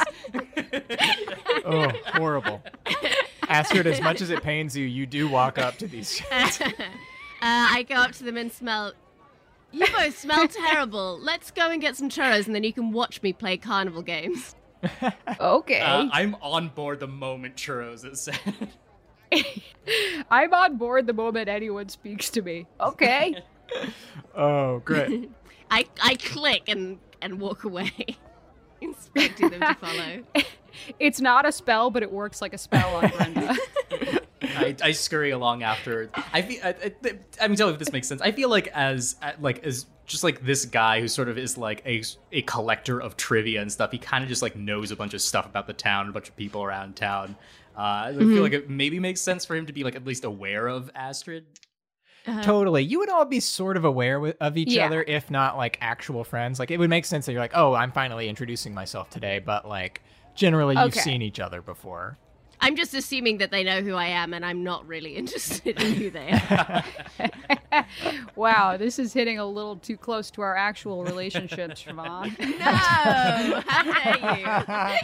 Oh, 1.65 1.91
horrible. 2.05 2.61
Astrid, 3.49 3.87
as 3.87 3.99
much 4.01 4.21
as 4.21 4.29
it 4.29 4.43
pains 4.43 4.77
you, 4.77 4.85
you 4.85 5.05
do 5.05 5.27
walk 5.27 5.57
up 5.57 5.77
to 5.77 5.87
these. 5.87 6.21
uh, 6.31 6.47
I 7.41 7.85
go 7.87 7.95
up 7.95 8.11
to 8.13 8.23
them 8.23 8.37
and 8.37 8.51
smell. 8.51 8.93
You 9.73 9.87
both 9.87 10.17
smell 10.17 10.47
terrible. 10.47 11.19
Let's 11.19 11.51
go 11.51 11.69
and 11.71 11.81
get 11.81 11.95
some 11.97 12.07
churros, 12.07 12.45
and 12.45 12.55
then 12.55 12.63
you 12.63 12.71
can 12.71 12.91
watch 12.91 13.21
me 13.21 13.33
play 13.33 13.57
carnival 13.57 14.01
games. 14.01 14.55
Okay. 15.39 15.79
Uh, 15.79 16.09
I'm 16.11 16.35
on 16.41 16.67
board 16.67 16.99
the 16.99 17.07
moment 17.07 17.55
churros 17.55 18.03
is 18.05 18.19
said. 18.19 18.37
I'm 20.29 20.53
on 20.53 20.75
board 20.75 21.07
the 21.07 21.13
moment 21.13 21.47
anyone 21.47 21.87
speaks 21.87 22.29
to 22.31 22.41
me. 22.41 22.67
Okay. 22.79 23.35
Oh, 24.35 24.79
great. 24.79 25.31
I 25.71 25.85
I 26.01 26.15
click 26.15 26.63
and 26.67 26.99
and 27.21 27.39
walk 27.39 27.63
away, 27.63 27.91
expecting 28.81 29.49
them 29.51 29.61
to 29.61 29.73
follow. 29.75 30.43
it's 30.99 31.21
not 31.21 31.47
a 31.47 31.51
spell, 31.51 31.89
but 31.89 32.03
it 32.03 32.11
works 32.11 32.41
like 32.41 32.53
a 32.53 32.57
spell 32.57 32.95
on 32.97 33.09
Brenda. 33.09 33.55
I, 34.43 34.75
I 34.81 34.91
scurry 34.91 35.31
along 35.31 35.63
after. 35.63 36.09
I 36.33 36.41
feel. 36.41 36.59
I, 36.63 36.69
I, 37.03 37.13
I 37.41 37.47
mean, 37.47 37.57
tell 37.57 37.67
me 37.67 37.73
if 37.73 37.79
this 37.79 37.91
makes 37.91 38.07
sense. 38.07 38.21
I 38.21 38.31
feel 38.31 38.49
like 38.49 38.67
as 38.67 39.15
like 39.39 39.63
as 39.63 39.85
just 40.05 40.23
like 40.23 40.43
this 40.45 40.65
guy 40.65 40.99
who 40.99 41.07
sort 41.07 41.29
of 41.29 41.37
is 41.37 41.57
like 41.57 41.81
a 41.85 42.03
a 42.31 42.41
collector 42.43 42.99
of 42.99 43.15
trivia 43.17 43.61
and 43.61 43.71
stuff. 43.71 43.91
He 43.91 43.97
kind 43.97 44.23
of 44.23 44.29
just 44.29 44.41
like 44.41 44.55
knows 44.55 44.91
a 44.91 44.95
bunch 44.95 45.13
of 45.13 45.21
stuff 45.21 45.45
about 45.45 45.67
the 45.67 45.73
town, 45.73 46.09
a 46.09 46.11
bunch 46.11 46.29
of 46.29 46.35
people 46.35 46.63
around 46.63 46.95
town. 46.95 47.35
Uh, 47.75 47.79
I 47.81 48.11
Mhm. 48.13 48.33
feel 48.33 48.43
like 48.43 48.53
it 48.53 48.69
maybe 48.69 48.99
makes 48.99 49.21
sense 49.21 49.45
for 49.45 49.55
him 49.55 49.65
to 49.65 49.73
be 49.73 49.83
like 49.83 49.95
at 49.95 50.05
least 50.05 50.25
aware 50.25 50.67
of 50.67 50.91
Astrid. 50.93 51.45
Totally. 52.41 52.83
You 52.83 52.99
would 52.99 53.09
all 53.09 53.25
be 53.25 53.41
sort 53.41 53.75
of 53.75 53.83
aware 53.83 54.17
with, 54.19 54.37
of 54.39 54.55
each 54.57 54.71
Yeah. 54.71 54.85
other, 54.85 55.03
if 55.03 55.29
not 55.29 55.57
like 55.57 55.77
actual 55.81 56.23
friends. 56.23 56.57
Like 56.57 56.71
it 56.71 56.77
would 56.77 56.89
make 56.89 57.03
sense 57.05 57.25
that 57.25 57.33
you're 57.33 57.41
like, 57.41 57.51
oh, 57.53 57.73
I'm 57.73 57.91
finally 57.91 58.29
introducing 58.29 58.73
myself 58.73 59.09
today, 59.09 59.39
but 59.39 59.67
like 59.67 60.01
generally 60.35 60.75
you've 60.77 60.93
seen 60.95 61.21
each 61.21 61.39
other 61.41 61.61
before. 61.61 62.17
I'm 62.63 62.77
just 62.77 62.93
assuming 62.93 63.39
that 63.39 63.51
they 63.51 63.65
know 63.65 63.81
who 63.81 63.95
I 63.95 64.05
am, 64.05 64.33
and 64.33 64.45
I'm 64.45 64.63
not 64.63 64.87
really 64.87 65.15
interested 65.17 65.81
in 65.81 65.93
who 65.93 66.09
they 66.09 66.31
are. 66.49 67.85
wow, 68.35 68.77
this 68.77 68.99
is 68.99 69.11
hitting 69.11 69.37
a 69.37 69.45
little 69.45 69.75
too 69.75 69.97
close 69.97 70.31
to 70.31 70.41
our 70.41 70.55
actual 70.55 71.03
relationship, 71.03 71.71
Siobhan. 71.71 72.39
No, 72.63 73.61
how 73.67 73.83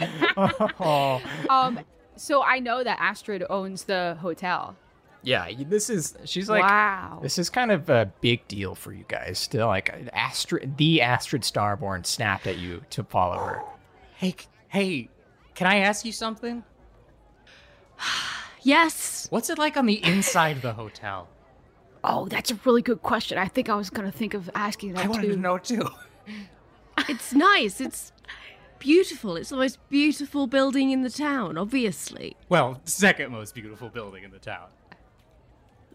dare 0.00 0.72
oh. 0.80 1.22
Um, 1.50 1.80
so 2.16 2.42
I 2.42 2.60
know 2.60 2.82
that 2.82 2.98
Astrid 2.98 3.44
owns 3.50 3.84
the 3.84 4.16
hotel. 4.20 4.76
Yeah, 5.22 5.50
this 5.66 5.90
is 5.90 6.16
she's 6.24 6.48
like 6.48 6.62
Wow. 6.62 7.18
This 7.22 7.38
is 7.38 7.50
kind 7.50 7.70
of 7.70 7.90
a 7.90 8.10
big 8.22 8.48
deal 8.48 8.74
for 8.74 8.92
you 8.92 9.04
guys. 9.06 9.38
Still, 9.38 9.66
like 9.66 9.90
Astrid, 10.14 10.78
the 10.78 11.02
Astrid 11.02 11.42
Starborn 11.42 12.06
snapped 12.06 12.46
at 12.46 12.56
you 12.56 12.82
to 12.90 13.04
follow 13.04 13.36
her. 13.36 13.62
Hey, 14.14 14.34
hey, 14.68 15.10
can 15.54 15.66
I 15.66 15.80
ask 15.80 16.06
you 16.06 16.12
something? 16.12 16.64
Yes. 18.62 19.26
What's 19.30 19.48
it 19.48 19.56
like 19.56 19.78
on 19.78 19.86
the 19.86 20.04
inside 20.04 20.56
of 20.56 20.62
the 20.62 20.74
hotel? 20.74 21.28
Oh, 22.04 22.26
that's 22.26 22.50
a 22.50 22.60
really 22.66 22.82
good 22.82 23.00
question. 23.00 23.38
I 23.38 23.48
think 23.48 23.70
I 23.70 23.74
was 23.74 23.88
gonna 23.88 24.12
think 24.12 24.34
of 24.34 24.50
asking 24.54 24.92
that 24.92 25.06
I 25.06 25.08
wanted 25.08 25.28
too. 25.28 25.34
to 25.34 25.40
know 25.40 25.56
too. 25.56 25.88
It's 27.08 27.32
nice. 27.32 27.80
It's 27.80 28.12
beautiful. 28.78 29.36
It's 29.36 29.50
the 29.50 29.56
most 29.56 29.78
beautiful 29.88 30.46
building 30.46 30.90
in 30.90 31.02
the 31.02 31.10
town, 31.10 31.56
obviously. 31.56 32.36
Well, 32.48 32.80
second 32.84 33.32
most 33.32 33.54
beautiful 33.54 33.88
building 33.88 34.24
in 34.24 34.30
the 34.30 34.38
town. 34.38 34.68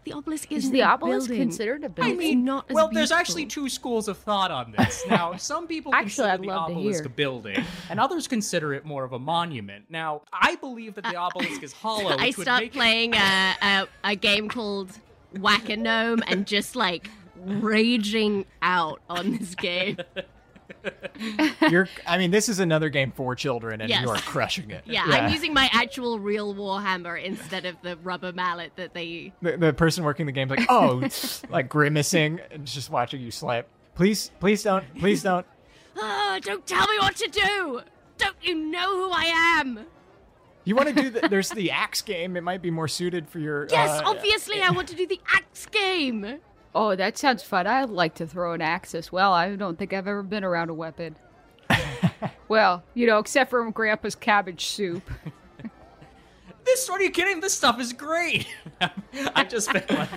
The 0.06 0.12
obelisk 0.12 0.52
Is 0.52 0.70
the 0.70 0.82
obelisk 0.84 1.26
building. 1.26 1.42
considered 1.48 1.82
a 1.82 1.88
building? 1.88 2.14
I 2.14 2.16
mean, 2.16 2.44
not 2.44 2.66
as 2.70 2.74
well, 2.76 2.88
there's 2.88 3.10
actually 3.10 3.44
two 3.46 3.68
schools 3.68 4.06
of 4.06 4.16
thought 4.16 4.52
on 4.52 4.72
this. 4.78 5.02
Now, 5.10 5.34
some 5.36 5.66
people 5.66 5.92
Actually, 5.92 6.28
consider 6.28 6.28
I'd 6.28 6.40
the 6.42 6.46
love 6.46 6.66
to 6.68 6.72
obelisk 6.74 7.04
a 7.04 7.08
building, 7.08 7.64
and 7.90 7.98
others 7.98 8.28
consider 8.28 8.72
it 8.72 8.84
more 8.84 9.02
of 9.02 9.12
a 9.12 9.18
monument. 9.18 9.86
Now, 9.88 10.22
I 10.32 10.54
believe 10.56 10.94
that 10.94 11.02
the 11.04 11.16
obelisk 11.16 11.64
is 11.64 11.72
hollow. 11.84 12.10
I 12.16 12.26
which 12.26 12.36
would 12.36 12.44
start 12.44 12.62
make- 12.62 12.72
playing 12.72 13.14
a, 13.14 13.54
a, 13.60 13.88
a 14.04 14.14
game 14.14 14.48
called 14.48 14.92
Whack 15.40 15.68
a 15.70 15.76
Gnome 15.76 16.22
and 16.28 16.46
just 16.46 16.76
like 16.76 17.10
raging 17.44 18.44
out 18.62 19.00
on 19.10 19.32
this 19.36 19.56
game. 19.56 19.98
You're, 21.70 21.88
I 22.06 22.18
mean, 22.18 22.30
this 22.30 22.48
is 22.48 22.58
another 22.58 22.88
game 22.88 23.12
for 23.12 23.34
children, 23.34 23.80
and 23.80 23.88
Yes. 23.90 24.02
you 24.02 24.10
are 24.10 24.18
crushing 24.18 24.70
it. 24.70 24.82
Yeah, 24.86 25.04
I'm 25.06 25.32
using 25.32 25.54
my 25.54 25.68
actual 25.72 26.18
real 26.18 26.54
Warhammer 26.54 27.22
instead 27.22 27.64
of 27.64 27.76
the 27.82 27.96
rubber 27.98 28.32
mallet 28.32 28.72
that 28.76 28.94
they. 28.94 29.32
the, 29.42 29.56
the 29.56 29.72
person 29.72 30.04
working 30.04 30.26
the 30.26 30.32
game's 30.32 30.50
like, 30.50 30.66
oh, 30.68 31.08
like 31.50 31.68
grimacing 31.68 32.40
and 32.50 32.66
just 32.66 32.90
watching 32.90 33.20
you 33.20 33.30
slap. 33.30 33.66
Please, 33.94 34.30
please 34.40 34.62
don't, 34.62 34.84
please 34.98 35.22
don't. 35.22 35.46
Oh, 35.96 36.38
don't 36.42 36.66
tell 36.66 36.86
me 36.86 36.98
what 36.98 37.16
to 37.16 37.28
do! 37.28 37.80
Don't 38.18 38.36
you 38.42 38.54
know 38.54 38.96
who 38.96 39.10
I 39.10 39.24
am? 39.60 39.80
You 40.64 40.74
want 40.74 40.88
to 40.88 40.94
do 40.94 41.10
the, 41.10 41.28
there's 41.28 41.50
the 41.50 41.70
axe 41.70 42.02
game. 42.02 42.36
It 42.36 42.42
might 42.42 42.60
be 42.60 42.70
more 42.70 42.88
suited 42.88 43.28
for 43.28 43.38
your. 43.38 43.68
Yes, 43.70 44.00
uh, 44.00 44.02
obviously, 44.04 44.60
I 44.60 44.70
want 44.70 44.88
to 44.88 44.96
do 44.96 45.06
the 45.06 45.20
axe 45.32 45.66
game. 45.66 46.40
Oh, 46.78 46.94
that 46.94 47.16
sounds 47.16 47.42
fun. 47.42 47.66
I'd 47.66 47.88
like 47.88 48.16
to 48.16 48.26
throw 48.26 48.52
an 48.52 48.60
axe 48.60 48.94
as 48.94 49.10
well. 49.10 49.32
I 49.32 49.56
don't 49.56 49.78
think 49.78 49.94
I've 49.94 50.06
ever 50.06 50.22
been 50.22 50.44
around 50.44 50.68
a 50.68 50.74
weapon. 50.74 51.16
well, 52.48 52.84
you 52.92 53.06
know, 53.06 53.18
except 53.18 53.48
for 53.48 53.70
Grandpa's 53.70 54.14
cabbage 54.14 54.66
soup. 54.66 55.10
This, 56.66 56.86
what 56.90 57.00
are 57.00 57.04
you 57.04 57.10
kidding? 57.10 57.40
This 57.40 57.54
stuff 57.54 57.80
is 57.80 57.94
great. 57.94 58.46
I've 59.34 59.48
just 59.48 59.72
been 59.72 59.84
like 59.88 60.10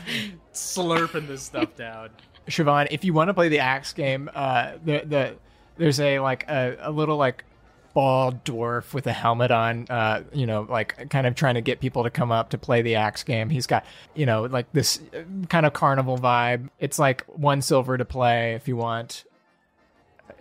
slurping 0.53 1.27
this 1.29 1.43
stuff 1.43 1.75
down. 1.77 2.09
Siobhan, 2.49 2.87
if 2.91 3.05
you 3.05 3.13
want 3.13 3.29
to 3.29 3.33
play 3.33 3.47
the 3.47 3.59
axe 3.59 3.93
game, 3.93 4.29
uh, 4.33 4.73
the 4.83 5.03
the 5.05 5.35
there's 5.77 6.01
a 6.01 6.19
like 6.19 6.43
a, 6.49 6.75
a 6.81 6.91
little 6.91 7.15
like 7.15 7.45
bald 7.93 8.43
dwarf 8.43 8.93
with 8.93 9.07
a 9.07 9.13
helmet 9.13 9.51
on, 9.51 9.85
uh, 9.89 10.23
you 10.33 10.45
know, 10.45 10.65
like 10.69 11.09
kind 11.09 11.25
of 11.27 11.35
trying 11.35 11.55
to 11.55 11.61
get 11.61 11.79
people 11.79 12.03
to 12.03 12.09
come 12.09 12.31
up 12.31 12.49
to 12.49 12.57
play 12.57 12.81
the 12.81 12.95
axe 12.95 13.23
game. 13.23 13.49
He's 13.49 13.67
got 13.67 13.85
you 14.15 14.25
know 14.25 14.43
like 14.43 14.71
this 14.73 14.99
uh, 15.13 15.23
kind 15.47 15.65
of 15.65 15.73
carnival 15.73 16.17
vibe. 16.17 16.69
It's 16.79 16.99
like 16.99 17.23
one 17.25 17.61
silver 17.61 17.97
to 17.97 18.05
play 18.05 18.53
if 18.53 18.67
you 18.67 18.75
want. 18.75 19.25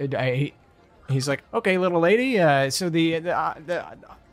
I, 0.01 0.53
he's 1.09 1.28
like, 1.28 1.42
okay, 1.53 1.78
little 1.78 2.01
lady. 2.01 2.38
Uh, 2.38 2.70
so 2.70 2.88
the 2.88 3.18
the, 3.18 3.36
uh, 3.36 3.55
the 3.64 3.84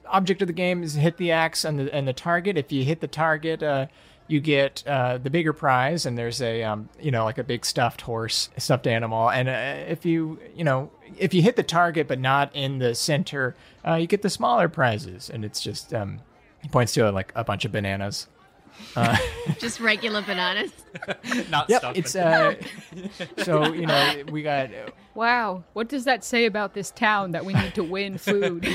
object 0.08 0.42
of 0.42 0.48
the 0.48 0.54
game 0.54 0.84
is 0.84 0.94
hit 0.94 1.18
the 1.18 1.32
axe 1.32 1.66
and 1.66 1.80
the 1.80 1.94
and 1.94 2.08
the 2.08 2.14
target. 2.14 2.58
If 2.58 2.72
you 2.72 2.84
hit 2.84 3.02
the 3.02 3.08
target, 3.08 3.64
uh, 3.64 3.88
you 4.28 4.40
get 4.40 4.84
uh, 4.88 5.18
the 5.18 5.30
bigger 5.30 5.54
prize, 5.54 6.06
and 6.06 6.18
there's 6.18 6.42
a 6.42 6.64
um, 6.64 6.90
you 7.00 7.12
know 7.12 7.24
like 7.26 7.38
a 7.38 7.44
big 7.44 7.66
stuffed 7.66 8.02
horse, 8.02 8.50
stuffed 8.58 8.88
animal, 8.88 9.30
and 9.30 9.48
uh, 9.50 9.92
if 9.92 10.06
you 10.06 10.40
you 10.56 10.64
know 10.64 10.92
if 11.18 11.34
you 11.34 11.42
hit 11.42 11.56
the 11.56 11.64
target 11.64 12.08
but 12.08 12.20
not 12.20 12.56
in 12.56 12.80
the 12.80 12.96
center, 12.96 13.56
uh, 13.88 13.96
you 13.96 14.08
get 14.08 14.22
the 14.22 14.30
smaller 14.30 14.68
prizes, 14.70 15.30
and 15.30 15.46
it's 15.46 15.62
just 15.62 15.94
um, 15.94 16.20
he 16.62 16.68
points 16.70 16.94
to 16.94 17.12
like 17.12 17.32
a 17.36 17.44
bunch 17.44 17.66
of 17.66 17.72
bananas. 17.72 18.28
Uh, 18.96 19.16
Just 19.60 19.80
regular 19.80 20.22
bananas. 20.22 20.72
Not 21.50 21.70
yep, 21.70 21.80
stuffed, 21.80 21.98
it's 21.98 22.14
uh, 22.14 22.56
so 23.38 23.72
you 23.72 23.86
know 23.86 24.24
we 24.30 24.42
got 24.44 24.70
Wow, 25.14 25.64
what 25.72 25.88
does 25.88 26.04
that 26.04 26.26
say 26.26 26.46
about 26.46 26.74
this 26.74 26.92
town 26.92 27.32
that 27.32 27.46
we 27.46 27.54
need 27.54 27.74
to 27.76 27.84
win 27.84 28.18
food? 28.18 28.68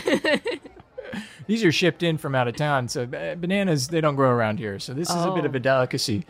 these 1.47 1.65
are 1.65 1.73
shipped 1.73 2.03
in 2.03 2.17
from 2.17 2.35
out 2.35 2.49
of 2.49 2.57
town, 2.57 2.89
so 2.89 3.03
uh, 3.03 3.35
bananas 3.35 3.89
they 3.89 4.01
don't 4.01 4.17
grow 4.17 4.31
around 4.31 4.59
here, 4.59 4.79
so 4.79 4.95
this 4.95 5.11
is 5.11 5.17
a 5.23 5.33
bit 5.33 5.45
of 5.45 5.53
Oh. 5.55 5.57
a 5.57 5.61
delicacy. 5.61 6.25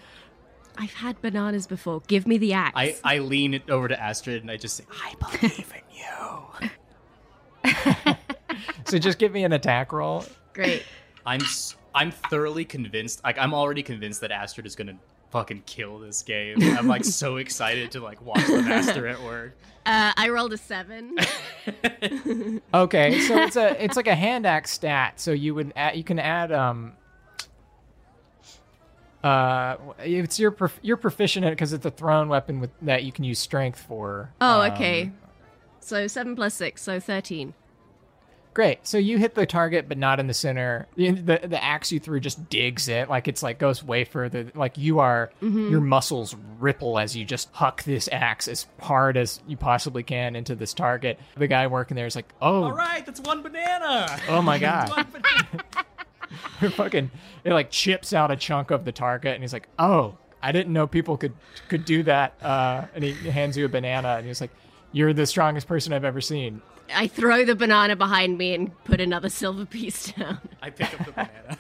I've 0.77 0.95
had 0.95 1.21
bananas 1.21 1.67
before. 1.67 2.01
Give 2.07 2.27
me 2.27 2.39
the 2.39 2.55
axe. 2.55 2.73
I, 2.75 2.97
I 3.05 3.19
lean 3.19 3.55
it 3.55 3.69
over 3.69 3.87
to 3.89 4.01
Astrid 4.01 4.41
and 4.43 4.51
I 4.51 4.57
just 4.57 4.77
say, 4.79 4.85
I 4.91 5.15
believe 5.39 5.73
in 5.75 5.90
you. 6.01 6.69
So 8.87 8.99
just 8.99 9.19
give 9.19 9.31
me 9.33 9.45
an 9.45 9.53
attack 9.53 9.93
roll. 9.93 10.25
Great. 10.53 10.83
I'm 11.25 11.41
s- 11.43 11.77
I'm 11.95 12.11
thoroughly 12.11 12.65
convinced. 12.65 13.23
Like 13.23 13.39
I'm 13.39 13.55
already 13.55 13.83
convinced 13.85 14.21
that 14.23 14.33
Astrid 14.33 14.67
is 14.67 14.75
gonna 14.75 14.97
fucking 15.31 15.63
kill 15.67 16.01
this 16.01 16.23
game. 16.23 16.57
I'm 16.61 16.89
like 16.89 17.05
so 17.05 17.37
excited 17.45 17.93
to 17.93 18.01
like 18.01 18.21
watch 18.21 18.45
the 18.47 18.63
master 18.63 19.07
at 19.07 19.23
work. 19.23 19.57
Uh, 19.87 20.13
I 20.17 20.29
rolled 20.31 20.53
a 20.53 20.57
seven. 20.57 21.17
Okay, 22.75 23.21
so 23.21 23.37
it's 23.43 23.57
a 23.57 23.83
it's 23.83 23.97
like 23.97 24.09
a 24.09 24.15
hand 24.15 24.45
axe 24.47 24.73
stat. 24.73 25.21
So 25.21 25.31
you 25.31 25.55
would 25.55 25.73
add, 25.77 25.97
you 25.97 26.03
can 26.05 26.19
add 26.19 26.51
um 26.51 26.95
uh 29.23 29.77
it's 30.01 30.39
your 30.41 30.51
prof- 30.51 30.81
you're 30.83 30.97
proficient 30.97 31.45
in 31.45 31.53
it 31.53 31.55
because 31.55 31.73
it's 31.73 31.85
a 31.87 31.91
thrown 31.91 32.29
weapon 32.29 32.59
with 32.61 32.71
that 32.83 33.05
you 33.05 33.13
can 33.13 33.25
use 33.25 33.39
strength 33.39 33.79
for. 33.81 34.31
Oh, 34.41 34.63
Um, 34.63 34.73
okay. 34.73 35.13
So 35.81 36.07
seven 36.07 36.37
plus 36.37 36.55
six, 36.55 36.83
so 36.83 37.01
thirteen. 37.01 37.55
Great. 38.53 38.81
So 38.85 38.99
you 38.99 39.17
hit 39.17 39.37
the 39.37 39.47
target, 39.47 39.89
but 39.89 39.97
not 39.97 40.19
in 40.19 40.27
the 40.27 40.35
center. 40.35 40.89
The, 40.97 41.13
the 41.13 41.41
the 41.45 41.63
axe 41.63 41.93
you 41.93 42.01
threw 42.01 42.19
just 42.19 42.51
digs 42.51 42.89
it, 42.89 43.09
like 43.09 43.29
it's 43.29 43.45
like 43.45 43.59
goes 43.61 43.83
way 43.83 44.03
further. 44.05 44.51
Like 44.57 44.77
you 44.77 44.99
are, 44.99 45.31
Mhm. 45.41 45.71
your 45.71 45.81
muscles 45.81 46.35
ripple 46.59 46.99
as 46.99 47.17
you 47.17 47.25
just 47.25 47.49
huck 47.53 47.85
this 47.85 48.09
axe 48.11 48.49
as 48.49 48.67
hard 48.81 49.17
as 49.17 49.41
you 49.47 49.57
possibly 49.57 50.03
can 50.03 50.35
into 50.35 50.57
this 50.57 50.75
target. 50.75 51.21
The 51.37 51.47
guy 51.47 51.69
working 51.69 51.95
there 51.95 52.07
is 52.07 52.17
like, 52.17 52.29
"Oh, 52.43 52.65
All 52.65 52.73
right, 52.73 53.07
that's 53.07 53.21
one 53.21 53.41
banana. 53.43 54.07
Oh 54.29 54.43
my 54.43 54.59
God. 54.67 54.91
One 54.91 55.07
banana. 55.13 56.71
fucking!" 56.73 57.11
It 57.45 57.53
like 57.53 57.71
chips 57.71 58.13
out 58.13 58.33
a 58.33 58.37
chunk 58.37 58.73
of 58.73 58.85
the 58.85 58.93
target, 58.93 59.35
and 59.35 59.45
he's 59.45 59.53
like, 59.53 59.69
"Oh, 59.79 60.17
I 60.43 60.51
didn't 60.51 60.73
know 60.73 60.89
people 60.89 61.17
could 61.17 61.35
could 61.69 61.85
do 61.85 62.03
that." 62.03 62.35
Uh, 62.43 62.87
and 62.97 63.05
he 63.05 63.13
hands 63.31 63.57
you 63.57 63.65
a 63.65 63.69
banana, 63.69 64.17
and 64.19 64.27
he's 64.27 64.41
like, 64.41 64.51
"You're 64.93 65.13
the 65.13 65.27
strongest 65.27 65.67
person 65.67 65.93
I've 65.93 66.05
ever 66.05 66.21
seen." 66.21 66.63
I 66.95 67.07
throw 67.07 67.45
the 67.45 67.55
banana 67.55 67.95
behind 67.97 68.37
me 68.37 68.55
and 68.55 68.85
put 68.85 69.01
another 69.01 69.29
silver 69.29 69.65
piece 69.65 70.13
down. 70.13 70.39
I 70.61 70.71
pick 70.71 70.93
up 70.99 71.07
the 71.07 71.13
banana. 71.13 71.59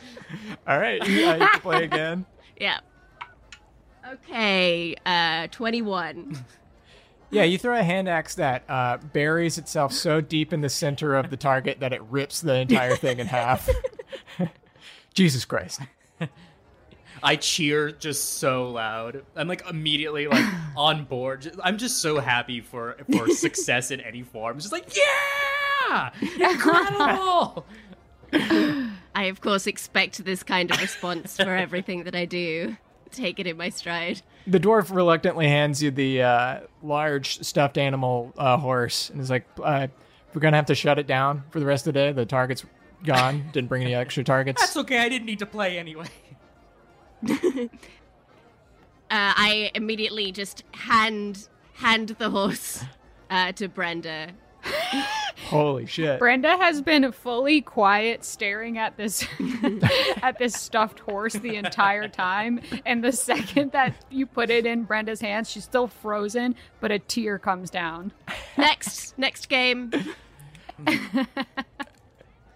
All 0.66 0.78
right, 0.78 1.06
you, 1.06 1.26
uh, 1.26 1.34
you 1.34 1.46
can 1.48 1.60
play 1.60 1.84
again. 1.84 2.26
Yeah. 2.58 2.78
Okay, 4.08 4.94
uh, 5.04 5.48
21. 5.48 6.44
Yeah, 7.30 7.44
you 7.44 7.56
throw 7.56 7.78
a 7.78 7.82
hand 7.82 8.10
axe 8.10 8.34
that 8.34 8.62
uh, 8.68 8.98
buries 8.98 9.56
itself 9.56 9.94
so 9.94 10.20
deep 10.20 10.52
in 10.52 10.60
the 10.60 10.68
center 10.68 11.16
of 11.16 11.30
the 11.30 11.38
target 11.38 11.80
that 11.80 11.94
it 11.94 12.02
rips 12.02 12.42
the 12.42 12.56
entire 12.56 12.94
thing 12.94 13.20
in 13.20 13.26
half. 13.26 13.70
Jesus 15.14 15.46
Christ. 15.46 15.80
I 17.22 17.36
cheer 17.36 17.92
just 17.92 18.38
so 18.38 18.70
loud. 18.70 19.24
I'm 19.36 19.48
like 19.48 19.68
immediately 19.68 20.26
like 20.26 20.44
on 20.76 21.04
board. 21.04 21.50
I'm 21.62 21.78
just 21.78 22.02
so 22.02 22.18
happy 22.18 22.60
for 22.60 22.96
for 23.10 23.28
success 23.34 23.90
in 23.90 24.00
any 24.00 24.22
form. 24.22 24.58
Just 24.58 24.72
like 24.72 24.94
yeah, 24.96 26.10
incredible. 26.40 27.66
I, 29.14 29.24
of 29.24 29.40
course, 29.40 29.66
expect 29.66 30.24
this 30.24 30.42
kind 30.42 30.70
of 30.70 30.80
response 30.80 31.36
for 31.36 31.54
everything 31.54 32.04
that 32.04 32.14
I 32.14 32.24
do. 32.24 32.76
Take 33.10 33.38
it 33.38 33.46
in 33.46 33.58
my 33.58 33.68
stride. 33.68 34.22
The 34.46 34.58
dwarf 34.58 34.92
reluctantly 34.92 35.46
hands 35.46 35.82
you 35.82 35.90
the 35.90 36.22
uh, 36.22 36.60
large 36.82 37.42
stuffed 37.44 37.76
animal 37.76 38.32
uh, 38.38 38.56
horse 38.56 39.10
and 39.10 39.20
is 39.20 39.28
like, 39.28 39.46
uh, 39.62 39.88
"We're 40.32 40.40
gonna 40.40 40.56
have 40.56 40.66
to 40.66 40.74
shut 40.74 40.98
it 40.98 41.06
down 41.06 41.44
for 41.50 41.60
the 41.60 41.66
rest 41.66 41.86
of 41.86 41.92
the 41.92 42.00
day. 42.00 42.12
The 42.12 42.26
target's 42.26 42.64
gone. 43.04 43.50
Didn't 43.52 43.68
bring 43.68 43.82
any 43.82 43.94
extra 43.94 44.24
targets." 44.24 44.62
That's 44.62 44.76
okay. 44.78 44.98
I 44.98 45.08
didn't 45.10 45.26
need 45.26 45.40
to 45.40 45.46
play 45.46 45.78
anyway. 45.78 46.08
Uh, 49.12 49.34
I 49.36 49.70
immediately 49.74 50.32
just 50.32 50.64
hand 50.72 51.46
hand 51.74 52.08
the 52.18 52.30
horse 52.30 52.82
uh, 53.28 53.52
to 53.52 53.68
Brenda. 53.68 54.30
Holy 55.48 55.84
shit! 55.84 56.18
Brenda 56.18 56.56
has 56.56 56.80
been 56.80 57.12
fully 57.12 57.60
quiet, 57.60 58.24
staring 58.24 58.78
at 58.78 58.96
this 58.96 59.26
at 60.22 60.38
this 60.38 60.54
stuffed 60.54 61.00
horse 61.00 61.34
the 61.34 61.56
entire 61.56 62.08
time. 62.08 62.60
And 62.86 63.04
the 63.04 63.12
second 63.12 63.72
that 63.72 63.94
you 64.08 64.24
put 64.24 64.48
it 64.48 64.64
in 64.64 64.84
Brenda's 64.84 65.20
hands, 65.20 65.50
she's 65.50 65.64
still 65.64 65.88
frozen, 65.88 66.54
but 66.80 66.90
a 66.90 66.98
tear 66.98 67.38
comes 67.38 67.68
down. 67.68 68.12
Next, 68.56 69.18
next 69.18 69.50
game. 69.50 69.90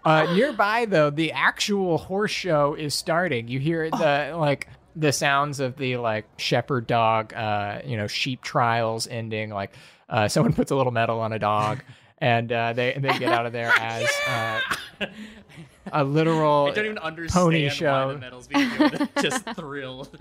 Uh, 0.07 0.33
nearby, 0.33 0.85
though, 0.85 1.09
the 1.09 1.33
actual 1.33 1.97
horse 1.97 2.31
show 2.31 2.75
is 2.75 2.93
starting. 2.93 3.49
You 3.49 3.59
hear 3.59 3.89
the 3.89 4.33
like 4.37 4.69
the 4.95 5.11
sounds 5.11 5.59
of 5.59 5.75
the 5.75 5.97
like 5.97 6.25
shepherd 6.37 6.87
dog, 6.87 7.33
uh, 7.33 7.81
you 7.85 7.97
know, 7.97 8.07
sheep 8.07 8.41
trials 8.41 9.07
ending. 9.07 9.49
Like 9.49 9.73
uh, 10.09 10.29
someone 10.29 10.53
puts 10.59 10.71
a 10.71 10.75
little 10.77 10.93
medal 10.93 11.19
on 11.19 11.33
a 11.33 11.39
dog, 11.39 11.83
and 12.19 12.49
uh, 12.51 12.71
they 12.71 12.97
they 12.97 13.19
get 13.19 13.33
out 13.33 13.45
of 13.45 13.51
there 13.51 13.69
as 13.79 14.09
uh, 14.29 14.61
a 15.91 16.03
literal 16.05 16.67
I 16.67 16.71
don't 16.71 16.85
even 16.85 16.97
understand 16.99 17.43
pony 17.43 17.63
why 17.63 17.69
show. 17.69 18.13
the 18.13 18.19
medal's 18.19 18.47
being 18.47 18.69
given. 18.77 19.09
just 19.21 19.45
thrilled. 19.55 20.17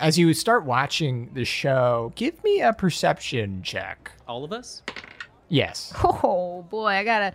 As 0.00 0.18
you 0.18 0.34
start 0.34 0.64
watching 0.64 1.30
the 1.34 1.44
show, 1.44 2.12
give 2.16 2.42
me 2.42 2.60
a 2.60 2.72
perception 2.72 3.62
check. 3.62 4.10
All 4.26 4.42
of 4.42 4.52
us. 4.52 4.82
Yes. 5.52 5.92
Oh 6.02 6.62
boy, 6.70 6.86
I 6.86 7.04
got 7.04 7.34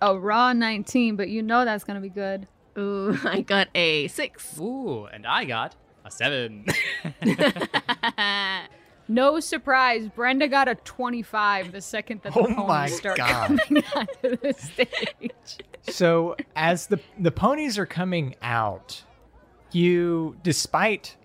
a 0.00 0.18
raw 0.18 0.52
19, 0.54 1.16
but 1.16 1.28
you 1.28 1.42
know 1.42 1.64
that's 1.66 1.84
gonna 1.84 2.00
be 2.00 2.08
good. 2.08 2.46
Ooh, 2.78 3.18
I 3.24 3.42
got 3.42 3.68
a 3.74 4.08
six. 4.08 4.58
Ooh, 4.58 5.04
and 5.04 5.26
I 5.26 5.44
got 5.44 5.76
a 6.06 6.10
seven. 6.10 6.64
No 9.06 9.38
surprise, 9.38 10.08
Brenda 10.08 10.48
got 10.48 10.66
a 10.66 10.76
25 10.76 11.72
the 11.72 11.82
second 11.82 12.22
that 12.22 12.32
the 12.32 12.40
Oh 12.40 12.46
ponies 12.54 12.96
start 12.96 13.18
God. 13.18 13.58
coming 13.60 13.84
onto 13.94 14.36
the 14.38 14.54
stage. 14.54 15.58
so 15.82 16.36
as 16.56 16.86
the 16.86 16.98
the 17.18 17.30
ponies 17.30 17.76
are 17.76 17.84
coming 17.84 18.34
out, 18.40 19.02
you, 19.72 20.36
despite 20.42 21.16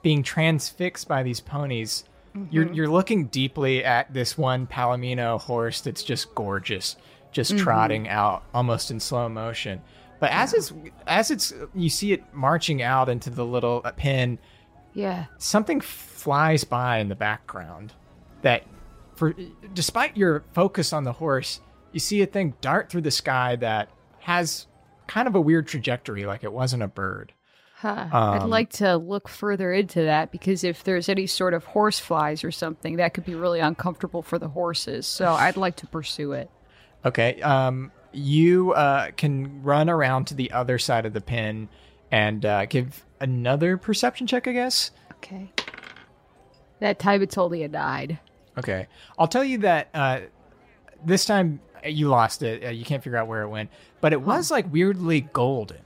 being 0.00 0.22
transfixed 0.22 1.08
by 1.08 1.22
these 1.22 1.40
ponies, 1.40 2.04
you're 2.50 2.66
Mhm. 2.66 2.74
you're 2.76 2.88
looking 2.88 3.26
deeply 3.26 3.84
at 3.84 4.12
this 4.12 4.36
one 4.38 4.66
Palomino 4.66 5.40
horse 5.40 5.80
that's 5.80 6.02
just 6.02 6.34
gorgeous, 6.34 6.96
just 7.32 7.52
Mhm. 7.54 7.58
trotting 7.58 8.08
out 8.08 8.42
almost 8.54 8.90
in 8.90 9.00
slow 9.00 9.28
motion. 9.28 9.80
But 10.20 10.30
as 10.30 10.54
it's 10.54 10.72
as 11.06 11.30
it's 11.30 11.52
you 11.74 11.88
see 11.90 12.12
it 12.12 12.22
marching 12.34 12.82
out 12.82 13.08
into 13.08 13.30
the 13.30 13.44
little 13.44 13.82
uh, 13.84 13.92
pen, 13.92 14.38
Yeah. 14.94 15.26
something 15.38 15.80
flies 15.80 16.64
by 16.64 16.98
in 16.98 17.08
the 17.08 17.14
background 17.14 17.92
that 18.42 18.62
for 19.14 19.34
despite 19.74 20.16
your 20.16 20.44
focus 20.52 20.92
on 20.92 21.04
the 21.04 21.12
horse 21.12 21.60
you 21.92 22.00
see 22.00 22.20
a 22.22 22.26
thing 22.26 22.54
dart 22.60 22.90
through 22.90 23.00
the 23.02 23.10
sky 23.10 23.56
that 23.56 23.88
has 24.20 24.66
kind 25.06 25.28
of 25.28 25.34
a 25.34 25.40
weird 25.40 25.66
trajectory 25.66 26.26
like 26.26 26.42
it 26.44 26.52
wasn't 26.52 26.82
a 26.82 26.88
bird 26.88 27.32
Huh. 27.86 28.08
I'd 28.12 28.42
Um, 28.42 28.50
like 28.50 28.70
to 28.74 28.96
look 28.96 29.28
further 29.28 29.72
into 29.72 30.02
that 30.02 30.32
because 30.32 30.64
if 30.64 30.82
there's 30.84 31.08
any 31.08 31.26
sort 31.26 31.54
of 31.54 31.64
horse 31.64 31.98
flies 32.00 32.42
or 32.42 32.50
something, 32.50 32.96
that 32.96 33.14
could 33.14 33.24
be 33.24 33.34
really 33.34 33.60
uncomfortable 33.60 34.22
for 34.22 34.38
the 34.38 34.48
horses. 34.48 35.06
So 35.06 35.32
I'd 35.32 35.56
like 35.56 35.76
to 35.76 35.86
pursue 35.86 36.32
it. 36.32 36.50
okay 37.04 37.40
um 37.42 37.92
you 38.12 38.72
uh 38.72 39.10
can 39.16 39.62
run 39.62 39.88
around 39.90 40.24
to 40.26 40.34
the 40.34 40.50
other 40.52 40.78
side 40.78 41.04
of 41.06 41.12
the 41.12 41.20
pin 41.20 41.68
and 42.10 42.44
uh 42.46 42.64
give 42.66 43.04
another 43.20 43.76
perception 43.76 44.26
check 44.26 44.48
i 44.48 44.52
guess 44.52 44.90
Okay. 45.18 45.50
That 46.80 46.98
Tibetolia 46.98 47.70
died. 47.72 48.18
Okay. 48.58 48.86
I'll 49.18 49.28
tell 49.28 49.42
you 49.44 49.58
that 49.58 49.88
uh, 49.94 50.20
this 51.04 51.24
time 51.24 51.60
you 51.84 52.08
lost 52.08 52.42
it. 52.42 52.64
Uh, 52.64 52.68
you 52.70 52.84
can't 52.84 53.02
figure 53.02 53.18
out 53.18 53.26
where 53.26 53.42
it 53.42 53.48
went, 53.48 53.70
but 54.02 54.12
it 54.12 54.20
was 54.20 54.50
like 54.50 54.70
weirdly 54.72 55.22
golden. 55.22 55.78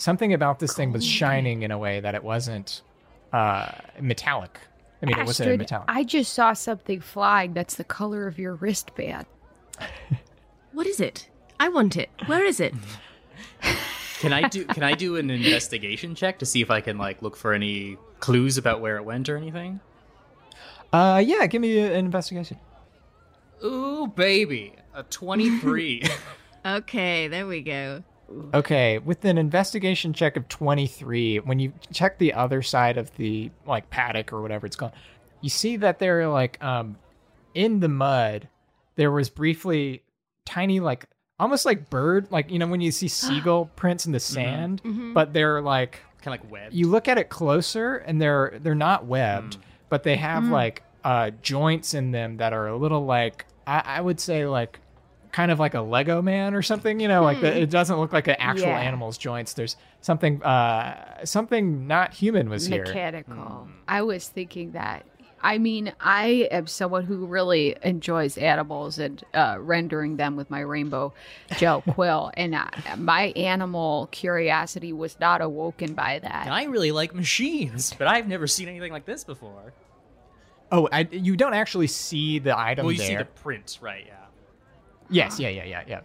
Something 0.00 0.32
about 0.32 0.60
this 0.60 0.74
thing 0.74 0.92
was 0.92 1.04
shining 1.04 1.62
in 1.62 1.70
a 1.70 1.78
way 1.78 2.00
that 2.00 2.14
it 2.14 2.24
wasn't 2.24 2.80
uh, 3.34 3.70
metallic. 4.00 4.58
I 5.02 5.06
mean, 5.06 5.18
it 5.18 5.26
wasn't 5.26 5.58
metallic. 5.58 5.84
I 5.88 6.04
just 6.04 6.32
saw 6.32 6.54
something 6.54 7.00
flying 7.00 7.52
that's 7.52 7.74
the 7.74 7.84
color 7.84 8.26
of 8.26 8.38
your 8.38 8.54
wristband. 8.54 9.26
What 10.72 10.86
is 10.86 11.00
it? 11.00 11.28
I 11.58 11.68
want 11.68 11.96
it. 11.96 12.10
Where 12.26 12.44
is 12.44 12.60
it? 12.60 12.72
Can 14.20 14.32
I 14.32 14.48
do 14.48 14.64
can 14.66 14.82
I 14.82 14.92
do 14.94 15.16
an 15.16 15.30
investigation 15.30 16.14
check 16.14 16.38
to 16.40 16.46
see 16.46 16.60
if 16.60 16.70
I 16.70 16.80
can 16.82 16.98
like 16.98 17.22
look 17.22 17.36
for 17.36 17.54
any 17.54 17.96
clues 18.20 18.58
about 18.58 18.80
where 18.82 18.98
it 18.98 19.02
went 19.02 19.28
or 19.30 19.36
anything? 19.36 19.80
Uh, 20.92 21.22
yeah, 21.24 21.46
give 21.46 21.62
me 21.62 21.78
an 21.78 21.92
investigation. 22.04 22.58
Ooh, 23.64 24.06
baby, 24.06 24.74
a 24.94 25.02
twenty-three. 25.04 26.02
Okay, 26.66 27.26
there 27.28 27.46
we 27.46 27.62
go. 27.62 28.04
Okay, 28.54 28.98
with 28.98 29.24
an 29.24 29.38
investigation 29.38 30.12
check 30.12 30.36
of 30.36 30.48
23, 30.48 31.38
when 31.40 31.58
you 31.58 31.72
check 31.92 32.18
the 32.18 32.32
other 32.34 32.62
side 32.62 32.96
of 32.96 33.14
the 33.16 33.50
like 33.66 33.90
paddock 33.90 34.32
or 34.32 34.40
whatever 34.42 34.66
it's 34.66 34.76
called, 34.76 34.92
you 35.40 35.50
see 35.50 35.76
that 35.78 35.98
they're 35.98 36.28
like 36.28 36.62
um 36.62 36.96
in 37.54 37.80
the 37.80 37.88
mud. 37.88 38.48
There 38.96 39.10
was 39.10 39.30
briefly 39.30 40.02
tiny 40.44 40.80
like 40.80 41.06
almost 41.38 41.64
like 41.64 41.88
bird 41.90 42.26
like 42.30 42.50
you 42.50 42.58
know 42.58 42.66
when 42.66 42.80
you 42.80 42.92
see 42.92 43.08
seagull 43.22 43.66
prints 43.76 44.06
in 44.06 44.12
the 44.12 44.20
sand, 44.20 44.82
Mhm. 44.84 45.14
but 45.14 45.32
they're 45.32 45.60
like 45.60 46.00
kind 46.22 46.38
of 46.38 46.42
like 46.44 46.52
webbed. 46.52 46.74
you 46.74 46.86
look 46.86 47.08
at 47.08 47.16
it 47.18 47.30
closer 47.30 47.96
and 47.96 48.20
they're 48.20 48.58
they're 48.62 48.74
not 48.74 49.06
webbed, 49.06 49.56
but 49.88 50.02
they 50.02 50.16
have 50.16 50.44
Mm. 50.44 50.50
like 50.50 50.82
uh 51.02 51.30
joints 51.42 51.94
in 51.94 52.10
them 52.12 52.36
that 52.36 52.52
are 52.52 52.66
a 52.68 52.76
little 52.76 53.06
like 53.06 53.46
I, 53.66 53.82
I 53.86 54.00
would 54.02 54.20
say 54.20 54.46
like 54.46 54.78
kind 55.32 55.50
of 55.50 55.58
like 55.60 55.74
a 55.74 55.80
Lego 55.80 56.20
man 56.22 56.54
or 56.54 56.62
something, 56.62 56.98
you 57.00 57.08
know, 57.08 57.22
like 57.22 57.40
the, 57.40 57.50
Hmm. 57.52 57.58
it 57.58 57.70
doesn't 57.70 57.98
look 57.98 58.12
like 58.12 58.26
an 58.26 58.36
actual 58.38 58.68
Yeah. 58.68 58.80
animal's 58.80 59.16
joints. 59.18 59.52
There's 59.54 59.76
something 60.00 60.42
uh 60.42 61.24
something 61.24 61.86
not 61.86 62.12
human 62.14 62.48
was 62.48 62.66
here. 62.66 62.84
Mechanical. 62.84 63.68
I 63.86 64.02
was 64.02 64.28
thinking 64.28 64.72
that. 64.72 65.04
I 65.42 65.56
mean, 65.56 65.92
I 66.00 66.48
am 66.50 66.66
someone 66.66 67.04
who 67.04 67.24
really 67.24 67.74
enjoys 67.82 68.36
animals 68.36 68.98
and 68.98 69.24
uh, 69.32 69.56
rendering 69.58 70.16
them 70.16 70.36
with 70.36 70.50
my 70.50 70.60
rainbow 70.60 71.14
gel 71.56 71.80
quill, 71.92 72.30
and 72.34 72.54
uh, 72.54 72.66
my 72.98 73.28
animal 73.36 74.08
curiosity 74.12 74.92
was 74.92 75.18
not 75.18 75.40
awoken 75.40 75.94
by 75.94 76.18
that. 76.18 76.44
And 76.44 76.52
I 76.54 76.64
really 76.64 76.92
like 76.92 77.14
machines, 77.14 77.94
but 77.96 78.06
I've 78.06 78.28
never 78.28 78.46
seen 78.46 78.68
anything 78.68 78.92
like 78.92 79.06
this 79.06 79.24
before. 79.24 79.72
Oh, 80.70 80.90
I, 80.92 81.08
you 81.10 81.36
don't 81.36 81.54
actually 81.54 81.86
see 81.86 82.38
the 82.38 82.58
item 82.58 82.84
well, 82.84 82.92
you 82.92 82.98
there. 82.98 83.06
see 83.06 83.16
the 83.16 83.24
print, 83.24 83.78
right? 83.80 84.04
Yeah. 84.06 84.16
Yes, 85.10 85.38
yeah, 85.40 85.48
yeah, 85.48 85.64
yeah, 85.64 85.82
yeah. 85.86 86.00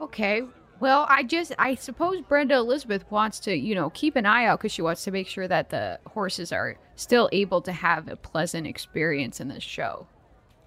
Okay. 0.00 0.42
Well, 0.80 1.06
I 1.08 1.22
just, 1.22 1.52
I 1.60 1.76
suppose 1.76 2.20
Brenda 2.22 2.56
Lizabeth 2.56 3.08
wants 3.08 3.38
to, 3.40 3.56
you 3.56 3.74
know, 3.74 3.90
keep 3.90 4.16
an 4.16 4.26
eye 4.26 4.46
out 4.46 4.58
because 4.58 4.72
she 4.72 4.82
wants 4.82 5.04
to 5.04 5.12
make 5.12 5.28
sure 5.28 5.46
that 5.46 5.70
the 5.70 6.00
horses 6.08 6.50
are 6.50 6.76
still 6.96 7.28
able 7.30 7.60
to 7.62 7.72
have 7.72 8.08
a 8.08 8.16
pleasant 8.16 8.66
experience 8.66 9.40
in 9.40 9.46
this 9.46 9.62
show. 9.62 10.08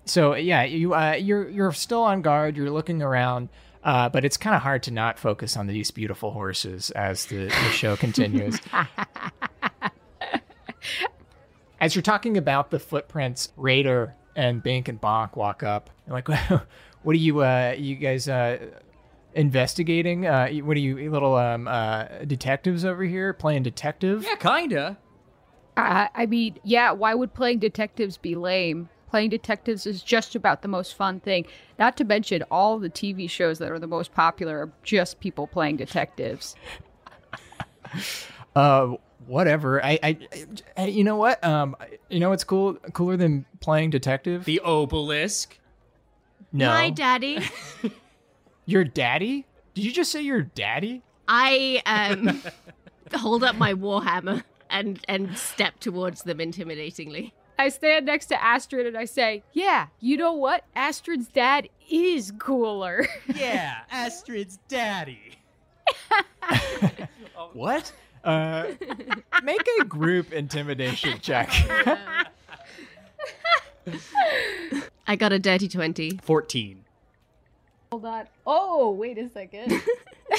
So 0.05 0.35
yeah, 0.35 0.63
you 0.63 0.93
uh, 0.93 1.13
you're 1.13 1.49
you're 1.49 1.71
still 1.73 2.03
on 2.03 2.21
guard. 2.21 2.55
You're 2.55 2.69
looking 2.69 3.01
around, 3.01 3.49
uh, 3.83 4.07
but 4.07 4.23
it's 4.23 4.37
kind 4.37 4.55
of 4.55 4.61
hard 4.61 4.83
to 4.83 4.91
not 4.91 5.19
focus 5.19 5.57
on 5.57 5.67
these 5.67 5.91
beautiful 5.91 6.31
horses 6.31 6.91
as 6.91 7.25
the, 7.25 7.47
the 7.47 7.69
show 7.71 7.95
continues. 7.97 8.59
as 11.81 11.95
you're 11.95 12.03
talking 12.03 12.37
about 12.37 12.71
the 12.71 12.79
footprints, 12.79 13.51
Raider 13.57 14.13
and 14.35 14.61
Bink 14.61 14.87
and 14.87 15.01
Bonk 15.01 15.35
walk 15.35 15.63
up. 15.63 15.89
They're 16.05 16.13
like, 16.13 16.29
"What 17.05 17.13
are 17.13 17.19
you 17.19 17.41
uh, 17.41 17.75
you 17.77 17.95
guys 17.95 18.27
uh, 18.27 18.57
investigating? 19.33 20.25
Uh, 20.25 20.49
what 20.63 20.75
are 20.75 20.81
you 20.81 21.11
little 21.11 21.35
um, 21.35 21.67
uh, 21.67 22.05
detectives 22.25 22.83
over 22.83 23.03
here 23.03 23.31
playing 23.33 23.63
detective?" 23.63 24.23
Yeah, 24.23 24.35
kinda. 24.35 24.97
Uh, 25.77 26.07
I 26.13 26.25
mean, 26.25 26.57
yeah, 26.63 26.91
why 26.91 27.13
would 27.13 27.33
playing 27.33 27.59
detectives 27.59 28.17
be 28.17 28.35
lame? 28.35 28.89
Playing 29.09 29.29
detectives 29.29 29.85
is 29.85 30.01
just 30.01 30.35
about 30.35 30.61
the 30.61 30.67
most 30.67 30.95
fun 30.95 31.19
thing. 31.19 31.45
Not 31.77 31.95
to 31.97 32.03
mention, 32.03 32.43
all 32.49 32.79
the 32.79 32.89
TV 32.89 33.29
shows 33.29 33.59
that 33.59 33.71
are 33.71 33.79
the 33.79 33.87
most 33.87 34.13
popular 34.13 34.57
are 34.59 34.71
just 34.83 35.19
people 35.19 35.47
playing 35.47 35.77
detectives. 35.77 36.55
Uh, 38.55 38.95
whatever. 39.27 39.83
I, 39.83 39.99
I, 40.01 40.17
I, 40.77 40.85
you 40.85 41.03
know 41.03 41.17
what? 41.17 41.43
Um, 41.43 41.75
you 42.09 42.19
know 42.19 42.29
what's 42.29 42.45
cool? 42.45 42.75
Cooler 42.93 43.17
than 43.17 43.45
playing 43.59 43.89
detective? 43.89 44.45
The 44.45 44.61
obelisk. 44.61 45.59
No. 46.55 46.69
My 46.69 46.89
daddy. 46.89 47.39
Your 48.65 48.85
daddy? 48.85 49.45
Did 49.73 49.83
you 49.83 49.91
just 49.91 50.09
say 50.09 50.21
your 50.21 50.41
daddy? 50.41 51.01
I 51.27 51.81
um 51.85 52.41
hold 53.13 53.43
up 53.43 53.57
my 53.57 53.73
warhammer 53.73 54.41
and 54.69 55.01
and 55.09 55.37
step 55.37 55.81
towards 55.81 56.23
them 56.23 56.37
intimidatingly. 56.37 57.33
I 57.59 57.67
stand 57.67 58.05
next 58.05 58.27
to 58.27 58.41
Astrid 58.41 58.87
and 58.87 58.97
I 58.97 59.03
say, 59.03 59.43
Yeah, 59.51 59.87
you 59.99 60.15
know 60.15 60.31
what? 60.31 60.63
Astrid's 60.77 61.27
dad 61.27 61.67
is 61.89 62.31
cooler. 62.39 63.05
Yeah, 63.35 63.79
Astrid's 63.91 64.57
daddy. 64.69 65.19
What? 67.51 67.91
Uh, 68.23 68.67
make 69.43 69.67
a 69.81 69.83
group 69.83 70.31
intimidation 70.31 71.19
check. 71.19 71.51
I 75.07 75.15
got 75.15 75.33
a 75.33 75.39
dirty 75.39 75.67
20. 75.67 76.19
Fourteen. 76.23 76.85
Hold 77.91 78.05
on. 78.05 78.25
Oh, 78.45 78.91
wait 78.91 79.17
a 79.17 79.29
second. 79.29 79.71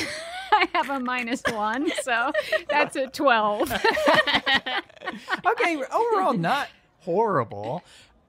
I 0.52 0.68
have 0.72 0.90
a 0.90 1.00
minus 1.00 1.42
one, 1.52 1.90
so 2.02 2.32
that's 2.68 2.96
a 2.96 3.06
12. 3.08 3.70
okay, 5.46 5.76
overall 5.92 6.32
not 6.34 6.68
horrible. 7.00 7.82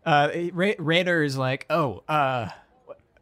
Uh, 0.05 0.30
Ra- 0.53 0.74
Raider 0.78 1.24
is 1.24 1.38
like, 1.38 1.65
oh, 1.70 2.03
uh, 2.07 2.49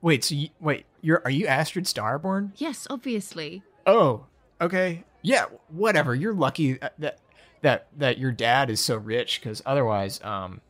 wait, 0.02 0.24
so 0.24 0.36
you, 0.36 0.50
wait, 0.60 0.86
you're 1.02 1.22
are 1.24 1.32
you 1.32 1.48
Astrid 1.48 1.86
Starborn? 1.86 2.52
Yes, 2.58 2.88
obviously. 2.90 3.64
Oh, 3.86 4.26
okay, 4.60 5.04
yeah, 5.22 5.46
whatever. 5.70 6.14
You're 6.16 6.34
lucky 6.34 6.80
that 7.00 7.20
that 7.62 7.88
that 7.98 8.18
your 8.18 8.32
dad 8.32 8.70
is 8.70 8.82
so 8.82 8.98
rich, 8.98 9.40
because 9.42 9.62
otherwise, 9.66 10.20
um, 10.24 10.62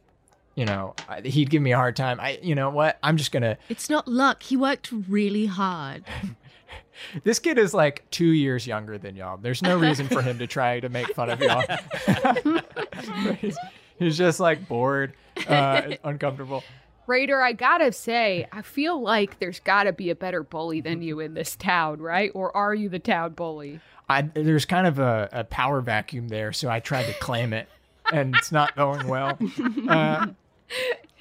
you 0.56 0.66
know, 0.66 0.96
I- 1.08 1.22
he'd 1.22 1.50
give 1.50 1.62
me 1.62 1.72
a 1.74 1.78
hard 1.78 1.96
time. 1.96 2.20
I, 2.20 2.40
you 2.42 2.56
know 2.56 2.70
what? 2.70 2.98
I'm 3.04 3.18
just 3.18 3.32
gonna. 3.32 3.58
It's 3.70 3.90
not 3.90 4.08
luck. 4.08 4.44
He 4.44 4.58
worked 4.58 4.92
really 4.92 5.46
hard. 5.46 6.04
This 7.24 7.40
kid 7.40 7.58
is 7.58 7.74
like 7.74 8.10
two 8.10 8.32
years 8.32 8.66
younger 8.66 8.98
than 8.98 9.16
y'all. 9.16 9.38
There's 9.38 9.62
no 9.62 9.78
reason 9.78 10.08
for 10.08 10.22
him 10.22 10.40
to 10.40 10.48
try 10.48 10.80
to 10.80 10.90
make 10.90 11.14
fun 11.14 11.30
of 11.30 11.42
y'all. 11.42 11.64
he's, 13.36 13.58
he's 14.00 14.18
just 14.18 14.40
like 14.40 14.68
bored, 14.68 15.14
uh, 15.48 15.92
uncomfortable. 16.04 16.64
Raider, 17.08 17.42
I 17.42 17.54
gotta 17.54 17.92
say, 17.92 18.48
I 18.52 18.62
feel 18.62 19.00
like 19.02 19.40
there's 19.40 19.60
gotta 19.60 19.94
be 19.94 20.10
a 20.10 20.16
better 20.16 20.42
bully 20.42 20.82
than 20.82 21.02
you 21.02 21.20
in 21.20 21.34
this 21.34 21.56
town, 21.56 22.00
right? 22.00 22.32
Or 22.34 22.56
are 22.56 22.74
you 22.74 22.90
the 22.90 23.00
town 23.00 23.34
bully? 23.34 23.80
I, 24.10 24.24
there's 24.24 24.66
kind 24.66 24.88
of 24.88 24.98
a, 25.00 25.30
a 25.32 25.44
power 25.44 25.82
vacuum 25.82 26.30
there, 26.30 26.54
so 26.54 26.70
I 26.70 26.80
tried 26.80 27.06
to 27.08 27.14
claim 27.16 27.54
it, 27.54 27.68
and 28.12 28.36
it's 28.36 28.52
not 28.52 28.76
going 28.76 29.08
well. 29.08 29.38
Uh, 29.88 30.28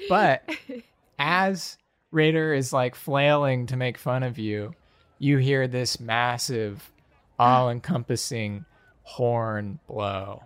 but 0.08 0.42
as 1.18 1.78
Raider 2.10 2.54
is 2.54 2.72
like 2.72 2.94
flailing 2.94 3.66
to 3.66 3.76
make 3.76 3.98
fun 3.98 4.22
of 4.22 4.38
you, 4.38 4.74
you 5.18 5.38
hear 5.38 5.66
this 5.68 5.98
massive, 6.00 6.90
all 7.38 7.70
encompassing 7.70 8.64
horn 9.02 9.78
blow. 9.86 10.42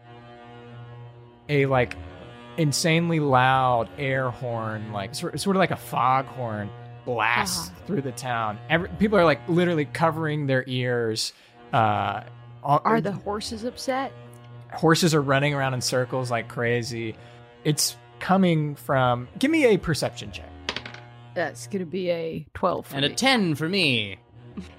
A 1.49 1.67
like 1.67 1.97
insanely 2.57 3.21
loud 3.21 3.89
air 3.99 4.31
horn, 4.31 4.93
like 4.93 5.15
sort, 5.15 5.39
sort 5.41 5.57
of 5.57 5.61
like 5.61 5.71
a 5.71 5.77
fog 5.77 6.27
horn, 6.27 6.69
blasts 7.05 7.71
through 7.87 8.03
the 8.03 8.13
town. 8.13 8.59
Every, 8.69 8.89
people 8.99 9.19
are 9.19 9.25
like 9.25 9.47
literally 9.49 9.87
covering 9.87 10.47
their 10.47 10.65
ears. 10.67 11.33
Uh, 11.73 12.23
all- 12.63 12.83
Are 12.85 13.01
the 13.01 13.13
horses 13.13 13.65
upset? 13.65 14.13
horses 14.75 15.15
are 15.15 15.23
running 15.23 15.55
around 15.55 15.73
in 15.73 15.81
circles 15.81 16.31
like 16.31 16.47
crazy. 16.49 17.17
It's 17.65 17.97
coming 18.21 18.75
from. 18.75 19.29
Give 19.39 19.51
me 19.51 19.67
a 19.67 19.77
perception 19.79 20.31
check. 20.33 20.51
That's 21.35 21.67
gonna 21.69 21.87
be 21.87 22.11
a 22.11 22.47
12. 22.55 22.87
For 22.87 22.97
And 22.97 23.05
a 23.05 23.11
ten 23.11 23.55
for 23.55 23.69
me. 23.69 24.19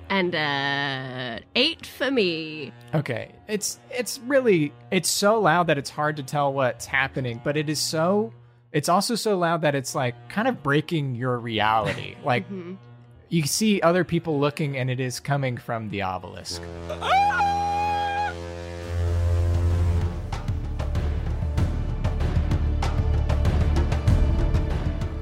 And 0.10 0.36
uh 0.36 1.40
eight 1.56 1.86
for 1.86 2.12
me. 2.12 2.74
Okay, 2.94 3.32
it's 3.48 3.80
it's 3.92 4.20
really 4.26 4.74
it's 4.92 5.08
so 5.08 5.40
loud 5.40 5.68
that 5.68 5.78
it's 5.78 5.90
hard 5.90 6.18
to 6.18 6.24
tell 6.24 6.52
what's 6.52 6.86
happening, 6.86 7.40
but 7.44 7.56
it 7.56 7.70
is 7.70 7.80
so. 7.80 8.34
It's 8.74 8.90
also 8.90 9.16
so 9.16 9.38
loud 9.38 9.62
that 9.62 9.74
it's 9.76 9.96
like 9.96 10.16
kind 10.30 10.48
of 10.48 10.62
breaking 10.62 11.16
your 11.16 11.38
reality. 11.40 12.16
Like 12.26 12.50
Mhm. 12.50 12.78
you 13.30 13.44
see 13.44 13.80
other 13.82 14.04
people 14.04 14.40
looking, 14.40 14.76
and 14.78 14.90
it 14.90 15.00
is 15.00 15.20
coming 15.22 15.56
from 15.58 15.90
the 15.90 16.02
obelisk. 16.02 16.62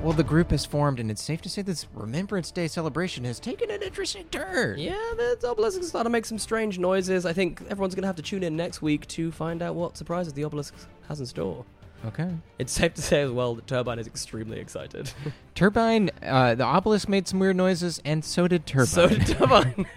Well, 0.07 0.15
the 0.15 0.23
group 0.23 0.51
has 0.51 0.63
formed, 0.63 1.01
and 1.01 1.11
it's 1.11 1.21
safe 1.21 1.41
to 1.41 1.49
say 1.49 1.61
this 1.61 1.85
Remembrance 1.93 2.49
Day 2.49 2.69
celebration 2.69 3.25
has 3.25 3.41
taken 3.41 3.69
an 3.69 3.81
interesting 3.81 4.23
turn. 4.31 4.79
Yeah, 4.79 4.93
the 5.17 5.37
obelisk 5.49 5.81
is 5.81 5.89
starting 5.89 6.05
to 6.05 6.09
make 6.09 6.23
some 6.23 6.39
strange 6.39 6.79
noises. 6.79 7.25
I 7.25 7.33
think 7.33 7.61
everyone's 7.69 7.93
going 7.93 8.03
to 8.03 8.07
have 8.07 8.15
to 8.15 8.21
tune 8.21 8.41
in 8.41 8.55
next 8.55 8.81
week 8.81 9.05
to 9.09 9.33
find 9.33 9.61
out 9.61 9.75
what 9.75 9.97
surprises 9.97 10.31
the 10.31 10.45
obelisk 10.45 10.73
has 11.09 11.19
in 11.19 11.25
store. 11.25 11.65
Okay. 12.05 12.29
It's 12.57 12.71
safe 12.71 12.93
to 12.93 13.01
say 13.01 13.21
as 13.21 13.31
well 13.31 13.55
that 13.55 13.67
Trubine 13.67 13.99
is 13.99 14.07
extremely 14.07 14.61
excited. 14.61 15.11
Trubine, 15.55 16.09
uh, 16.23 16.55
the 16.55 16.63
obelisk 16.63 17.09
made 17.09 17.27
some 17.27 17.39
weird 17.39 17.57
noises, 17.57 18.01
and 18.05 18.23
so 18.23 18.47
did 18.47 18.65
Trubine. 18.65 18.87
so 18.87 19.09
did 19.09 19.23
Trubine. 19.23 19.87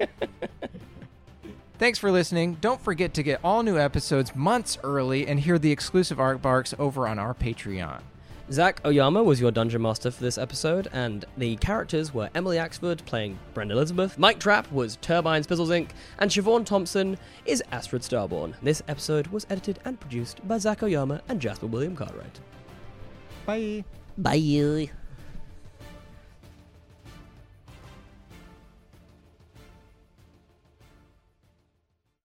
Thanks 1.78 1.98
for 1.98 2.10
listening. 2.10 2.56
Don't 2.62 2.80
forget 2.80 3.12
to 3.12 3.22
get 3.22 3.38
all 3.44 3.62
new 3.62 3.76
episodes 3.76 4.34
months 4.34 4.78
early 4.82 5.26
and 5.26 5.40
hear 5.40 5.58
the 5.58 5.72
exclusive 5.72 6.18
Arc 6.18 6.40
Barks 6.40 6.72
over 6.78 7.06
on 7.06 7.18
our 7.18 7.34
Patreon. 7.34 8.00
Zac 8.50 8.80
Oyama 8.84 9.22
was 9.22 9.40
your 9.40 9.50
dungeon 9.50 9.82
master 9.82 10.10
for 10.10 10.22
this 10.22 10.36
episode, 10.36 10.88
and 10.92 11.24
the 11.36 11.56
characters 11.56 12.12
were 12.12 12.28
Emily 12.34 12.56
Axford 12.56 13.04
playing 13.06 13.38
Brenda 13.54 13.74
Lizabeth, 13.74 14.18
Mike 14.18 14.40
Trapp 14.40 14.70
was 14.72 14.96
Trubine 14.98 15.46
Spizzlezinc., 15.46 15.90
and 16.18 16.30
Siobhan 16.30 16.66
Thompson 16.66 17.18
is 17.46 17.62
Astrid 17.72 18.02
Starborn. 18.02 18.54
This 18.62 18.82
episode 18.88 19.28
was 19.28 19.46
edited 19.48 19.78
and 19.84 19.98
produced 19.98 20.46
by 20.46 20.58
Zac 20.58 20.82
Oyama 20.82 21.22
and 21.28 21.40
Jasper 21.40 21.66
William 21.66 21.96
Cartwright. 21.96 22.40
Bye. 23.46 23.84
Bye. 24.18 24.90